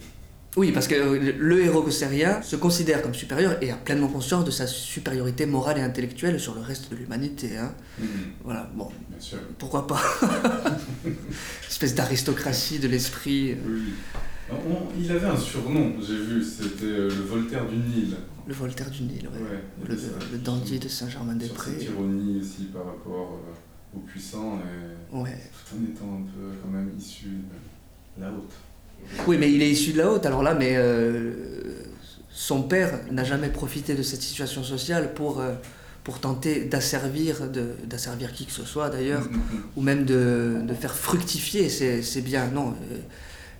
Oui, 0.56 0.72
parce 0.72 0.88
que 0.88 0.94
le 0.94 1.62
héros 1.62 1.82
gossérien 1.82 2.40
se 2.40 2.56
considère 2.56 3.02
comme 3.02 3.12
supérieur 3.14 3.58
et 3.62 3.70
a 3.70 3.76
pleinement 3.76 4.08
conscience 4.08 4.42
de 4.44 4.50
sa 4.50 4.66
supériorité 4.66 5.44
morale 5.44 5.76
et 5.78 5.82
intellectuelle 5.82 6.40
sur 6.40 6.54
le 6.54 6.62
reste 6.62 6.90
de 6.90 6.96
l'humanité. 6.96 7.58
hein. 7.58 7.74
Mhm, 7.98 8.06
Voilà, 8.42 8.70
bon, 8.74 8.88
Bien 9.10 9.20
sûr. 9.20 9.38
pourquoi 9.58 9.86
pas? 9.86 10.00
Espèce 11.68 11.94
d'aristocratie 11.94 12.78
de 12.78 12.88
l'esprit. 12.88 13.54
Oui. 13.66 13.82
On- 14.50 14.88
il 14.98 15.10
avait 15.10 15.26
un 15.26 15.36
surnom, 15.36 15.92
j'ai 16.00 16.16
vu, 16.16 16.42
c'était 16.42 16.84
euh, 16.84 17.08
le 17.08 17.22
Voltaire 17.24 17.66
du 17.66 17.76
Nil. 17.76 18.16
Le 18.46 18.54
Voltaire 18.54 18.88
du 18.90 19.02
Nil, 19.02 19.26
ouais. 19.28 19.42
Ouais, 19.42 19.62
le, 19.88 19.94
le 20.32 20.38
dandy 20.38 20.78
de 20.78 20.88
Saint-Germain-des-Prés. 20.88 21.72
cette 21.80 21.88
ironie 21.90 22.38
aussi 22.40 22.64
par 22.72 22.86
rapport 22.86 23.40
euh, 23.44 23.52
aux 23.94 24.00
puissants, 24.00 24.58
et 24.58 25.16
Ouais. 25.16 25.38
tout 25.70 25.76
en 25.76 25.84
étant 25.84 26.14
un 26.14 26.22
peu 26.32 26.56
quand 26.62 26.68
même 26.70 26.90
issu 26.98 27.26
de 28.16 28.22
la 28.22 28.30
haute. 28.30 28.52
Oui, 29.26 29.36
mais 29.38 29.52
il 29.52 29.62
est 29.62 29.70
issu 29.70 29.92
de 29.92 29.98
la 29.98 30.10
haute, 30.10 30.26
alors 30.26 30.42
là, 30.42 30.54
mais 30.54 30.74
euh, 30.76 31.32
son 32.30 32.62
père 32.62 32.98
n'a 33.10 33.24
jamais 33.24 33.48
profité 33.48 33.94
de 33.94 34.02
cette 34.02 34.22
situation 34.22 34.64
sociale 34.64 35.14
pour, 35.14 35.40
euh, 35.40 35.54
pour 36.04 36.18
tenter 36.20 36.64
d'asservir, 36.64 37.48
d'asservir 37.84 38.32
qui 38.32 38.46
que 38.46 38.52
ce 38.52 38.64
soit 38.64 38.90
d'ailleurs, 38.90 39.22
Mhm, 39.24 39.40
ou 39.76 39.82
même 39.82 40.04
de, 40.04 40.60
de 40.66 40.74
faire 40.74 40.94
fructifier 40.94 41.68
ses, 41.68 42.02
ses 42.02 42.20
biens. 42.22 42.48
Non, 42.48 42.70
euh, 42.92 42.98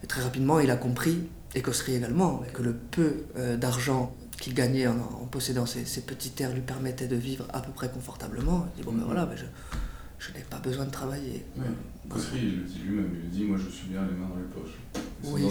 très 0.08 0.22
rapidement, 0.22 0.58
il 0.60 0.70
a 0.70 0.76
compris, 0.76 1.18
et 1.54 1.62
Cossery 1.62 1.94
également, 1.96 2.42
que 2.52 2.62
le 2.62 2.72
peu 2.74 3.24
euh, 3.38 3.56
d'argent 3.56 4.14
qu'il 4.40 4.52
gagnait 4.54 4.86
en, 4.86 4.96
en 4.96 5.26
possédant 5.26 5.64
ces, 5.64 5.84
ces 5.86 6.02
petites 6.02 6.34
terres 6.34 6.52
lui 6.52 6.60
permettait 6.60 7.06
de 7.08 7.16
vivre 7.16 7.46
à 7.54 7.60
peu 7.60 7.72
près 7.72 7.88
confortablement. 7.88 8.66
Il 8.76 8.80
dit, 8.80 8.86
bon, 8.86 8.92
ben 8.92 9.04
voilà, 9.04 9.24
ben 9.26 9.36
je, 9.36 9.44
je 10.18 10.32
n'ai 10.32 10.44
pas 10.48 10.58
besoin 10.58 10.84
de 10.84 10.90
travailler. 10.90 11.44
Ouais. 11.56 11.64
Il 12.34 12.56
le 12.58 12.62
dit 12.64 12.78
lui-même, 12.86 13.10
il 13.24 13.30
dit 13.30 13.44
Moi 13.44 13.58
je 13.58 13.68
suis 13.70 13.88
bien 13.88 14.02
les 14.02 14.14
mains 14.16 14.28
dans 14.28 14.36
les 14.36 14.44
poches. 14.44 14.76
Oui, 15.24 15.42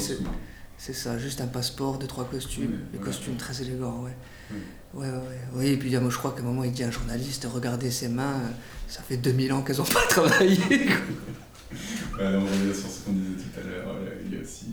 c'est- 0.77 0.93
ça, 0.93 1.17
juste 1.17 1.39
un 1.41 1.47
passeport, 1.47 1.97
deux, 1.97 2.07
trois 2.07 2.25
costumes, 2.25 2.63
Oui, 2.71 2.77
des 2.91 2.97
voilà. 2.97 3.05
costumes 3.11 3.35
très 3.37 3.61
élégants, 3.61 4.03
ouais. 4.03 4.15
Oui. 4.51 4.57
Ouais, 4.93 5.07
ouais, 5.07 5.13
ouais. 5.13 5.39
Oui, 5.53 5.65
et 5.67 5.77
puis 5.77 5.95
moi, 5.97 6.09
je 6.09 6.17
crois 6.17 6.31
qu'à 6.31 6.41
un 6.41 6.43
moment, 6.45 6.63
il 6.63 6.71
dit 6.71 6.83
à 6.83 6.87
un 6.87 6.91
journaliste 6.91 7.47
Regardez 7.51 7.91
ses 7.91 8.07
mains, 8.09 8.39
ça 8.87 9.01
fait 9.01 9.17
2000 9.17 9.51
ans 9.53 9.61
qu'elles 9.61 9.77
n'ont 9.77 9.83
pas 9.99 10.05
travaillé. 10.09 10.57
Ouais, 10.57 12.35
on 12.35 12.45
revient 12.45 12.73
sur 12.73 12.89
ce 12.89 13.05
qu'on 13.05 13.11
disait 13.13 13.35
tout 13.43 13.59
à 13.59 13.63
l'heure, 13.69 13.83
voilà, 13.85 14.11
il, 14.25 14.33
y 14.33 14.37
a 14.37 14.41
aussi, 14.41 14.65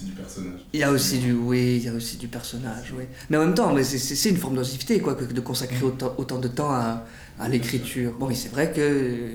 aussi 0.00 0.04
du 0.06 0.12
personnage. 0.12 0.60
Il 0.72 0.80
y 0.80 0.82
a 0.82 0.90
aussi 0.90 1.18
du, 1.18 1.32
oui, 1.32 1.76
il 1.76 1.84
y 1.84 1.88
a 1.88 1.92
aussi 1.92 2.16
du 2.16 2.28
personnage, 2.28 2.92
oui. 2.96 3.04
Mais 3.28 3.36
en 3.36 3.44
même 3.46 3.54
temps, 3.54 3.72
c'est- 3.84 4.30
une 4.30 4.36
forme 4.36 4.56
quoi, 5.00 5.14
que 5.14 5.24
de 5.24 5.40
consacrer 5.40 5.82
autant, 5.84 6.14
autant 6.18 6.38
de 6.38 6.48
temps 6.48 6.70
à, 6.72 7.04
à 7.38 7.48
l'écriture. 7.48 8.12
Bon, 8.18 8.26
mais 8.28 8.34
c'est 8.34 8.48
vrai 8.50 8.72
que 8.72 9.30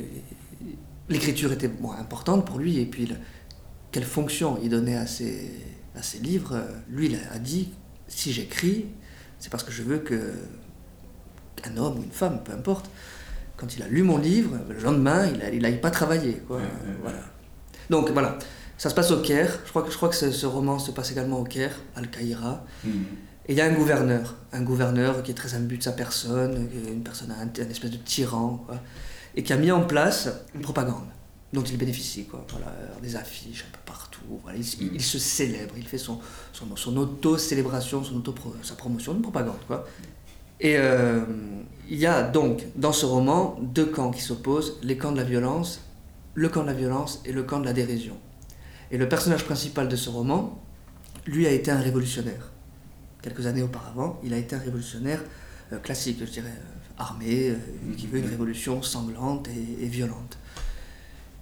l'écriture 1.09 1.51
était 1.51 1.67
bon, 1.67 1.91
importante 1.91 2.45
pour 2.45 2.57
lui, 2.59 2.79
et 2.79 2.85
puis 2.85 3.05
le- 3.05 3.15
quelle 3.91 4.03
fonction 4.05 4.59
il 4.63 4.69
donnait 4.69 4.97
à 4.97 5.07
ses, 5.07 5.51
à 5.95 6.01
ses 6.01 6.19
livres. 6.19 6.61
Lui, 6.89 7.07
il 7.07 7.19
a 7.33 7.39
dit 7.39 7.69
si 8.07 8.31
j'écris, 8.33 8.85
c'est 9.39 9.49
parce 9.51 9.63
que 9.63 9.71
je 9.71 9.83
veux 9.83 9.99
que 9.99 10.33
qu'un 11.55 11.77
homme 11.77 11.99
ou 11.99 12.03
une 12.03 12.11
femme, 12.11 12.41
peu 12.43 12.51
importe, 12.53 12.89
quand 13.57 13.75
il 13.77 13.83
a 13.83 13.87
lu 13.87 14.03
mon 14.03 14.17
livre, 14.17 14.57
le 14.69 14.77
lendemain, 14.83 15.27
il 15.53 15.61
n'aille 15.61 15.79
pas 15.79 15.91
travailler, 15.91 16.41
quoi. 16.47 16.57
Ouais, 16.57 16.63
ouais, 16.63 16.69
ouais. 16.91 16.97
Voilà. 17.01 17.19
Donc 17.89 18.09
voilà, 18.11 18.37
Ça 18.77 18.89
se 18.89 18.95
passe 18.95 19.11
au 19.11 19.21
Caire. 19.21 19.59
Je 19.65 19.69
crois 19.69 19.83
que, 19.83 19.91
je 19.91 19.95
crois 19.97 20.09
que 20.09 20.15
ce, 20.15 20.31
ce 20.31 20.45
roman 20.45 20.79
se 20.79 20.91
passe 20.91 21.11
également 21.11 21.39
au 21.39 21.43
Caire, 21.43 21.75
Al-Qaïra. 21.95 22.65
Mhm. 22.83 22.91
Et 23.47 23.53
il 23.53 23.57
y 23.57 23.61
a 23.61 23.65
un 23.65 23.73
gouverneur, 23.73 24.35
un 24.53 24.61
gouverneur 24.63 25.21
qui 25.23 25.31
est 25.31 25.35
très 25.35 25.53
imbu 25.53 25.77
de 25.77 25.83
sa 25.83 25.91
personne, 25.91 26.67
une 26.87 27.03
personne, 27.03 27.31
un, 27.31 27.43
un 27.61 27.69
espèce 27.69 27.91
de 27.91 27.97
tyran, 27.97 28.63
quoi, 28.65 28.77
et 29.35 29.43
qui 29.43 29.53
a 29.53 29.57
mis 29.57 29.71
en 29.71 29.83
place 29.83 30.29
une 30.55 30.61
propagande 30.61 31.05
dont 31.53 31.61
il 31.61 31.77
bénéficie, 31.77 32.25
quoi. 32.25 32.43
Voilà, 32.49 32.73
des 33.03 33.15
affiches 33.15 33.65
un 33.69 33.71
peu 33.71 33.79
partout. 33.85 34.21
Voilà, 34.43 34.57
il, 34.57 34.65
il- 34.81 34.95
il 34.95 35.01
se 35.01 35.19
célèbre, 35.19 35.75
il 35.77 35.87
fait 35.87 35.99
son, 35.99 36.19
son, 36.53 36.75
son 36.75 36.97
auto-célébration, 36.97 38.03
son 38.03 38.15
auto 38.15 38.33
sa 38.63 38.73
promotion 38.75 39.13
de 39.13 39.21
propagande, 39.21 39.59
quoi. 39.67 39.85
Et 40.59 40.77
euh, 40.77 41.21
il 41.89 41.97
y 41.99 42.07
a 42.07 42.23
donc 42.23 42.65
dans 42.75 42.93
ce 42.93 43.05
roman 43.05 43.57
deux 43.61 43.85
camps 43.85 44.09
qui 44.11 44.21
s'opposent 44.21 44.79
les 44.81 44.97
camps 44.97 45.11
de 45.11 45.17
la 45.17 45.23
violence, 45.23 45.81
le 46.33 46.49
camp 46.49 46.61
de 46.63 46.67
la 46.67 46.73
violence 46.73 47.21
et 47.25 47.31
le 47.31 47.43
camp 47.43 47.59
de 47.59 47.65
la 47.65 47.73
dérision. 47.73 48.17
Et 48.95 48.97
le 48.97 49.09
personnage 49.09 49.43
principal 49.43 49.89
de 49.89 49.97
ce 49.97 50.09
roman, 50.09 50.57
lui, 51.25 51.45
a 51.47 51.51
été 51.51 51.69
un 51.69 51.81
révolutionnaire 51.81 52.53
quelques 53.21 53.45
années 53.45 53.61
auparavant, 53.61 54.21
il 54.23 54.33
a 54.33 54.37
été 54.37 54.55
un 54.55 54.59
révolutionnaire 54.59 55.21
euh, 55.73 55.79
classique, 55.79 56.19
je 56.21 56.31
dirais, 56.31 56.47
euh, 56.47 56.91
armé, 56.97 57.49
euh, 57.49 57.55
qui 57.97 58.07
veut 58.07 58.19
une 58.19 58.29
révolution 58.29 58.81
sanglante 58.81 59.49
et, 59.49 59.83
et 59.83 59.87
violente. 59.87 60.37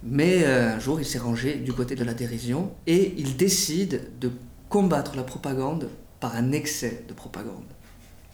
Mais 0.02 0.44
un 0.44 0.80
jour, 0.80 0.98
il 0.98 1.06
s'est 1.06 1.20
rangé 1.20 1.54
du 1.54 1.72
côté 1.72 1.94
de 1.94 2.02
la 2.02 2.12
dérision 2.12 2.72
et 2.88 3.14
il 3.18 3.36
décide 3.36 4.02
de 4.18 4.32
combattre 4.68 5.14
la 5.14 5.22
propagande 5.22 5.88
par 6.18 6.34
un 6.34 6.50
excès 6.50 7.04
de 7.08 7.14
propagande. 7.14 7.62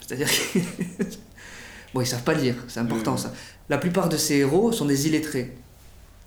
C'est-à-dire 0.01 0.29
que... 0.29 0.59
bon, 1.95 2.01
ils 2.01 2.07
savent 2.07 2.25
pas 2.25 2.35
lire, 2.35 2.57
c'est 2.69 2.81
important 2.81 3.19
ça. 3.19 3.35
La 3.69 3.77
plupart 3.77 4.09
de 4.09 4.17
ces 4.17 4.37
héros 4.37 4.73
sont 4.73 4.87
des 4.87 5.09
illettrés. 5.09 5.55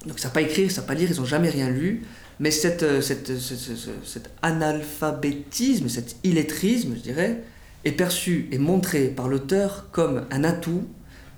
Donc 0.05 0.17
ils 0.17 0.21
savent 0.21 0.31
pas 0.31 0.41
écrire, 0.41 0.65
ils 0.65 0.71
savent 0.71 0.85
pas 0.85 0.93
lire, 0.93 1.09
ils 1.09 1.19
ont 1.19 1.25
jamais 1.25 1.49
rien 1.49 1.69
lu. 1.69 2.05
Mais 2.39 2.51
cette, 2.51 2.83
euh, 2.83 3.01
cette, 3.01 3.37
ce- 3.37 3.89
cet 4.05 4.29
analphabétisme, 4.41 5.87
cet 5.89 6.15
illettrisme, 6.23 6.93
je 6.95 7.01
dirais, 7.01 7.43
est 7.85 7.91
perçu 7.91 8.47
et 8.51 8.57
montré 8.57 9.07
par 9.07 9.27
l'auteur 9.27 9.89
comme 9.91 10.25
un 10.31 10.43
atout 10.43 10.83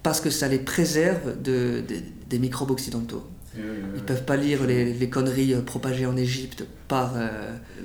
parce 0.03 0.21
que 0.21 0.29
ça 0.29 0.47
les 0.47 0.59
préserve 0.59 1.41
de, 1.41 1.81
de- 1.87 2.01
des 2.29 2.39
microbes 2.39 2.71
occidentaux. 2.71 3.23
Ils 3.57 3.61
oui. 3.95 4.01
peuvent 4.05 4.25
pas 4.25 4.35
lire 4.35 4.65
les, 4.65 4.93
les 4.93 5.09
conneries 5.09 5.53
euh, 5.53 5.61
propagées 5.61 6.05
en 6.05 6.17
Égypte 6.17 6.65
par 6.87 7.13
euh, 7.15 7.29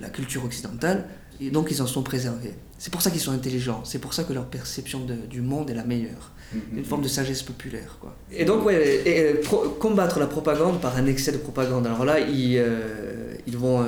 la 0.01 0.11
culture 0.11 0.45
occidentale, 0.45 1.07
et 1.41 1.51
donc 1.51 1.69
ils 1.71 1.81
en 1.83 1.87
sont 1.87 2.03
préservés. 2.03 2.55
C'est 2.79 2.91
pour 2.93 3.03
ça 3.03 3.11
qu'ils 3.11 3.21
sont 3.21 3.33
intelligents, 3.33 3.83
c'est 3.85 3.99
pour 3.99 4.13
ça 4.15 4.25
que 4.25 4.33
leur 4.33 4.47
perception 4.47 5.01
de- 5.05 5.15
du 5.15 5.41
monde 5.41 5.71
est 5.71 5.75
la 5.75 5.85
meilleure 5.85 6.33
Mhm. 6.53 6.79
une 6.79 6.85
forme 6.85 7.03
de 7.03 7.09
sagesse 7.09 7.43
populaire. 7.45 7.97
Quoi. 8.01 8.17
Et 8.33 8.45
donc, 8.45 8.65
ouais, 8.67 9.03
et, 9.07 9.19
et, 9.31 9.35
pro- 9.35 9.69
combattre 9.79 10.19
la 10.19 10.27
propagande 10.27 10.81
par 10.81 10.97
un 10.97 11.07
excès 11.07 11.31
de 11.33 11.39
propagande. 11.39 11.87
Alors 11.87 12.05
là, 12.05 12.19
ils, 12.19 12.57
euh, 12.59 13.35
ils 13.47 13.57
vont 13.57 13.83
euh, 13.83 13.87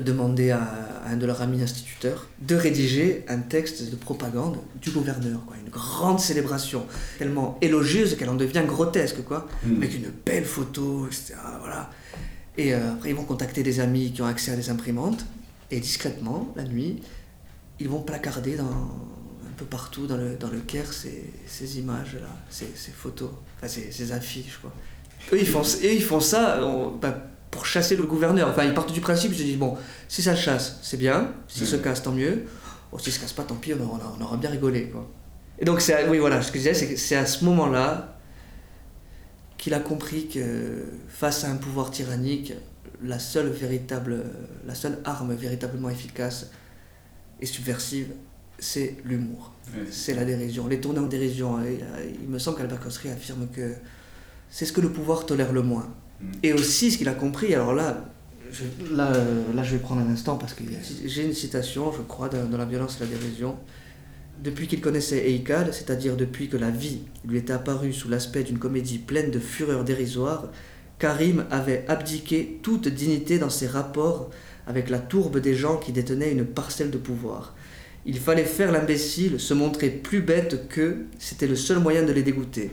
demander 0.00 0.50
à, 0.50 0.62
à 1.04 1.10
un 1.10 1.16
de 1.16 1.26
leurs 1.26 1.42
amis 1.42 1.62
instituteurs 1.62 2.26
de 2.40 2.56
rédiger 2.56 3.24
un 3.28 3.38
texte 3.38 3.88
de 3.90 3.94
propagande 3.96 4.56
du 4.82 4.90
gouverneur. 4.90 5.40
Quoi. 5.46 5.56
Une 5.64 5.70
grande 5.70 6.18
célébration, 6.18 6.86
tellement 7.18 7.56
élogieuse 7.60 8.16
qu'elle 8.16 8.28
en 8.30 8.34
devient 8.34 8.64
grotesque, 8.66 9.22
quoi, 9.24 9.46
Mhm. 9.64 9.76
avec 9.76 9.94
une 9.94 10.10
belle 10.24 10.44
photo, 10.44 11.06
etc. 11.06 11.34
Voilà. 11.60 11.90
Et 12.58 12.74
euh, 12.74 12.92
après, 12.94 13.10
ils 13.10 13.14
vont 13.16 13.24
contacter 13.24 13.62
des 13.62 13.78
amis 13.80 14.12
qui 14.12 14.22
ont 14.22 14.26
accès 14.26 14.50
à 14.50 14.56
des 14.56 14.70
imprimantes, 14.70 15.24
et 15.70 15.80
discrètement, 15.80 16.52
la 16.56 16.64
nuit, 16.64 17.02
ils 17.80 17.88
vont 17.88 18.00
placarder 18.00 18.56
dans, 18.56 18.64
un 18.64 19.52
peu 19.56 19.64
partout 19.64 20.06
dans 20.06 20.16
le, 20.16 20.36
dans 20.36 20.48
le 20.48 20.60
Caire 20.60 20.92
ces, 20.92 21.32
ces 21.46 21.78
images-là, 21.78 22.28
ces, 22.50 22.68
ces 22.74 22.90
photos, 22.92 23.30
enfin 23.56 23.68
ces, 23.68 23.90
ces 23.92 24.12
affiches. 24.12 24.58
Quoi. 24.60 24.72
Eux, 25.32 25.38
ils 25.40 25.46
font, 25.46 25.62
eux, 25.62 25.92
ils 25.92 26.02
font 26.02 26.20
ça 26.20 26.60
on- 26.64 26.92
bah, 26.96 27.16
pour 27.50 27.64
chasser 27.66 27.96
le 27.96 28.02
gouverneur. 28.04 28.48
Enfin, 28.48 28.64
ils 28.64 28.74
partent 28.74 28.92
du 28.92 29.00
principe, 29.00 29.32
ils 29.32 29.38
se 29.38 29.42
disent, 29.42 29.58
bon, 29.58 29.76
si 30.08 30.22
ça 30.22 30.32
le 30.32 30.36
chasse, 30.38 30.78
c'est 30.82 30.96
bien, 30.98 31.32
s'il 31.48 31.66
se 31.66 31.76
Mhm. 31.76 31.82
casse, 31.82 32.02
tant 32.02 32.12
mieux. 32.12 32.44
Bon, 32.92 32.98
s'il 32.98 33.12
se 33.12 33.18
casse 33.20 33.32
pas, 33.32 33.42
tant 33.44 33.54
pis, 33.56 33.72
on 33.74 33.82
aura, 33.84 34.14
on 34.18 34.22
aura 34.22 34.36
bien 34.36 34.50
rigolé. 34.50 34.90
Quoi. 34.90 35.08
Et 35.58 35.64
donc, 35.64 35.80
à- 35.90 36.08
oui, 36.10 36.18
voilà, 36.18 36.42
ce 36.42 36.48
que 36.52 36.58
je 36.58 36.64
disais, 36.68 36.74
c'est 36.74 36.88
que 36.88 36.96
c'est 36.96 37.16
à 37.16 37.26
ce 37.26 37.44
moment-là 37.46 38.16
qu'il 39.58 39.74
a 39.74 39.80
compris 39.80 40.28
que 40.28 40.84
face 41.08 41.44
à 41.44 41.50
un 41.50 41.56
pouvoir 41.56 41.90
tyrannique, 41.90 42.52
la 43.06 43.18
seule 43.18 43.48
véritable, 43.48 44.24
la 44.66 44.74
seule 44.74 44.98
arme 45.04 45.34
véritablement 45.34 45.90
efficace 45.90 46.50
et 47.40 47.46
subversive, 47.46 48.08
c'est 48.58 48.96
l'humour, 49.04 49.52
c'est 49.90 50.14
la 50.14 50.24
dérision, 50.24 50.66
les 50.66 50.80
tournées 50.80 51.00
en 51.00 51.06
dérision. 51.06 51.62
Et, 51.62 51.80
euh, 51.82 52.10
il 52.22 52.28
me 52.28 52.38
semble 52.38 52.58
qu'Albert 52.58 52.80
Cossery 52.80 53.10
affirme 53.10 53.46
que 53.48 53.74
c'est 54.48 54.64
ce 54.64 54.72
que 54.72 54.80
le 54.80 54.90
pouvoir 54.90 55.26
tolère 55.26 55.52
le 55.52 55.62
moins. 55.62 55.88
Mhm. 56.20 56.32
Et 56.42 56.52
aussi, 56.52 56.90
ce 56.90 56.98
qu'il 56.98 57.08
a 57.08 57.14
compris, 57.14 57.54
alors 57.54 57.74
là, 57.74 58.08
je, 58.50 58.64
là, 58.94 59.12
là, 59.54 59.62
je 59.62 59.72
vais 59.72 59.78
prendre 59.78 60.00
un 60.00 60.10
instant 60.10 60.36
parce 60.36 60.54
que 60.54 60.62
j'ai 61.04 61.24
une 61.24 61.34
citation, 61.34 61.92
je 61.92 62.02
crois, 62.02 62.28
dans, 62.28 62.48
dans 62.48 62.58
La 62.58 62.64
violence 62.64 62.98
et 63.00 63.04
la 63.04 63.10
dérision. 63.10 63.56
Depuis 64.42 64.66
qu'il 64.68 64.80
connaissait 64.80 65.30
Eikal, 65.30 65.72
c'est-à-dire 65.72 66.16
depuis 66.16 66.48
que 66.48 66.56
la 66.56 66.70
vie 66.70 67.00
lui 67.26 67.38
était 67.38 67.54
apparue 67.54 67.92
sous 67.92 68.08
l'aspect 68.08 68.44
d'une 68.44 68.58
comédie 68.58 68.98
pleine 68.98 69.30
de 69.30 69.38
fureur 69.38 69.82
dérisoire, 69.82 70.50
Karim 70.98 71.44
avait 71.50 71.84
abdiqué 71.88 72.58
toute 72.62 72.88
dignité 72.88 73.38
dans 73.38 73.50
ses 73.50 73.66
rapports 73.66 74.30
avec 74.66 74.88
la 74.88 74.98
tourbe 74.98 75.38
des 75.38 75.54
gens 75.54 75.76
qui 75.76 75.92
détenaient 75.92 76.32
une 76.32 76.44
parcelle 76.44 76.90
de 76.90 76.98
pouvoir. 76.98 77.54
Il 78.06 78.18
fallait 78.18 78.44
faire 78.44 78.72
l'imbécile, 78.72 79.40
se 79.40 79.52
montrer 79.52 79.90
plus 79.90 80.22
bête 80.22 80.68
qu'eux, 80.68 81.06
c'était 81.18 81.46
le 81.46 81.56
seul 81.56 81.80
moyen 81.80 82.02
de 82.02 82.12
les 82.12 82.22
dégoûter. 82.22 82.70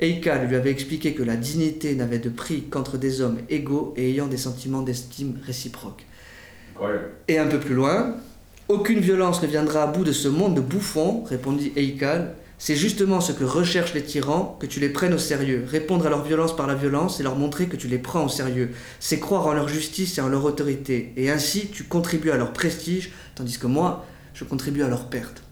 Eikal 0.00 0.48
lui 0.48 0.56
avait 0.56 0.70
expliqué 0.70 1.14
que 1.14 1.22
la 1.22 1.36
dignité 1.36 1.94
n'avait 1.94 2.18
de 2.18 2.28
prix 2.28 2.64
qu'entre 2.68 2.98
des 2.98 3.20
hommes 3.20 3.38
égaux 3.48 3.94
et 3.96 4.10
ayant 4.10 4.26
des 4.26 4.36
sentiments 4.36 4.82
d'estime 4.82 5.38
réciproques. 5.46 6.04
Et 7.28 7.38
un 7.38 7.46
peu 7.46 7.60
plus 7.60 7.74
loin, 7.74 8.16
aucune 8.68 8.98
violence 8.98 9.42
ne 9.42 9.46
viendra 9.46 9.84
à 9.84 9.86
bout 9.86 10.04
de 10.04 10.12
ce 10.12 10.26
monde 10.26 10.56
de 10.56 10.60
bouffons, 10.60 11.22
répondit 11.24 11.72
Eikal. 11.76 12.34
C'est 12.58 12.76
justement 12.76 13.20
ce 13.20 13.32
que 13.32 13.44
recherchent 13.44 13.94
les 13.94 14.02
tyrans, 14.02 14.56
que 14.60 14.66
tu 14.66 14.80
les 14.80 14.88
prennes 14.88 15.14
au 15.14 15.18
sérieux. 15.18 15.64
Répondre 15.68 16.06
à 16.06 16.10
leur 16.10 16.24
violence 16.24 16.56
par 16.56 16.66
la 16.66 16.74
violence 16.74 17.20
et 17.20 17.22
leur 17.22 17.36
montrer 17.36 17.66
que 17.66 17.76
tu 17.76 17.88
les 17.88 17.98
prends 17.98 18.24
au 18.24 18.28
sérieux. 18.28 18.70
C'est 19.00 19.20
croire 19.20 19.46
en 19.46 19.52
leur 19.52 19.68
justice 19.68 20.18
et 20.18 20.20
en 20.20 20.28
leur 20.28 20.44
autorité. 20.44 21.12
Et 21.16 21.30
ainsi, 21.30 21.68
tu 21.68 21.84
contribues 21.84 22.30
à 22.30 22.36
leur 22.36 22.52
prestige, 22.52 23.12
tandis 23.34 23.58
que 23.58 23.66
moi, 23.66 24.06
je 24.34 24.44
contribue 24.44 24.82
à 24.82 24.88
leur 24.88 25.08
perte. 25.08 25.42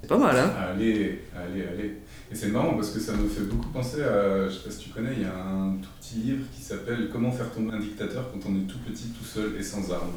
C'est 0.00 0.08
pas 0.08 0.18
mal, 0.18 0.36
hein? 0.36 0.52
Allez, 0.72 1.22
allez, 1.36 1.64
allez. 1.66 1.96
Et 2.30 2.34
c'est 2.34 2.48
marrant 2.48 2.74
parce 2.74 2.90
que 2.90 3.00
ça 3.00 3.12
me 3.12 3.28
fait 3.28 3.42
beaucoup 3.42 3.68
penser 3.70 4.02
à, 4.02 4.48
je 4.48 4.54
sais 4.54 4.64
pas 4.64 4.70
si 4.70 4.78
tu 4.78 4.90
connais, 4.90 5.12
il 5.16 5.22
y 5.22 5.24
a 5.24 5.34
un 5.34 5.76
tout 5.76 5.88
petit 6.00 6.16
livre 6.16 6.44
qui 6.54 6.62
s'appelle 6.62 7.08
Comment 7.10 7.32
faire 7.32 7.50
tomber 7.50 7.72
un 7.72 7.80
dictateur 7.80 8.30
quand 8.30 8.50
on 8.50 8.54
est 8.56 8.66
tout 8.66 8.78
petit, 8.86 9.08
tout 9.08 9.24
seul 9.24 9.54
et 9.58 9.62
sans 9.62 9.90
armes. 9.90 10.12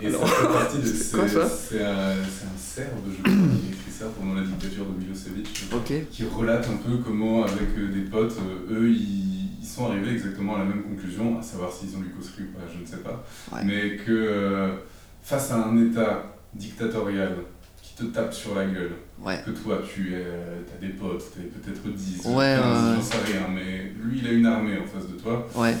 Et 0.00 0.06
Alors, 0.08 0.26
ça 0.28 0.34
fait 0.34 0.46
partie 0.52 0.78
de. 0.78 0.86
c'est 0.86 1.16
quoi, 1.16 1.28
ça 1.28 1.48
C'est 1.48 1.82
un, 1.84 2.14
Serbe, 2.58 2.90
je 3.08 3.22
crois, 3.22 3.32
qui 3.32 3.66
a 3.66 3.70
écrit 3.70 3.92
ça 3.92 4.06
pendant 4.18 4.34
la 4.34 4.42
dictature 4.42 4.84
de 4.86 4.98
Milosevic. 5.00 5.48
je 5.54 5.66
crois, 5.66 5.78
Ok. 5.78 5.92
Qui 6.10 6.24
relate 6.24 6.66
un 6.68 6.76
peu 6.76 6.96
comment, 6.98 7.44
avec 7.44 7.68
euh, 7.78 7.92
des 7.92 8.02
potes, 8.10 8.36
euh, 8.38 8.74
eux, 8.80 8.90
ils, 8.90 9.60
ils 9.60 9.66
sont 9.66 9.86
arrivés 9.86 10.12
exactement 10.12 10.56
à 10.56 10.58
la 10.60 10.64
même 10.64 10.82
conclusion, 10.82 11.38
à 11.38 11.42
savoir 11.42 11.72
s'ils 11.72 11.96
ont 11.96 12.00
lu 12.00 12.10
Kosry 12.10 12.42
ou 12.42 12.58
pas, 12.58 12.64
je 12.74 12.80
ne 12.80 12.86
sais 12.86 12.98
pas. 13.04 13.24
Ouais. 13.52 13.62
Mais 13.64 13.96
que 13.96 14.10
euh, 14.10 14.74
face 15.22 15.50
à 15.52 15.64
un 15.64 15.76
État 15.86 16.24
dictatorial 16.54 17.36
qui 17.82 17.94
te 17.94 18.04
tape 18.10 18.34
sur 18.34 18.54
la 18.56 18.64
gueule, 18.64 18.92
Ouais. 19.24 19.40
que 19.46 19.52
toi 19.52 19.80
tu 19.86 20.12
es, 20.12 20.24
t'as 20.68 20.84
des 20.84 20.92
potes, 20.92 21.22
t'es 21.34 21.42
peut-être 21.42 21.88
10, 21.88 22.22
Ouais, 22.26 22.56
15, 22.60 22.88
ouais, 22.90 22.94
j'en 22.96 23.00
sais 23.02 23.32
rien, 23.32 23.46
mais 23.54 23.92
lui 24.04 24.18
il 24.18 24.26
a 24.26 24.32
une 24.32 24.44
armée 24.46 24.76
en 24.76 24.84
face 24.86 25.08
de 25.08 25.14
toi, 25.16 25.46
Ouais. 25.54 25.74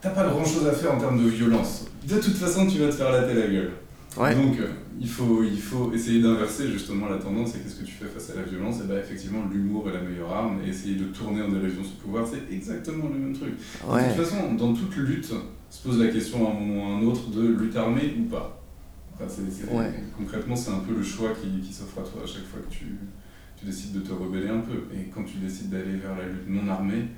T'as 0.00 0.10
pas 0.10 0.28
grand 0.28 0.44
chose 0.44 0.66
à 0.66 0.72
faire 0.72 0.94
en 0.94 0.98
termes 0.98 1.22
de 1.22 1.28
violence. 1.28 1.86
De 2.06 2.14
toute 2.18 2.34
façon, 2.36 2.66
tu 2.66 2.78
vas 2.78 2.86
te 2.86 2.94
faire 2.94 3.10
latter 3.12 3.34
la 3.34 3.46
gueule. 3.48 3.70
Ouais. 4.16 4.34
Donc 4.34 4.58
euh, 4.58 4.66
il, 5.00 5.08
faut, 5.08 5.42
il 5.44 5.60
faut 5.60 5.92
essayer 5.92 6.20
d'inverser 6.20 6.68
justement 6.68 7.08
la 7.08 7.18
tendance 7.18 7.54
et 7.54 7.58
qu'est-ce 7.60 7.76
que 7.76 7.84
tu 7.84 7.92
fais 7.92 8.06
face 8.06 8.30
à 8.30 8.36
la 8.36 8.42
violence 8.42 8.80
Et 8.82 8.88
bah 8.88 8.98
effectivement, 8.98 9.44
l'humour 9.52 9.88
est 9.90 9.92
la 9.92 10.00
meilleure 10.00 10.32
arme 10.32 10.58
et 10.64 10.70
essayer 10.70 10.96
de 10.96 11.04
tourner 11.04 11.42
en 11.42 11.48
dérision 11.48 11.82
ce 11.84 12.02
pouvoir, 12.02 12.26
c'est 12.26 12.52
exactement 12.52 13.08
le 13.12 13.18
même 13.18 13.32
truc. 13.32 13.54
Ouais. 13.86 14.02
De 14.08 14.14
toute 14.14 14.24
façon, 14.24 14.54
dans 14.54 14.72
toute 14.72 14.96
lutte, 14.96 15.32
se 15.70 15.82
pose 15.86 16.00
la 16.00 16.08
question 16.08 16.46
à 16.48 16.50
un 16.50 16.54
moment 16.54 16.82
ou 16.82 16.86
à 16.86 16.98
un 16.98 17.02
autre 17.02 17.30
de 17.30 17.46
lutte 17.46 17.76
armée 17.76 18.14
ou 18.18 18.24
pas. 18.24 18.60
Enfin, 19.14 19.26
Ouais. 19.72 19.92
Concrètement, 20.16 20.56
c'est 20.56 20.70
un 20.70 20.78
peu 20.78 20.94
le 20.94 21.02
choix 21.02 21.30
qui, 21.30 21.60
qui 21.60 21.72
s'offre 21.72 21.98
à 21.98 22.02
toi 22.02 22.22
à 22.22 22.26
chaque 22.26 22.46
fois 22.46 22.60
que 22.68 22.72
tu, 22.72 22.86
tu 23.58 23.66
décides 23.66 23.92
de 23.92 24.00
te 24.00 24.12
rebeller 24.12 24.48
un 24.48 24.60
peu. 24.60 24.84
Et 24.94 25.10
quand 25.14 25.24
tu 25.24 25.38
décides 25.38 25.70
d'aller 25.70 25.96
vers 25.96 26.16
la 26.16 26.24
lutte 26.24 26.48
non 26.48 26.68
armée, 26.68 27.08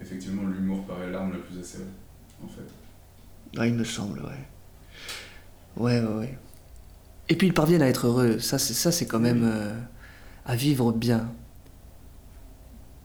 effectivement, 0.00 0.42
l'humour 0.48 0.84
paraît 0.86 1.10
l'arme 1.10 1.32
la 1.32 1.38
plus 1.38 1.58
acérée, 1.60 1.84
en 2.44 2.48
fait. 2.48 3.58
Ouais, 3.60 3.68
il 3.68 3.74
me 3.74 3.84
semble, 3.84 4.20
ouais. 4.20 4.46
Ouais, 5.76 6.00
ouais, 6.00 6.14
ouais. 6.18 6.38
Et 7.28 7.36
puis 7.36 7.46
ils 7.48 7.54
parviennent 7.54 7.82
à 7.82 7.88
être 7.88 8.06
heureux. 8.06 8.38
Ça, 8.38 8.58
c'est, 8.58 8.74
ça, 8.74 8.90
c'est 8.92 9.06
quand 9.06 9.20
même 9.20 9.42
euh, 9.44 9.72
à 10.44 10.56
vivre 10.56 10.92
bien. 10.92 11.30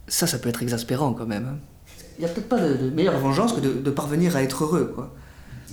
Ça, 0.07 0.27
ça 0.27 0.37
peut 0.39 0.49
être 0.49 0.61
exaspérant 0.63 1.13
quand 1.13 1.25
même. 1.25 1.45
hein. 1.47 1.57
Il 2.17 2.23
n'y 2.23 2.29
a 2.29 2.33
peut-être 2.33 2.49
pas 2.49 2.59
de, 2.59 2.75
de 2.75 2.89
meilleure 2.89 3.19
vengeance 3.19 3.53
que 3.53 3.59
de, 3.59 3.73
de 3.73 3.91
parvenir 3.91 4.35
à 4.35 4.41
être 4.43 4.63
heureux, 4.63 4.91
quoi. 4.95 5.13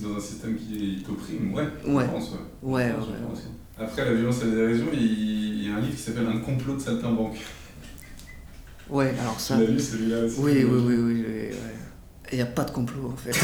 Dans 0.01 0.15
un 0.15 0.19
système 0.19 0.55
qui 0.57 1.03
t'opprime, 1.05 1.53
ouais, 1.53 1.67
Ouais. 1.85 2.05
je 2.05 2.09
pense, 2.11 2.31
ouais. 2.31 2.37
Ouais, 2.63 2.83
Je 2.83 2.87
ouais, 2.89 2.93
pense, 2.95 3.05
je 3.05 3.11
ouais, 3.11 3.17
pense. 3.29 3.41
Après 3.79 4.05
la 4.05 4.13
violence 4.13 4.41
et 4.43 4.45
la 4.47 4.55
dérision, 4.55 4.87
il 4.93 4.99
il 5.63 5.69
y 5.69 5.71
a 5.71 5.77
un 5.77 5.79
livre 5.79 5.95
qui 5.95 6.01
s'appelle 6.01 6.27
Un 6.27 6.39
complot 6.39 6.75
de 6.75 6.81
saltimbanque. 6.81 7.37
Ouais, 8.89 9.13
alors 9.21 9.39
ça. 9.39 9.55
Tu 9.55 9.61
l'as 9.63 9.69
lu 9.71 9.79
celui-là 9.79 10.25
aussi 10.25 10.39
Oui, 10.39 10.63
oui, 10.63 10.63
oui, 10.65 10.95
oui. 10.95 11.25
oui, 11.25 11.25
ouais. 11.25 11.51
Et 12.33 12.37
il 12.37 12.37
n'y 12.37 12.41
a 12.41 12.47
pas 12.47 12.63
de 12.63 12.71
complot 12.71 13.11
en 13.13 13.15
fait. 13.15 13.31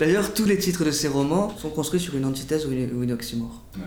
D'ailleurs, 0.00 0.34
tous 0.34 0.44
les 0.44 0.58
titres 0.58 0.84
de 0.84 0.90
ces 0.90 1.06
romans 1.06 1.56
sont 1.56 1.70
construits 1.70 2.00
sur 2.00 2.16
une 2.16 2.24
antithèse 2.24 2.66
ou 2.66 2.72
une, 2.72 2.92
ou 2.92 3.04
une 3.04 3.12
oxymore. 3.12 3.62
Ouais. 3.76 3.82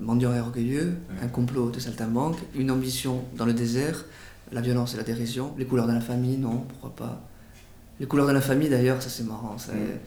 Mendiant 0.00 0.34
et 0.34 0.40
orgueilleux, 0.40 0.96
Ouais. 1.10 1.16
un 1.22 1.28
complot 1.28 1.70
de 1.70 1.78
saltimbanque, 1.78 2.38
une 2.54 2.70
ambition 2.70 3.22
dans 3.36 3.44
le 3.44 3.52
désert, 3.52 4.06
la 4.50 4.62
violence 4.62 4.94
et 4.94 4.96
la 4.96 5.02
dérision, 5.02 5.54
les 5.58 5.66
couleurs 5.66 5.86
de 5.86 5.92
la 5.92 6.00
famille, 6.00 6.38
non, 6.38 6.60
pourquoi 6.66 6.96
pas. 6.96 7.20
Les 8.00 8.06
couleurs 8.06 8.26
de 8.26 8.32
la 8.32 8.40
famille, 8.40 8.70
d'ailleurs, 8.70 9.02
ça 9.02 9.10
c'est 9.10 9.24
marrant. 9.24 9.58
ça- 9.58 9.72
Ouais. 9.72 10.00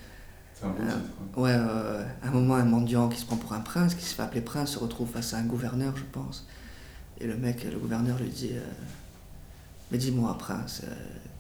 C'est 0.56 0.66
un 0.66 0.70
Euh, 0.70 0.72
titre. 0.74 0.96
hein. 1.38 1.40
Ouais, 1.42 1.54
euh, 1.54 2.04
à 2.24 2.28
un 2.28 2.32
moment, 2.32 2.56
un 2.56 2.66
mendiant 2.66 3.08
qui 3.10 3.20
se 3.20 3.26
prend 3.28 3.36
pour 3.38 3.54
un 3.54 3.60
prince, 3.60 3.94
qui 3.94 4.04
se 4.06 4.16
fait 4.16 4.24
appeler 4.24 4.42
prince, 4.42 4.72
se 4.72 4.80
retrouve 4.80 5.10
face 5.12 5.34
à 5.36 5.38
un 5.38 5.44
gouverneur, 5.44 5.94
je 5.96 6.04
pense. 6.12 6.48
Et 7.22 7.28
le 7.28 7.36
mec, 7.38 7.64
le 7.72 7.78
gouverneur 7.78 8.18
lui 8.18 8.30
dit 8.30 8.52
euh, 8.54 8.62
Mais 9.92 10.00
dis-moi, 10.00 10.36
prince, 10.40 10.82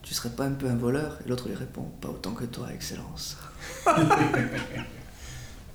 tu 0.05 0.13
serais 0.13 0.29
pas 0.29 0.45
un 0.45 0.51
peu 0.51 0.67
un 0.67 0.75
voleur 0.75 1.17
Et 1.25 1.29
l'autre 1.29 1.49
lui 1.49 1.55
répond 1.55 1.81
Pas 1.99 2.09
autant 2.09 2.31
que 2.31 2.45
toi, 2.45 2.67
excellence. 2.73 3.37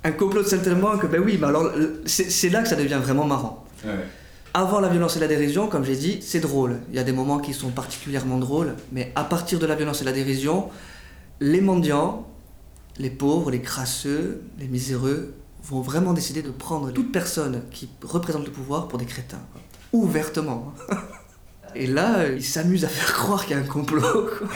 un 0.04 0.12
complot 0.12 0.44
de 0.44 0.48
saltimbanque, 0.48 1.10
ben 1.10 1.20
oui, 1.20 1.36
mais 1.38 1.48
alors 1.48 1.64
euh, 1.64 2.00
c'est 2.06 2.48
là 2.48 2.62
que 2.62 2.68
ça 2.68 2.76
devient 2.76 3.00
vraiment 3.02 3.26
marrant. 3.26 3.66
Ouais. 3.84 4.06
Avant 4.54 4.80
la 4.80 4.88
violence 4.88 5.16
et 5.16 5.20
la 5.20 5.26
dérision, 5.26 5.66
comme 5.66 5.84
j'ai 5.84 5.96
dit, 5.96 6.20
c'est 6.22 6.38
drôle. 6.38 6.78
Il 6.90 6.94
y 6.94 7.00
a 7.00 7.02
des 7.02 7.12
moments 7.12 7.40
qui 7.40 7.52
sont 7.52 7.70
particulièrement 7.70 8.38
drôles, 8.38 8.76
mais 8.92 9.12
à 9.16 9.24
partir 9.24 9.58
de 9.58 9.66
la 9.66 9.74
violence 9.74 10.00
et 10.00 10.04
la 10.04 10.12
dérision, 10.12 10.68
les 11.40 11.60
mendiants, 11.60 12.28
les 12.98 13.10
pauvres, 13.10 13.50
les 13.50 13.60
crasseux, 13.60 14.42
les 14.58 14.68
miséreux 14.68 15.34
vont 15.64 15.80
vraiment 15.80 16.12
décider 16.12 16.42
de 16.42 16.50
prendre 16.50 16.92
toute 16.92 17.10
personne 17.10 17.62
qui 17.72 17.88
représente 18.02 18.46
le 18.46 18.52
pouvoir 18.52 18.86
pour 18.86 18.98
des 18.98 19.06
crétins. 19.06 19.42
Ouvertement. 19.92 20.72
Et 21.74 21.86
là, 21.86 22.28
ils 22.28 22.44
s'amusent 22.44 22.84
à 22.84 22.88
faire 22.88 23.12
croire 23.14 23.44
qu'il 23.46 23.56
y 23.56 23.58
a 23.58 23.62
un 23.62 23.66
complot. 23.66 24.28
quoi. 24.38 24.48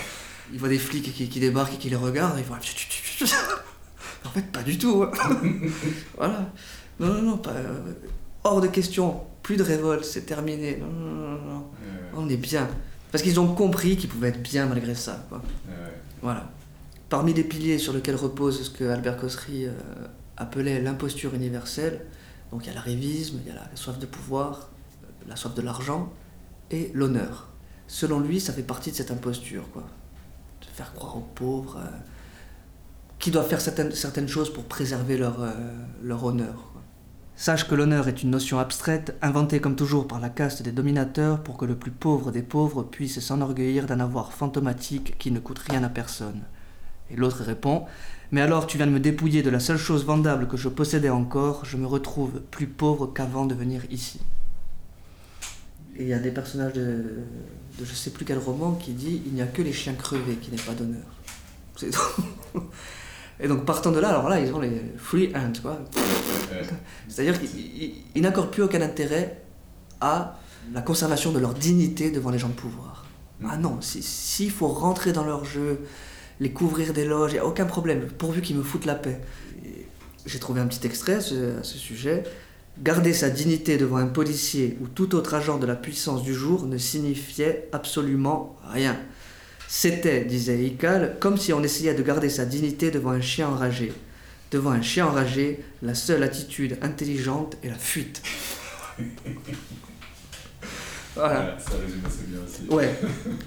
Ils 0.53 0.59
voient 0.59 0.69
des 0.69 0.79
flics 0.79 1.13
qui, 1.15 1.29
qui 1.29 1.41
débarquent 1.41 1.75
et 1.75 1.79
qui 1.79 1.91
les 1.91 1.97
regardent, 1.97 2.39
et 2.39 2.41
ils 2.43 2.45
font... 2.45 2.55
En 4.27 4.31
fait, 4.31 4.43
pas 4.53 4.63
du 4.63 4.79
tout. 4.79 5.03
hein. 5.05 5.11
voilà. 6.17 6.51
Non, 6.99 7.09
non, 7.15 7.23
non, 7.23 7.37
pas... 7.39 7.51
euh, 7.53 7.93
hors 8.43 8.61
de 8.61 8.69
question. 8.69 9.21
Plus 9.43 9.57
de 9.57 9.63
révolte, 9.63 10.05
c'est 10.05 10.23
terminé. 10.27 10.79
Non, 10.79 10.87
non, 10.87 11.11
non, 11.11 11.29
non, 11.29 11.43
non. 11.45 11.59
Ouais, 11.59 12.11
On 12.17 12.29
est 12.29 12.37
bien. 12.37 12.69
Parce 13.13 13.23
qu'ils 13.23 13.39
ont 13.39 13.55
compris 13.55 13.97
qu'ils 13.97 14.09
pouvaient 14.09 14.29
être 14.31 14.43
bien 14.43 14.67
malgré 14.67 14.95
ça. 14.95 15.25
Quoi. 15.29 15.39
ouais, 15.39 15.75
ouais. 15.75 15.93
Voilà. 16.23 16.51
Parmi 17.11 17.35
les 17.35 17.45
piliers 17.45 17.79
sur 17.79 17.93
lesquels 17.93 18.17
repose 18.17 18.63
ce 18.65 18.71
que 18.71 18.85
Albert 18.85 19.19
Cossery 19.19 19.67
euh, 19.67 19.73
appelait 20.37 20.81
l'imposture 20.81 21.35
universelle, 21.35 22.01
donc 22.51 22.65
il 22.65 22.69
y 22.69 22.71
a 22.71 22.75
l'arrivisme, 22.75 23.39
il 23.45 23.49
y 23.49 23.51
a 23.53 23.61
la 23.61 23.69
soif 23.77 23.99
de 23.99 24.07
pouvoir, 24.07 24.71
euh, 25.05 25.07
la 25.29 25.37
soif 25.37 25.55
de 25.55 25.63
l'argent 25.63 26.13
et 26.71 26.91
l'honneur. 26.95 27.49
Selon 27.87 28.21
lui, 28.21 28.41
ça 28.41 28.53
fait 28.53 28.63
partie 28.63 28.91
de 28.91 28.97
cette 28.97 29.11
imposture, 29.11 29.71
quoi. 29.73 29.85
De 30.61 30.67
faire 30.67 30.93
croire 30.95 31.17
aux 31.17 31.29
pauvres 31.35 31.79
euh, 31.79 31.89
qui 33.19 33.31
doivent 33.31 33.49
faire 33.49 33.61
certaines, 33.61 34.29
choses 34.29 34.53
pour 34.53 34.65
préserver 34.65 35.17
leur, 35.17 35.43
euh, 35.43 35.53
honneur. 36.23 36.73
Sache 37.37 37.67
que 37.67 37.75
l'honneur 37.75 38.07
est 38.07 38.23
une 38.23 38.31
notion 38.31 38.59
abstraite, 38.59 39.17
inventée 39.21 39.61
comme 39.61 39.77
toujours 39.77 40.07
par 40.07 40.21
la 40.21 40.29
caste 40.29 40.63
des 40.63 40.73
dominateurs 40.73 41.43
pour 41.43 41.57
que 41.57 41.65
le 41.65 41.75
plus 41.75 41.91
pauvre 41.91 42.31
des 42.31 42.43
pauvres 42.43 42.85
puisse 42.85 43.19
s'enorgueillir 43.19 43.87
d'un 43.87 43.99
avoir 43.99 44.33
fantomatique 44.33 45.17
qui 45.19 45.33
ne 45.33 45.41
coûte 45.41 45.59
rien 45.59 45.83
à 45.83 45.89
personne. 45.89 46.43
Et 47.11 47.17
l'autre 47.17 47.43
répond 47.43 47.87
Mais 48.31 48.41
alors 48.41 48.67
tu 48.67 48.77
viens 48.77 48.87
de 48.87 48.93
me 48.93 49.01
dépouiller 49.01 49.43
de 49.43 49.51
la 49.51 49.59
seule 49.59 49.79
chose 49.79 50.05
vendable 50.05 50.47
que 50.47 50.57
je 50.57 50.69
possédais 50.69 51.11
encore, 51.11 51.65
je 51.65 51.77
me 51.77 51.87
retrouve 51.87 52.41
plus 52.51 52.69
pauvre 52.69 53.09
qu'avant 53.09 53.47
de 53.47 53.55
venir 53.55 53.83
ici. 53.91 54.21
Et 55.97 56.03
il 56.03 56.09
y 56.09 56.13
a 56.13 56.19
des 56.19 56.31
personnages 56.31 56.73
de, 56.73 56.83
de 57.79 57.85
je 57.85 57.95
sais 57.95 58.11
plus 58.11 58.25
quel 58.25 58.39
roman 58.39 58.73
qui 58.73 58.93
dit 58.93 59.23
Il 59.27 59.33
n'y 59.35 59.43
a 59.43 59.47
que 59.47 59.63
les 59.63 59.73
chiens 59.73 59.95
crevés 59.95 60.35
qui 60.37 60.51
n'aient 60.51 60.57
pas 60.63 60.73
d'honneur. 60.75 61.05
C'est 61.77 61.91
Et 63.41 63.49
donc 63.49 63.65
partant 63.65 63.91
de 63.91 63.99
là, 63.99 64.11
alors 64.11 64.29
là, 64.29 64.39
ils 64.39 64.53
ont 64.55 64.61
les 64.61 64.81
free 64.97 65.33
hands, 65.35 65.61
quoi. 65.61 65.81
C'est-à-dire 67.09 67.39
qu'ils 67.41 67.51
ils- 67.83 67.95
ils 68.15 68.23
n'accordent 68.23 68.51
plus 68.53 68.63
aucun 68.63 68.81
intérêt 68.81 69.43
à 70.01 70.39
la 70.73 70.83
conservation 70.83 71.33
de 71.33 71.39
leur 71.41 71.53
dignité 71.55 72.11
devant 72.13 72.31
les 72.31 72.39
gens 72.39 72.49
de 72.49 72.55
pouvoir. 72.55 73.05
Mm. 73.41 73.49
Ah 73.51 73.57
non, 73.57 73.81
si- 73.81 74.03
s'il 74.03 74.51
faut 74.53 74.69
rentrer 74.69 75.13
dans 75.13 75.25
leur 75.25 75.45
jeu, 75.45 75.81
les 76.41 76.53
couvrir 76.53 76.93
des 76.93 77.05
loges, 77.05 77.33
il 77.33 77.35
n'y 77.35 77.41
a 77.41 77.47
aucun 77.47 77.67
problème, 77.67 78.07
pourvu 78.19 78.41
qu'ils 78.41 78.57
me 78.57 78.63
foutent 78.63 78.87
la 78.87 78.95
paix. 78.95 79.21
J'ai 80.27 80.39
trouvé 80.39 80.61
un 80.61 80.67
petit 80.67 80.87
extrait 80.87 81.15
à 81.15 81.21
ce, 81.21 81.59
à 81.59 81.63
ce 81.65 81.77
sujet. 81.77 82.23
Garder 82.83 83.13
sa 83.13 83.31
dignité 83.31 83.77
devant 83.77 83.99
un 83.99 84.07
policier 84.09 84.77
ou 84.81 84.89
tout 84.89 85.15
autre 85.15 85.35
agent 85.35 85.59
de 85.59 85.67
la 85.67 85.77
puissance 85.77 86.23
du 86.25 86.35
jour 86.35 86.67
ne 86.67 86.77
signifiait 86.77 87.69
absolument 87.73 88.57
rien. 88.73 88.97
C'était, 89.69 90.25
disait 90.25 90.63
Ical, 90.65 91.17
comme 91.21 91.37
si 91.39 91.53
on 91.53 91.63
essayait 91.63 91.95
de 91.95 92.03
garder 92.03 92.29
sa 92.29 92.45
dignité 92.45 92.91
devant 92.91 93.11
un 93.11 93.21
chien 93.21 93.49
enragé. 93.49 93.93
Devant 94.51 94.71
un 94.73 94.83
chien 94.83 95.07
enragé, 95.07 95.61
la 95.83 95.95
seule 95.95 96.23
attitude 96.25 96.77
intelligente 96.83 97.57
est 97.63 97.69
la 97.69 97.75
fuite. 97.77 98.23
voilà. 101.17 101.57
Ça 101.59 101.71
résume 101.81 102.03
assez 102.07 102.25
bien 102.27 102.39
aussi. 102.45 102.63
Ouais, 102.69 102.93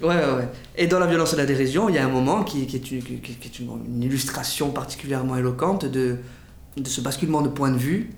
ouais, 0.02 0.08
ouais, 0.24 0.34
ouais. 0.36 0.48
Et 0.76 0.86
dans 0.86 0.98
la 0.98 1.06
violence 1.06 1.34
et 1.34 1.36
la 1.36 1.46
dérision, 1.46 1.88
il 1.90 1.94
y 1.94 1.98
a 1.98 2.04
un 2.04 2.10
moment 2.10 2.44
qui, 2.44 2.66
qui 2.66 2.76
est, 2.76 2.90
une, 2.90 3.02
qui- 3.02 3.20
qui 3.20 3.48
est 3.48 3.58
une, 3.60 3.70
une 3.86 4.02
illustration 4.02 4.70
particulièrement 4.70 5.36
éloquente 5.36 5.84
de, 5.84 6.16
de 6.76 6.88
ce 6.88 7.00
basculement 7.02 7.42
de 7.42 7.48
point 7.48 7.70
de 7.70 7.78
vue, 7.78 8.10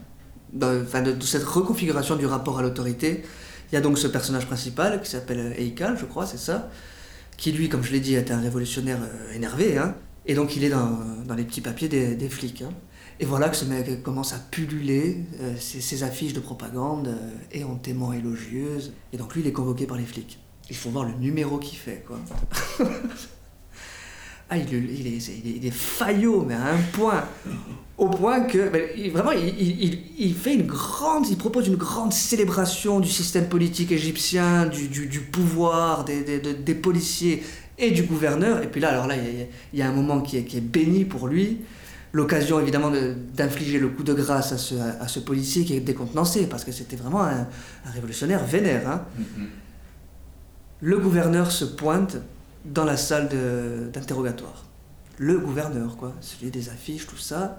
de, 0.53 0.83
enfin 0.83 1.03
de, 1.03 1.13
de 1.13 1.23
cette 1.23 1.45
reconfiguration 1.45 2.17
du 2.17 2.27
rapport 2.27 2.59
à 2.59 2.63
l'autorité. 2.63 3.23
Il 3.71 3.75
y 3.75 3.79
a 3.79 3.81
donc 3.81 3.99
ce 3.99 4.07
personnage 4.07 4.47
principal 4.47 5.01
qui 5.01 5.11
s'appelle 5.11 5.55
Eikal, 5.57 5.97
je 5.99 6.05
crois, 6.05 6.27
c'est 6.27 6.39
ça, 6.39 6.71
qui 7.37 7.53
lui, 7.53 7.69
comme 7.69 7.83
je 7.85 7.93
l'ai 7.93 8.01
dit, 8.01 8.15
est 8.15 8.31
un 8.31 8.41
révolutionnaire 8.41 8.99
euh, 9.01 9.33
énervé, 9.33 9.79
hein, 9.79 9.95
et 10.27 10.35
donc 10.35 10.57
il 10.57 10.65
est 10.65 10.71
dans, 10.71 10.99
les 11.37 11.45
petits 11.45 11.61
papiers 11.61 11.89
des, 11.89 12.29
flics. 12.29 12.63
hein. 12.63 12.73
Et 13.21 13.27
voilà 13.27 13.49
que 13.49 13.57
ce 13.57 13.65
mec 13.65 14.03
commence 14.03 14.33
à 14.33 14.39
pulluler 14.39 15.25
euh, 15.41 15.55
ses, 15.59 15.81
ses 15.81 16.03
affiches 16.03 16.33
de 16.33 16.41
propagande 16.41 17.09
euh, 17.09 17.31
éhontément 17.53 18.13
élogieuses. 18.13 18.93
Et 19.13 19.19
donc 19.19 19.35
lui, 19.35 19.43
il 19.43 19.47
est 19.47 19.53
convoqué 19.53 19.87
par 19.87 19.99
les 19.99 20.07
flics. 20.07 20.39
Il 20.71 20.77
faut 20.77 20.91
voir 20.91 21.05
le 21.05 21.13
numéro 21.15 21.59
qu'il 21.59 21.79
fait, 21.79 22.05
quoi. 22.07 22.19
ah, 24.51 24.57
il, 24.57 24.65
il 24.73 25.07
est, 25.07 25.11
il 25.11 25.47
est- 25.53 25.57
il 25.59 25.67
est 25.67 25.71
faillot, 25.75 26.45
mais 26.47 26.55
à 26.55 26.67
un 26.75 26.79
point. 26.93 27.25
Au 27.99 28.09
point 28.09 28.41
que, 28.45 28.71
ben, 28.71 28.83
vraiment, 29.13 29.33
il, 29.33 30.35
fait 30.35 30.55
une 30.55 30.67
grande, 30.67 31.29
il 31.29 31.37
propose 31.37 31.69
une 31.69 31.77
grande 31.77 32.15
célébration 32.15 32.99
du 32.99 33.09
système 33.11 33.47
politique 33.49 33.93
égyptien, 33.93 34.65
du, 34.67 34.89
du- 34.89 35.07
du 35.07 35.21
pouvoir, 35.21 36.05
des, 36.05 36.23
des- 36.23 36.41
de- 36.41 36.53
des 36.53 36.75
policiers 36.75 37.43
et 37.79 37.91
du 37.91 38.05
gouverneur. 38.05 38.63
Et 38.63 38.69
puis 38.69 38.81
là, 38.81 38.89
alors 38.89 39.07
là, 39.07 39.17
il 39.17 39.23
y 39.23 39.43
a, 39.43 39.47
il 39.75 39.79
y 39.79 39.83
a 39.83 39.89
un 39.89 39.93
moment 39.93 40.23
qui 40.23 40.39
est, 40.39 40.45
qui 40.45 40.57
est 40.57 40.63
béni 40.63 41.05
pour 41.05 41.29
lui. 41.29 41.59
L'occasion, 42.13 42.59
évidemment, 42.59 42.91
de- 42.91 43.15
d'infliger 43.37 43.79
le 43.79 43.89
coup 43.89 44.03
de 44.03 44.15
grâce 44.15 44.51
à 44.53 44.57
ce, 44.59 44.75
à 44.77 45.07
ce 45.07 45.21
policier 45.21 45.65
qui 45.67 45.75
est 45.75 45.81
décontenancé, 45.81 46.47
parce 46.47 46.65
que 46.65 46.73
c'était 46.73 46.97
vraiment 46.97 47.23
un, 47.23 47.47
un 47.87 47.91
révolutionnaire 47.95 48.43
vénère. 48.47 48.89
Hein. 48.89 49.03
Mhm. 49.19 49.47
Le 50.81 50.97
gouverneur 50.99 51.53
se 51.53 51.67
pointe 51.67 52.17
dans 52.65 52.85
la 52.85 52.97
salle 52.97 53.29
d'interrogatoire. 53.93 54.67
Le 55.19 55.39
gouverneur, 55.39 55.97
quoi, 55.97 56.15
celui 56.21 56.51
des 56.51 56.69
affiches, 56.69 57.07
tout 57.07 57.17
ça. 57.17 57.59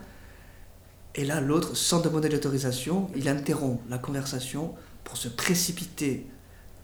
Et 1.16 1.26
là, 1.26 1.42
l'autre, 1.42 1.76
sans 1.76 2.02
demander 2.02 2.30
d'autorisation, 2.30 3.10
il 3.16 3.28
interrompt 3.28 3.82
la 3.90 3.98
conversation 3.98 4.74
pour 5.04 5.18
se 5.18 5.28
précipiter 5.28 6.26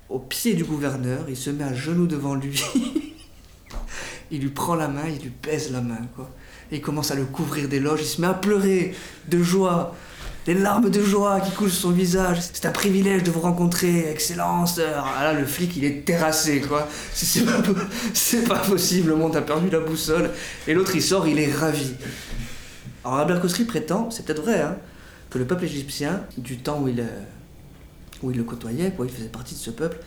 au 0.10 0.20
pied 0.20 0.54
du 0.54 0.64
gouverneur. 0.64 1.26
Il 1.30 1.38
se 1.38 1.50
met 1.50 1.64
à 1.64 1.74
genoux 1.74 2.08
devant 2.08 2.36
lui. 2.36 2.62
il 4.32 4.42
lui 4.42 4.50
prend 4.50 4.76
la 4.76 4.88
main, 4.88 5.08
il 5.08 5.22
lui 5.22 5.32
baise 5.42 5.72
la 5.72 5.82
main, 5.82 6.08
quoi. 6.16 6.30
Et 6.72 6.78
il 6.78 6.82
commence 6.82 7.12
à 7.12 7.16
le 7.16 7.26
couvrir 7.26 7.70
d'éloges. 7.70 8.02
Il 8.02 8.08
se 8.08 8.22
met 8.22 8.28
à 8.28 8.34
pleurer 8.34 8.94
de 9.30 9.42
joie. 9.42 9.96
Des 10.48 10.54
larmes 10.54 10.90
de 10.90 11.02
joie 11.04 11.42
qui 11.42 11.52
coulent 11.52 11.70
sur 11.70 11.82
son 11.82 11.92
visage. 11.92 12.38
C'est 12.42 12.66
un 12.66 12.72
privilège 12.72 13.22
de 13.22 13.32
vous 13.32 13.42
rencontrer, 13.42 14.10
Excellence. 14.10 14.80
Ah 14.80 15.22
là, 15.26 15.34
le 15.34 15.46
flic, 15.46 15.76
il 15.76 15.84
est 15.84 16.06
terrassé, 16.06 16.62
quoi. 16.62 16.88
C'est- 17.14 17.44
pas, 18.48 18.56
pas 18.56 18.60
possible, 18.60 19.10
le 19.10 19.18
monde 19.18 19.36
a 19.36 19.42
perdu 19.42 19.70
la 19.70 19.82
boussole. 19.82 20.32
Et 20.66 20.74
l'autre, 20.74 20.96
il 20.96 21.02
sort, 21.02 21.28
il 21.28 21.38
est 21.38 21.52
ravi. 21.54 21.92
Alors, 23.04 23.20
Albert 23.20 23.42
Cossery 23.42 23.66
prétend, 23.66 24.10
c'est 24.10 24.26
peut-être 24.26 24.42
vrai, 24.42 24.62
hein, 24.62 24.78
que 25.30 25.38
le 25.38 25.46
peuple 25.46 25.66
égyptien, 25.66 26.24
du 26.38 26.58
temps 26.58 26.80
où 26.82 26.88
il, 26.88 27.02
euh, 27.02 27.08
où 28.24 28.32
il 28.32 28.38
le 28.38 28.46
côtoyait, 28.46 28.92
quoi, 28.92 29.06
il 29.06 29.12
faisait 29.12 29.28
partie 29.28 29.54
de 29.54 29.60
ce 29.60 29.70
peuple, 29.70 30.00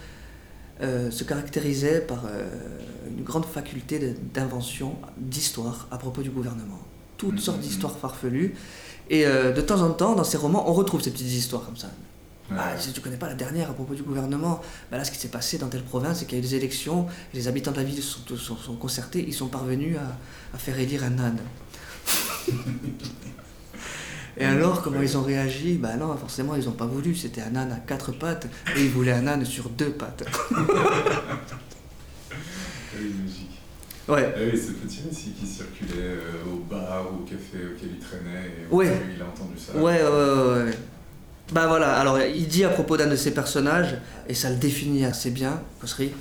euh, 0.80 1.10
se 1.10 1.22
caractérisait 1.24 2.00
par 2.00 2.24
euh, 2.24 2.48
une 3.14 3.24
grande 3.24 3.44
faculté 3.44 4.16
d'invention, 4.32 4.96
d'histoire 5.18 5.86
à 5.90 5.98
propos 5.98 6.22
du 6.22 6.30
gouvernement. 6.30 6.80
Toutes 7.18 7.34
Mhm. 7.34 7.38
sortes 7.40 7.60
d'histoires 7.60 7.98
farfelues. 7.98 8.54
Et 9.10 9.26
euh, 9.26 9.52
de 9.52 9.60
temps 9.60 9.82
en 9.82 9.90
temps, 9.90 10.14
dans 10.14 10.24
ses 10.24 10.36
romans, 10.36 10.70
on 10.70 10.72
retrouve 10.72 11.02
ces 11.02 11.10
petites 11.10 11.32
histoires 11.32 11.64
comme 11.64 11.76
ça. 11.76 11.88
Ouais. 12.50 12.56
Ah, 12.58 12.78
si 12.78 12.92
tu 12.92 13.00
connais 13.00 13.16
pas 13.16 13.28
la 13.28 13.34
dernière 13.34 13.68
à 13.70 13.72
propos 13.74 13.94
du 13.94 14.02
gouvernement, 14.02 14.60
bah 14.90 14.98
là, 14.98 15.04
ce 15.04 15.10
qui 15.10 15.18
s'est 15.18 15.28
passé 15.28 15.58
dans 15.58 15.66
telle 15.68 15.82
province, 15.82 16.20
c'est 16.20 16.26
qu'il 16.26 16.38
y 16.38 16.40
a 16.40 16.44
eu 16.44 16.46
des 16.48 16.54
élections, 16.54 17.06
les 17.34 17.48
habitants 17.48 17.72
de 17.72 17.76
la 17.76 17.82
ville 17.82 18.02
sont, 18.02 18.20
sont, 18.36 18.56
sont 18.56 18.76
concertés, 18.76 19.24
ils 19.26 19.34
sont 19.34 19.48
parvenus 19.48 19.96
à, 19.96 20.16
à 20.56 20.58
faire 20.58 20.78
élire 20.78 21.02
un 21.04 21.18
âne. 21.18 21.38
et 24.36 24.44
alors, 24.44 24.80
comment 24.80 25.02
ils 25.02 25.18
ont 25.18 25.22
réagi? 25.22 25.74
Bah 25.74 25.96
non, 25.96 26.16
forcément, 26.16 26.54
ils 26.54 26.64
n'ont 26.64 26.72
pas 26.72 26.86
voulu. 26.86 27.16
C'était 27.16 27.42
un 27.42 27.56
âne 27.56 27.72
à 27.72 27.78
quatre 27.78 28.12
pattes, 28.12 28.46
et 28.76 28.84
ils 28.84 28.90
voulaient 28.90 29.12
un 29.12 29.26
âne 29.26 29.44
sur 29.44 29.68
deux 29.70 29.90
pattes. 29.90 30.24
Ouais. 34.10 34.34
Ah 34.34 34.38
oui, 34.52 34.58
ce 34.58 34.72
petit 34.72 35.00
récit 35.08 35.30
qui 35.38 35.46
circulait 35.46 35.92
euh, 36.02 36.52
au 36.52 36.56
bar 36.70 37.06
ou 37.12 37.22
au 37.22 37.24
café 37.24 37.58
auquel 37.74 37.90
il 37.94 37.98
traînait 37.98 38.46
et 38.70 38.74
Ouais. 38.74 38.90
il 39.14 39.22
a 39.22 39.26
entendu 39.26 39.58
ça. 39.58 39.76
Ouais, 39.76 40.02
ouais, 40.02 40.64
ouais. 40.64 40.70
Bah 41.52 41.66
voilà, 41.66 41.98
alors 41.98 42.18
il 42.20 42.46
dit 42.46 42.64
à 42.64 42.68
propos 42.68 42.96
d'un 42.96 43.08
de 43.08 43.16
ses 43.16 43.32
personnages, 43.34 43.96
et 44.28 44.34
ça 44.34 44.50
le 44.50 44.56
définit 44.56 45.04
assez 45.04 45.30
bien, 45.30 45.60
Cossery, 45.80 46.12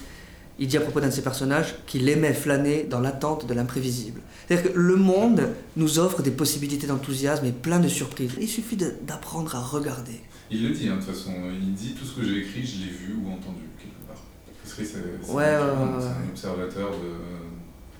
il 0.58 0.68
dit 0.68 0.76
à 0.78 0.82
propos 0.82 1.00
d'un 1.02 1.08
de 1.10 1.14
ses 1.14 1.22
personnages 1.22 1.76
qu'il 1.86 2.10
aimait 2.10 2.34
flâner 2.34 2.84
dans 2.90 3.00
l'attente 3.00 3.46
de 3.48 3.54
l'imprévisible. 3.54 4.22
C'est-à-dire 4.48 4.72
que 4.74 4.78
le 4.78 4.96
monde 4.96 5.50
nous 5.78 6.00
offre 6.00 6.24
des 6.24 6.32
possibilités 6.32 6.88
d'enthousiasme 6.88 7.46
et 7.46 7.52
plein 7.52 7.80
de 7.80 7.88
surprises. 7.88 8.32
Il 8.42 8.48
suffit 8.48 8.76
d'apprendre 8.76 9.56
à 9.56 9.60
regarder. 9.62 10.20
Il 10.50 10.68
le 10.68 10.74
dit, 10.74 10.90
hein, 10.90 10.96
de 10.96 11.02
toute 11.06 11.14
façon. 11.14 11.32
Il 11.62 11.74
dit 11.76 11.94
tout 11.94 12.04
ce 12.06 12.16
que 12.16 12.24
j'ai 12.26 12.40
écrit, 12.40 12.66
je 12.66 12.80
l'ai 12.86 12.92
vu 12.92 13.16
ou 13.24 13.28
entendu 13.30 13.62
quelque 13.78 14.02
part. 14.08 14.24
Que 14.76 14.84
c'est 14.84 15.32
Ouais, 15.32 15.46
un 15.46 16.30
observateur 16.32 16.90
de, 16.90 17.49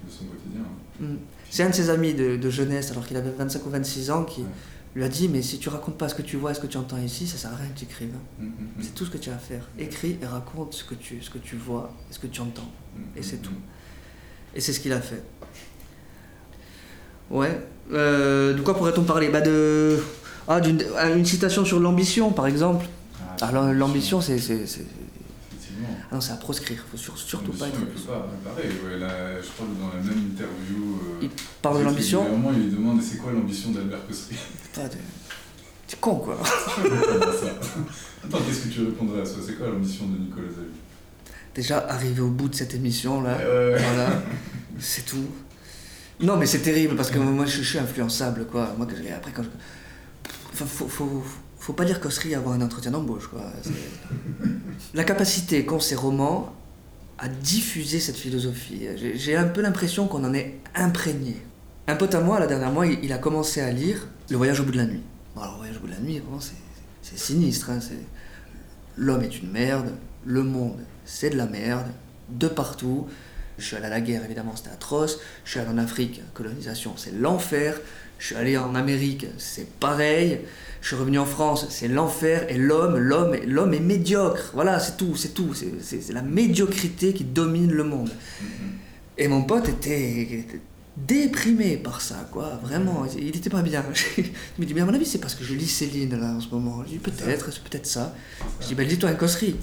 de 0.10 0.14
son 0.14 0.26
quotidien. 0.26 0.62
Mm. 1.00 1.18
C'est 1.50 1.64
un 1.64 1.70
de 1.70 1.76
ses 1.76 1.90
amis 1.90 2.14
de, 2.14 2.36
de 2.36 2.50
jeunesse, 2.50 2.92
alors 2.92 3.06
qu'il 3.08 3.18
avait 3.18 3.32
25 3.32 3.66
ou 3.66 3.70
26 3.70 4.12
ans, 4.12 4.24
qui 4.24 4.42
Ouais. 4.42 4.48
lui 4.96 5.04
a 5.04 5.10
dit 5.10 5.28
Mais 5.30 5.42
si 5.42 5.58
tu 5.60 5.70
racontes 5.70 5.98
pas 5.98 6.10
ce 6.10 6.16
que 6.16 6.22
tu 6.22 6.38
vois 6.38 6.52
et 6.52 6.54
ce 6.54 6.60
que 6.60 6.68
tu 6.68 6.78
entends 6.78 6.98
ici, 6.98 7.28
ça 7.28 7.38
sert 7.38 7.52
à 7.54 7.56
rien 7.56 7.70
que 7.70 7.80
tu 7.80 7.86
écrives. 7.86 8.14
Mm, 8.40 8.46
mm. 8.46 8.50
C'est 8.82 8.94
tout 8.96 9.06
ce 9.06 9.12
que 9.12 9.18
tu 9.18 9.30
as 9.30 9.36
à 9.36 9.38
faire. 9.38 9.68
Écris 9.78 10.18
et 10.22 10.26
raconte 10.26 10.74
ce 10.74 10.84
que 10.84 10.96
tu, 10.96 11.22
ce 11.22 11.30
que 11.30 11.38
tu 11.40 11.56
vois 11.56 11.92
et 12.10 12.14
ce 12.14 12.20
que 12.20 12.28
tu 12.28 12.42
entends. 12.42 12.70
Et 13.16 13.24
c'est 13.24 13.38
tout. 13.38 13.54
Et 14.56 14.62
c'est 14.62 14.74
ce 14.74 14.80
qu'il 14.80 14.94
a 14.94 15.02
fait. 15.02 15.24
Ouais. 17.30 17.60
Euh, 17.92 18.54
de 18.54 18.62
quoi 18.62 18.76
pourrait-on 18.76 19.04
parler? 19.04 19.30
Bah 19.30 19.42
de... 19.42 19.98
Ah, 20.48 20.60
d'une 20.60 20.84
ah, 20.98 21.10
une 21.12 21.26
citation 21.26 21.64
sur 21.66 21.80
l'ambition, 21.80 22.32
par 22.32 22.48
exemple. 22.48 22.86
Ah, 23.42 23.48
Alors, 23.48 23.72
l'ambition, 23.72 24.20
c'est... 24.22 24.38
Ah 26.12 26.16
non, 26.16 26.22
c'est 26.22 26.32
à 26.32 26.38
proscrire. 26.38 26.84
faut 26.90 26.98
sur- 26.98 27.18
surtout 27.18 27.52
pas 27.52 27.68
être... 27.68 27.76
Pareil, 28.44 28.72
ouais, 28.86 28.98
là, 29.00 29.40
je 29.42 29.48
crois 29.50 29.68
que 29.68 29.80
dans 29.80 29.90
la 29.90 30.04
même 30.04 30.32
interview. 30.32 31.00
euh, 31.04 31.20
Il 31.22 31.30
parle 31.62 31.80
de 31.80 31.84
l'ambition 31.84 32.22
régulièrement, 32.24 32.52
il 32.54 32.64
lui 32.64 32.72
demande 32.72 33.02
c'est 33.02 33.18
quoi 33.18 33.32
l'ambition 33.32 33.72
d'Albert 33.72 34.08
Cossery 34.08 34.36
Putain, 34.64 34.88
t'es- 34.88 35.98
con, 36.02 36.16
quoi. 36.16 36.38
Attends, 38.24 38.38
qu'est-ce 38.48 38.60
que 38.68 38.70
tu 38.74 38.82
répondrais 38.86 39.22
à 39.22 39.26
ça? 39.26 39.36
C'est 39.46 39.54
quoi 39.58 39.68
l'ambition 39.68 40.06
de 40.08 40.18
Nicolas 40.20 40.50
Zavi 40.50 40.68
Déjà, 41.56 41.80
arrivé 41.90 42.22
au 42.22 42.30
bout 42.30 42.48
de 42.50 42.56
cette 42.56 42.74
émission, 42.74 43.22
là, 43.22 43.38
voilà, 43.78 44.22
c'est 44.80 45.06
tout. 45.06 45.26
Non, 46.22 46.38
mais 46.38 46.46
c'est 46.46 46.60
terrible, 46.60 46.96
parce 46.96 47.12
que 47.12 47.18
moi, 47.20 47.46
je, 47.46 47.58
je 47.62 47.70
suis 47.70 47.80
influençable, 47.80 48.46
quoi. 48.46 48.74
Moi, 48.78 48.86
que 48.86 48.96
j'ai- 48.96 49.12
après, 49.12 49.32
quand 49.32 49.44
je... 49.44 49.50
Enfin, 50.54 50.66
faut, 50.66 50.88
faut, 50.88 51.08
faut 51.08 51.24
pas 51.76 51.86
dire 51.86 52.00
qu'Ossery 52.00 52.36
avoir 52.36 52.56
un 52.56 52.62
entretien 52.62 52.92
d'embauche, 52.92 53.28
quoi. 53.28 53.42
La 54.94 55.04
capacité 55.04 55.66
qu'ont 55.66 55.80
ces 55.80 55.96
romans 55.96 56.54
à 57.18 57.28
diffuser 57.28 58.00
cette 58.00 58.16
philosophie, 58.16 58.88
j'ai 59.16 59.36
un 59.36 59.44
peu 59.48 59.62
l'impression 59.62 60.08
qu'on 60.08 60.24
en 60.24 60.34
est 60.34 60.60
imprégné. 60.74 61.38
Un 61.88 61.96
pote 61.96 62.16
à 62.16 62.22
moi, 62.22 62.40
la 62.40 62.48
dernière 62.48 62.72
mois, 62.72 62.86
il, 62.86 63.12
a 63.12 63.18
commencé 63.18 63.62
à 63.62 63.72
lire 63.72 64.08
Le 64.30 64.38
voyage 64.38 64.60
au 64.60 64.64
bout 64.64 64.72
de 64.72 64.78
la 64.78 64.86
nuit. 64.86 65.02
Bon, 65.36 65.42
alors, 65.42 65.56
Le 65.56 65.60
voyage 65.60 65.78
au 65.78 65.80
bout 65.82 65.88
de 65.88 65.94
la 65.94 66.00
nuit, 66.00 66.20
vraiment, 66.20 66.40
c'est 66.40 67.18
sinistre. 67.18 67.72
hein, 67.72 67.80
L'homme 68.96 69.24
est 69.24 69.40
une 69.40 69.52
merde, 69.52 69.94
le 70.26 70.44
monde, 70.44 70.80
c'est 71.06 71.30
de 71.30 71.38
la 71.38 71.46
merde, 71.46 71.88
de 72.30 72.48
partout. 72.48 73.08
Je 73.58 73.66
suis 73.66 73.76
allé 73.76 73.88
à 73.88 73.90
la 73.90 74.02
guerre, 74.02 74.24
évidemment, 74.24 74.56
c'était 74.56 74.70
atroce. 74.70 75.20
Je 75.44 75.52
suis 75.52 75.60
allé 75.60 75.70
en 75.70 75.78
Afrique, 75.78 76.22
colonisation, 76.34 76.94
c'est 76.96 77.12
l'enfer. 77.12 77.80
Je 78.20 78.26
suis 78.28 78.36
allé 78.36 78.58
en 78.58 78.76
Amérique, 78.76 79.26
c'est 79.38 79.68
pareil. 79.80 80.42
Je 80.82 80.88
suis 80.88 80.96
revenu 80.96 81.20
en 81.20 81.26
France, 81.26 81.66
c'est 81.70 81.88
l'enfer. 81.88 82.46
Et 82.50 82.58
l'homme, 82.58 82.98
l'homme, 82.98 83.36
l'homme 83.48 83.74
est 83.74 83.80
médiocre. 83.80 84.52
Voilà, 84.54 84.80
c'est 84.80 84.98
tout, 84.98 85.16
c'est 85.16 85.34
tout. 85.34 85.54
C'est- 85.54 86.12
la 86.14 86.22
médiocrité 86.22 87.14
qui 87.14 87.24
domine 87.24 87.72
le 87.72 87.84
monde. 87.84 88.12
Et 89.18 89.28
mon 89.28 89.44
pote 89.44 89.68
était, 89.70 90.46
déprimé 90.98 91.78
par 91.78 92.02
ça, 92.02 92.28
quoi. 92.32 92.60
Vraiment, 92.64 93.06
il 93.18 93.36
était 93.36 93.50
pas 93.50 93.62
bien. 93.62 93.84
Je 94.18 94.22
me 94.60 94.66
dis, 94.66 94.74
mais 94.74 94.82
à 94.82 94.86
mon 94.86 94.94
avis, 94.94 95.06
c'est 95.06 95.20
parce 95.20 95.36
que 95.36 95.44
je 95.44 95.54
lis 95.54 95.68
Céline, 95.68 96.20
là, 96.20 96.34
en 96.34 96.42
ce 96.42 96.50
moment. 96.50 96.84
Je 96.86 96.90
dis, 96.92 96.98
peut-être, 96.98 97.52
c'est 97.54 97.64
peut-être 97.64 97.86
ça. 97.88 98.14
Je 98.62 98.68
dis, 98.68 98.76
bah, 98.76 98.84
lis-toi 98.84 99.10
un 99.10 99.14
cosserie. 99.16 99.56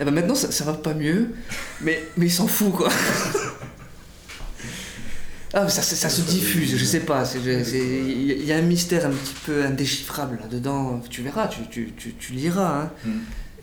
Et 0.00 0.04
ben 0.04 0.10
maintenant, 0.10 0.34
ça, 0.34 0.50
ça 0.50 0.64
va 0.64 0.72
pas 0.74 0.92
mieux, 0.92 1.28
mais, 1.80 2.02
mais 2.16 2.26
il 2.26 2.32
s'en 2.32 2.48
fout, 2.48 2.72
quoi. 2.72 2.88
Ah, 5.56 5.68
ça, 5.68 5.82
ça, 5.82 5.94
ça 5.94 6.08
se 6.08 6.22
diffuse, 6.22 6.76
je 6.76 6.84
sais 6.84 7.00
pas. 7.00 7.22
Il 7.36 8.44
y, 8.44 8.52
a 8.52 8.56
un 8.56 8.62
mystère 8.62 9.06
un 9.06 9.10
petit 9.10 9.34
peu 9.46 9.64
indéchiffrable 9.64 10.38
là-dedans. 10.42 11.00
Tu 11.08 11.22
verras, 11.22 11.46
tu, 11.46 11.60
tu, 11.70 11.92
tu, 11.96 12.14
tu 12.14 12.32
liras. 12.32 12.82
Hein. 12.82 12.90
Mm. 13.04 13.10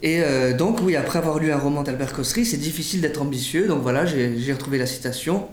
Et 0.04 0.24
euh, 0.24 0.56
donc, 0.56 0.80
oui, 0.82 0.96
après 0.96 1.20
avoir 1.20 1.38
lu 1.38 1.52
un 1.52 1.58
roman 1.58 1.84
d'Albert 1.84 2.14
Cossery, 2.14 2.46
c'est 2.46 2.58
difficile 2.58 3.02
d'être 3.02 3.22
ambitieux. 3.22 3.68
Donc 3.68 3.82
voilà, 3.82 4.06
j'ai 4.06 4.54
retrouvé 4.54 4.78
la 4.78 4.86
citation. 4.86 5.50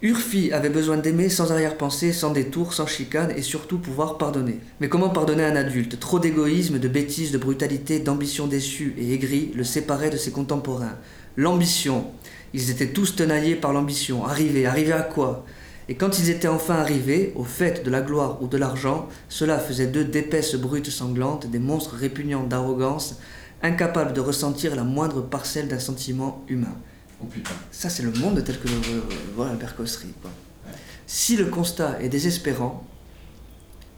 Urfi 0.00 0.52
avait 0.52 0.70
besoin 0.70 0.96
d'aimer 0.96 1.28
sans 1.28 1.52
arrière-pensée, 1.52 2.12
sans 2.12 2.30
détour, 2.30 2.72
sans 2.72 2.86
chicane 2.86 3.32
et 3.36 3.42
surtout 3.42 3.78
pouvoir 3.78 4.16
pardonner. 4.16 4.60
Mais 4.80 4.88
comment 4.88 5.10
pardonner 5.10 5.44
à 5.44 5.48
un 5.48 5.56
adulte? 5.56 6.00
Trop 6.00 6.18
d'égoïsme, 6.18 6.78
de 6.78 6.88
bêtises, 6.88 7.30
de 7.30 7.38
brutalité, 7.38 7.98
d'ambition 7.98 8.46
déçue 8.46 8.94
et 8.96 9.12
aigrie 9.12 9.50
le 9.54 9.64
séparaient 9.64 10.10
de 10.10 10.16
ses 10.16 10.30
contemporains. 10.30 10.96
L'ambition. 11.36 12.06
Ils 12.54 12.70
étaient 12.70 12.88
tous 12.88 13.16
tenaillés 13.16 13.56
par 13.56 13.72
l'ambition. 13.72 14.24
Arriver, 14.24 14.66
arriver 14.66 14.92
à 14.92 15.02
quoi? 15.02 15.44
Et 15.88 15.94
quand 15.94 16.18
ils 16.18 16.28
étaient 16.28 16.48
enfin 16.48 16.74
arrivés, 16.74 17.32
au 17.34 17.44
fait 17.44 17.82
de 17.82 17.90
la 17.90 18.02
gloire 18.02 18.42
ou 18.42 18.46
de 18.46 18.58
l'argent, 18.58 19.08
cela 19.28 19.58
faisait 19.58 19.86
d'eux 19.86 20.04
d'épaisses 20.04 20.54
brutes 20.54 20.90
sanglantes, 20.90 21.50
des 21.50 21.58
monstres 21.58 21.96
répugnants 21.96 22.44
d'arrogance, 22.44 23.16
incapables 23.62 24.12
de 24.12 24.20
ressentir 24.20 24.76
la 24.76 24.84
moindre 24.84 25.22
parcelle 25.22 25.66
d'un 25.66 25.78
sentiment 25.78 26.44
humain. 26.48 26.76
Oh 27.22 27.26
putain. 27.26 27.54
Ça, 27.70 27.88
c'est 27.88 28.02
le 28.02 28.12
monde 28.12 28.42
tel 28.44 28.60
que 28.60 28.68
le 28.68 29.02
voit 29.34 29.48
Albert 29.48 29.76
Cossery. 29.76 30.12
quoi. 30.20 30.30
Ouais. 30.66 30.76
Si 31.06 31.36
le 31.36 31.46
constat 31.46 32.00
est 32.02 32.08
désespérant, 32.10 32.84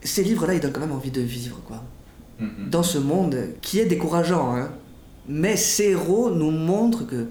ces 0.03 0.23
livres-là, 0.23 0.55
ils 0.55 0.61
donnent 0.61 0.73
quand 0.73 0.81
même 0.81 0.93
envie 0.93 1.11
de 1.11 1.21
vivre, 1.21 1.61
quoi. 1.67 1.83
Mm, 2.39 2.45
mm. 2.45 2.71
Dans 2.71 2.83
ce 2.83 2.99
monde 2.99 3.37
qui 3.61 3.81
est 3.81 3.87
décourageant, 3.87 4.57
hein. 4.57 4.71
Mais 5.29 5.57
ces 5.57 5.91
héros 5.91 6.31
nous 6.31 6.51
montrent 6.51 7.07
que 7.07 7.27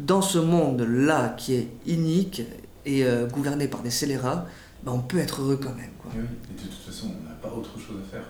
dans 0.00 0.22
ce 0.22 0.38
monde-là, 0.38 1.34
qui 1.36 1.54
est 1.54 1.68
inique 1.86 2.42
et 2.86 3.04
euh, 3.04 3.26
gouverné 3.26 3.68
par 3.68 3.82
des 3.82 3.90
scélérats, 3.90 4.46
ben, 4.84 4.92
on 4.92 5.00
peut 5.00 5.18
être 5.18 5.40
heureux 5.40 5.58
quand 5.62 5.74
même, 5.74 5.90
quoi. 5.98 6.10
Et 6.14 6.18
oui. 6.20 6.26
Et 6.50 6.62
de 6.62 6.68
toute 6.68 6.82
façon, 6.84 7.08
on 7.20 7.28
n'a 7.28 7.34
pas 7.36 7.48
autre 7.54 7.78
chose 7.78 7.96
à 8.06 8.10
faire. 8.10 8.24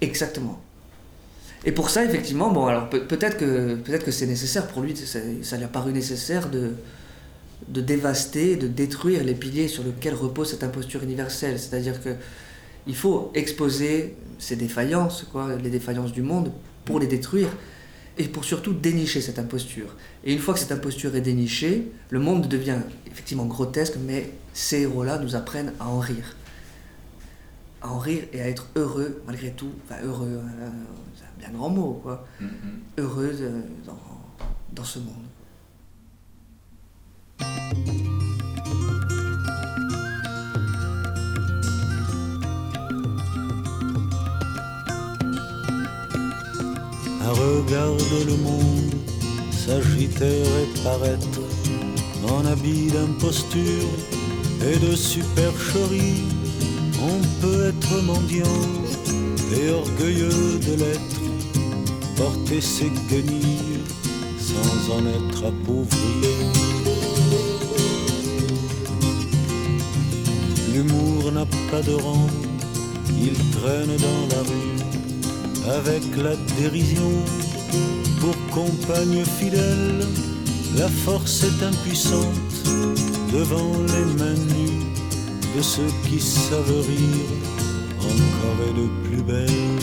Exactement. 0.00 0.60
Et 1.64 1.72
pour 1.72 1.90
ça, 1.90 2.04
effectivement, 2.04 2.50
bon, 2.50 2.66
alors 2.66 2.88
peut- 2.88 3.04
peut-être 3.04 3.36
que, 3.36 3.74
peut 3.76 3.98
que 3.98 4.10
c'est 4.10 4.26
nécessaire 4.26 4.68
pour 4.68 4.82
lui, 4.82 4.96
ça, 4.96 5.18
ça 5.42 5.56
lui 5.56 5.64
a 5.64 5.68
paru 5.68 5.92
nécessaire 5.92 6.48
de, 6.50 6.72
de 7.68 7.80
dévaster, 7.80 8.56
de 8.56 8.68
détruire 8.68 9.24
les 9.24 9.34
piliers 9.34 9.68
sur 9.68 9.82
lesquels 9.82 10.14
repose 10.14 10.50
cette 10.50 10.62
imposture 10.62 11.02
universelle. 11.02 11.58
C'est-à-dire 11.58 12.02
que 12.02 12.10
il 12.86 12.96
faut 12.96 13.30
exposer 13.34 14.16
ces 14.38 14.56
défaillances, 14.56 15.26
quoi, 15.30 15.56
les 15.56 15.68
défaillances 15.70 16.12
du 16.12 16.22
monde, 16.22 16.52
pour 16.84 17.00
les 17.00 17.06
détruire 17.06 17.48
et 18.18 18.28
pour 18.28 18.44
surtout 18.44 18.72
dénicher 18.72 19.20
cette 19.20 19.38
imposture. 19.38 19.94
Et 20.24 20.32
une 20.32 20.38
fois 20.40 20.54
que 20.54 20.60
cette 20.60 20.72
imposture 20.72 21.14
est 21.16 21.20
dénichée, 21.20 21.90
le 22.10 22.18
monde 22.18 22.48
devient 22.48 22.78
effectivement 23.06 23.46
grotesque, 23.46 23.94
mais 24.04 24.30
ces 24.52 24.80
héros-là 24.82 25.18
nous 25.18 25.36
apprennent 25.36 25.72
à 25.80 25.88
en 25.88 25.98
rire 26.00 26.34
à 27.80 27.90
en 27.92 27.98
rire 28.00 28.24
et 28.32 28.40
à 28.40 28.48
être 28.48 28.66
heureux 28.74 29.22
malgré 29.24 29.52
tout. 29.52 29.70
Enfin, 29.84 30.02
heureux, 30.02 30.26
euh, 30.42 30.68
c'est 31.16 31.22
un 31.46 31.48
bien 31.48 31.56
grand 31.56 31.68
mot, 31.70 32.00
quoi. 32.02 32.26
Mm, 32.40 32.46
mm. 32.46 32.50
Heureux 32.98 33.32
de- 33.32 33.86
dans, 33.86 33.96
dans 34.72 34.82
ce 34.84 34.98
monde. 34.98 35.14
Un 47.28 47.32
regard 47.32 47.94
de 47.94 48.24
le 48.24 48.36
monde 48.38 48.94
s'agiter 49.50 50.40
et 50.40 50.82
paraître 50.82 51.40
en 52.26 52.46
habit 52.46 52.86
d'imposture 52.86 53.90
et 54.62 54.78
de 54.78 54.96
supercherie. 54.96 56.24
On 57.02 57.20
peut 57.42 57.66
être 57.66 58.02
mendiant 58.02 58.62
et 59.52 59.70
orgueilleux 59.70 60.58
de 60.68 60.74
l'être, 60.80 61.20
porter 62.16 62.62
ses 62.62 62.90
guenilles 63.10 63.84
sans 64.38 64.94
en 64.94 65.04
être 65.06 65.44
appauvri. 65.44 66.08
L'humour 70.72 71.32
n'a 71.32 71.44
pas 71.70 71.82
de 71.82 71.92
rang, 71.92 72.26
il 73.20 73.34
traîne 73.50 73.96
dans 73.98 74.34
la 74.34 74.42
rue 74.48 74.78
avec 75.68 76.02
la 76.16 76.34
dérision 76.58 77.12
pour 78.20 78.36
compagne 78.50 79.24
fidèle. 79.38 80.04
La 80.76 80.88
force 80.88 81.44
est 81.44 81.62
impuissante 81.64 82.64
devant 83.32 83.72
les 83.94 84.06
mains 84.18 84.40
nues 84.54 84.86
de 85.56 85.62
ceux 85.62 85.92
qui 86.04 86.18
savent 86.20 86.84
rire 86.86 87.30
encore 87.98 88.60
et 88.68 88.74
de 88.80 88.86
plus 89.04 89.22
belle. 89.22 89.78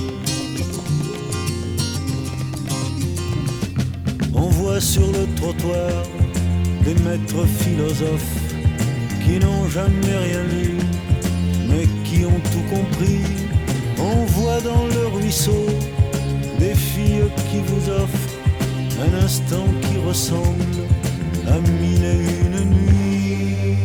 On 4.33 4.49
voit 4.49 4.81
sur 4.81 5.07
le 5.07 5.25
trottoir 5.35 6.03
des 6.83 6.95
maîtres 7.05 7.47
philosophes 7.59 8.43
qui 9.23 9.39
n'ont 9.39 9.67
jamais 9.69 10.17
rien 10.27 10.43
lu, 10.43 10.77
mais 11.69 11.87
qui 12.03 12.25
ont 12.25 12.41
tout 12.51 12.75
compris. 12.75 13.21
On 13.97 14.25
voit 14.25 14.61
dans 14.61 14.85
le 14.87 15.07
ruisseau 15.07 15.65
des 16.59 16.75
filles 16.75 17.29
qui 17.49 17.59
vous 17.59 17.89
offrent 17.89 18.35
un 19.01 19.25
instant 19.25 19.65
qui 19.81 19.97
ressemble 20.07 20.77
à 21.47 21.59
mille 21.59 22.03
et 22.03 22.21
une 22.45 22.69
nuits. 22.69 23.77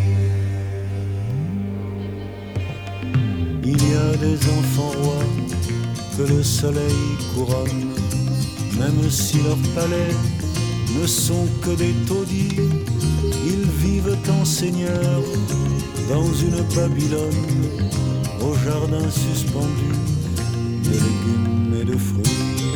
Il 3.64 3.90
y 3.90 3.94
a 3.94 4.16
des 4.16 4.36
enfants 4.58 4.92
rois 5.02 5.30
que 6.16 6.22
le 6.32 6.42
soleil 6.42 7.02
couronne, 7.34 7.86
même 8.78 9.10
si 9.10 9.38
leurs 9.38 9.64
palais 9.74 10.14
ne 11.00 11.06
sont 11.06 11.46
que 11.62 11.70
des 11.76 11.94
taudis, 12.06 12.56
ils 13.46 13.66
vivent 13.84 14.16
en 14.40 14.44
seigneurs 14.44 15.24
dans 16.08 16.32
une 16.34 16.62
Babylone, 16.74 17.46
au 18.40 18.54
jardin 18.64 19.08
suspendu 19.10 19.92
de 20.84 20.90
légumes 20.90 21.69
de 21.84 21.96
fruits. 21.96 22.69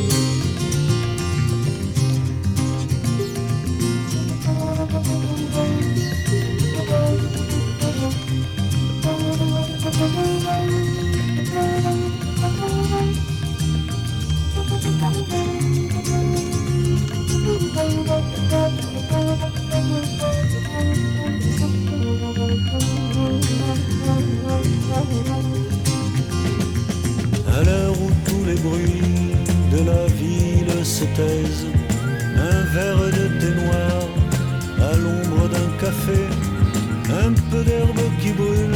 Un 32.37 32.63
verre 32.73 33.07
de 33.19 33.27
thé 33.39 33.51
noir 33.63 33.97
à 34.81 34.97
l'ombre 34.97 35.49
d'un 35.49 35.71
café, 35.79 36.21
un 37.27 37.33
peu 37.51 37.63
d'herbe 37.65 38.01
qui 38.21 38.33
brûle 38.33 38.75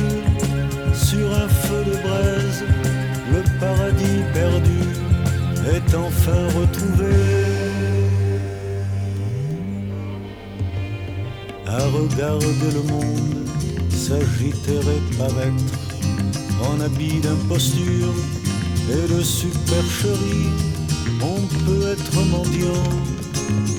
sur 0.95 1.26
un 1.33 1.49
feu 1.49 1.85
de 1.85 1.97
braise, 2.07 2.64
le 3.33 3.43
paradis 3.59 4.22
perdu 4.35 4.81
est 5.74 5.95
enfin 5.95 6.43
retrouvé. 6.59 7.14
À 11.66 11.79
regarder 11.79 12.70
le 12.74 12.83
monde 12.93 13.49
s'agiter 13.91 14.81
et 14.97 15.16
paraître 15.16 15.74
en 16.62 16.81
habit 16.81 17.20
d'imposture 17.20 18.14
et 18.91 19.14
de 19.14 19.22
supercherie, 19.22 20.49
on 21.23 21.41
peut 21.64 21.89
être 21.93 22.27
mendiant 22.31 22.85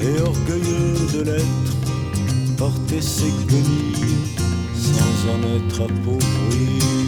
et 0.02 0.22
orgueilleux 0.22 0.96
de 1.14 1.22
l'être, 1.24 2.58
porter 2.58 3.02
ses 3.02 3.32
guenilles 3.48 4.38
sans 4.76 5.32
en 5.32 5.56
être 5.58 5.82
appauvri. 5.82 6.99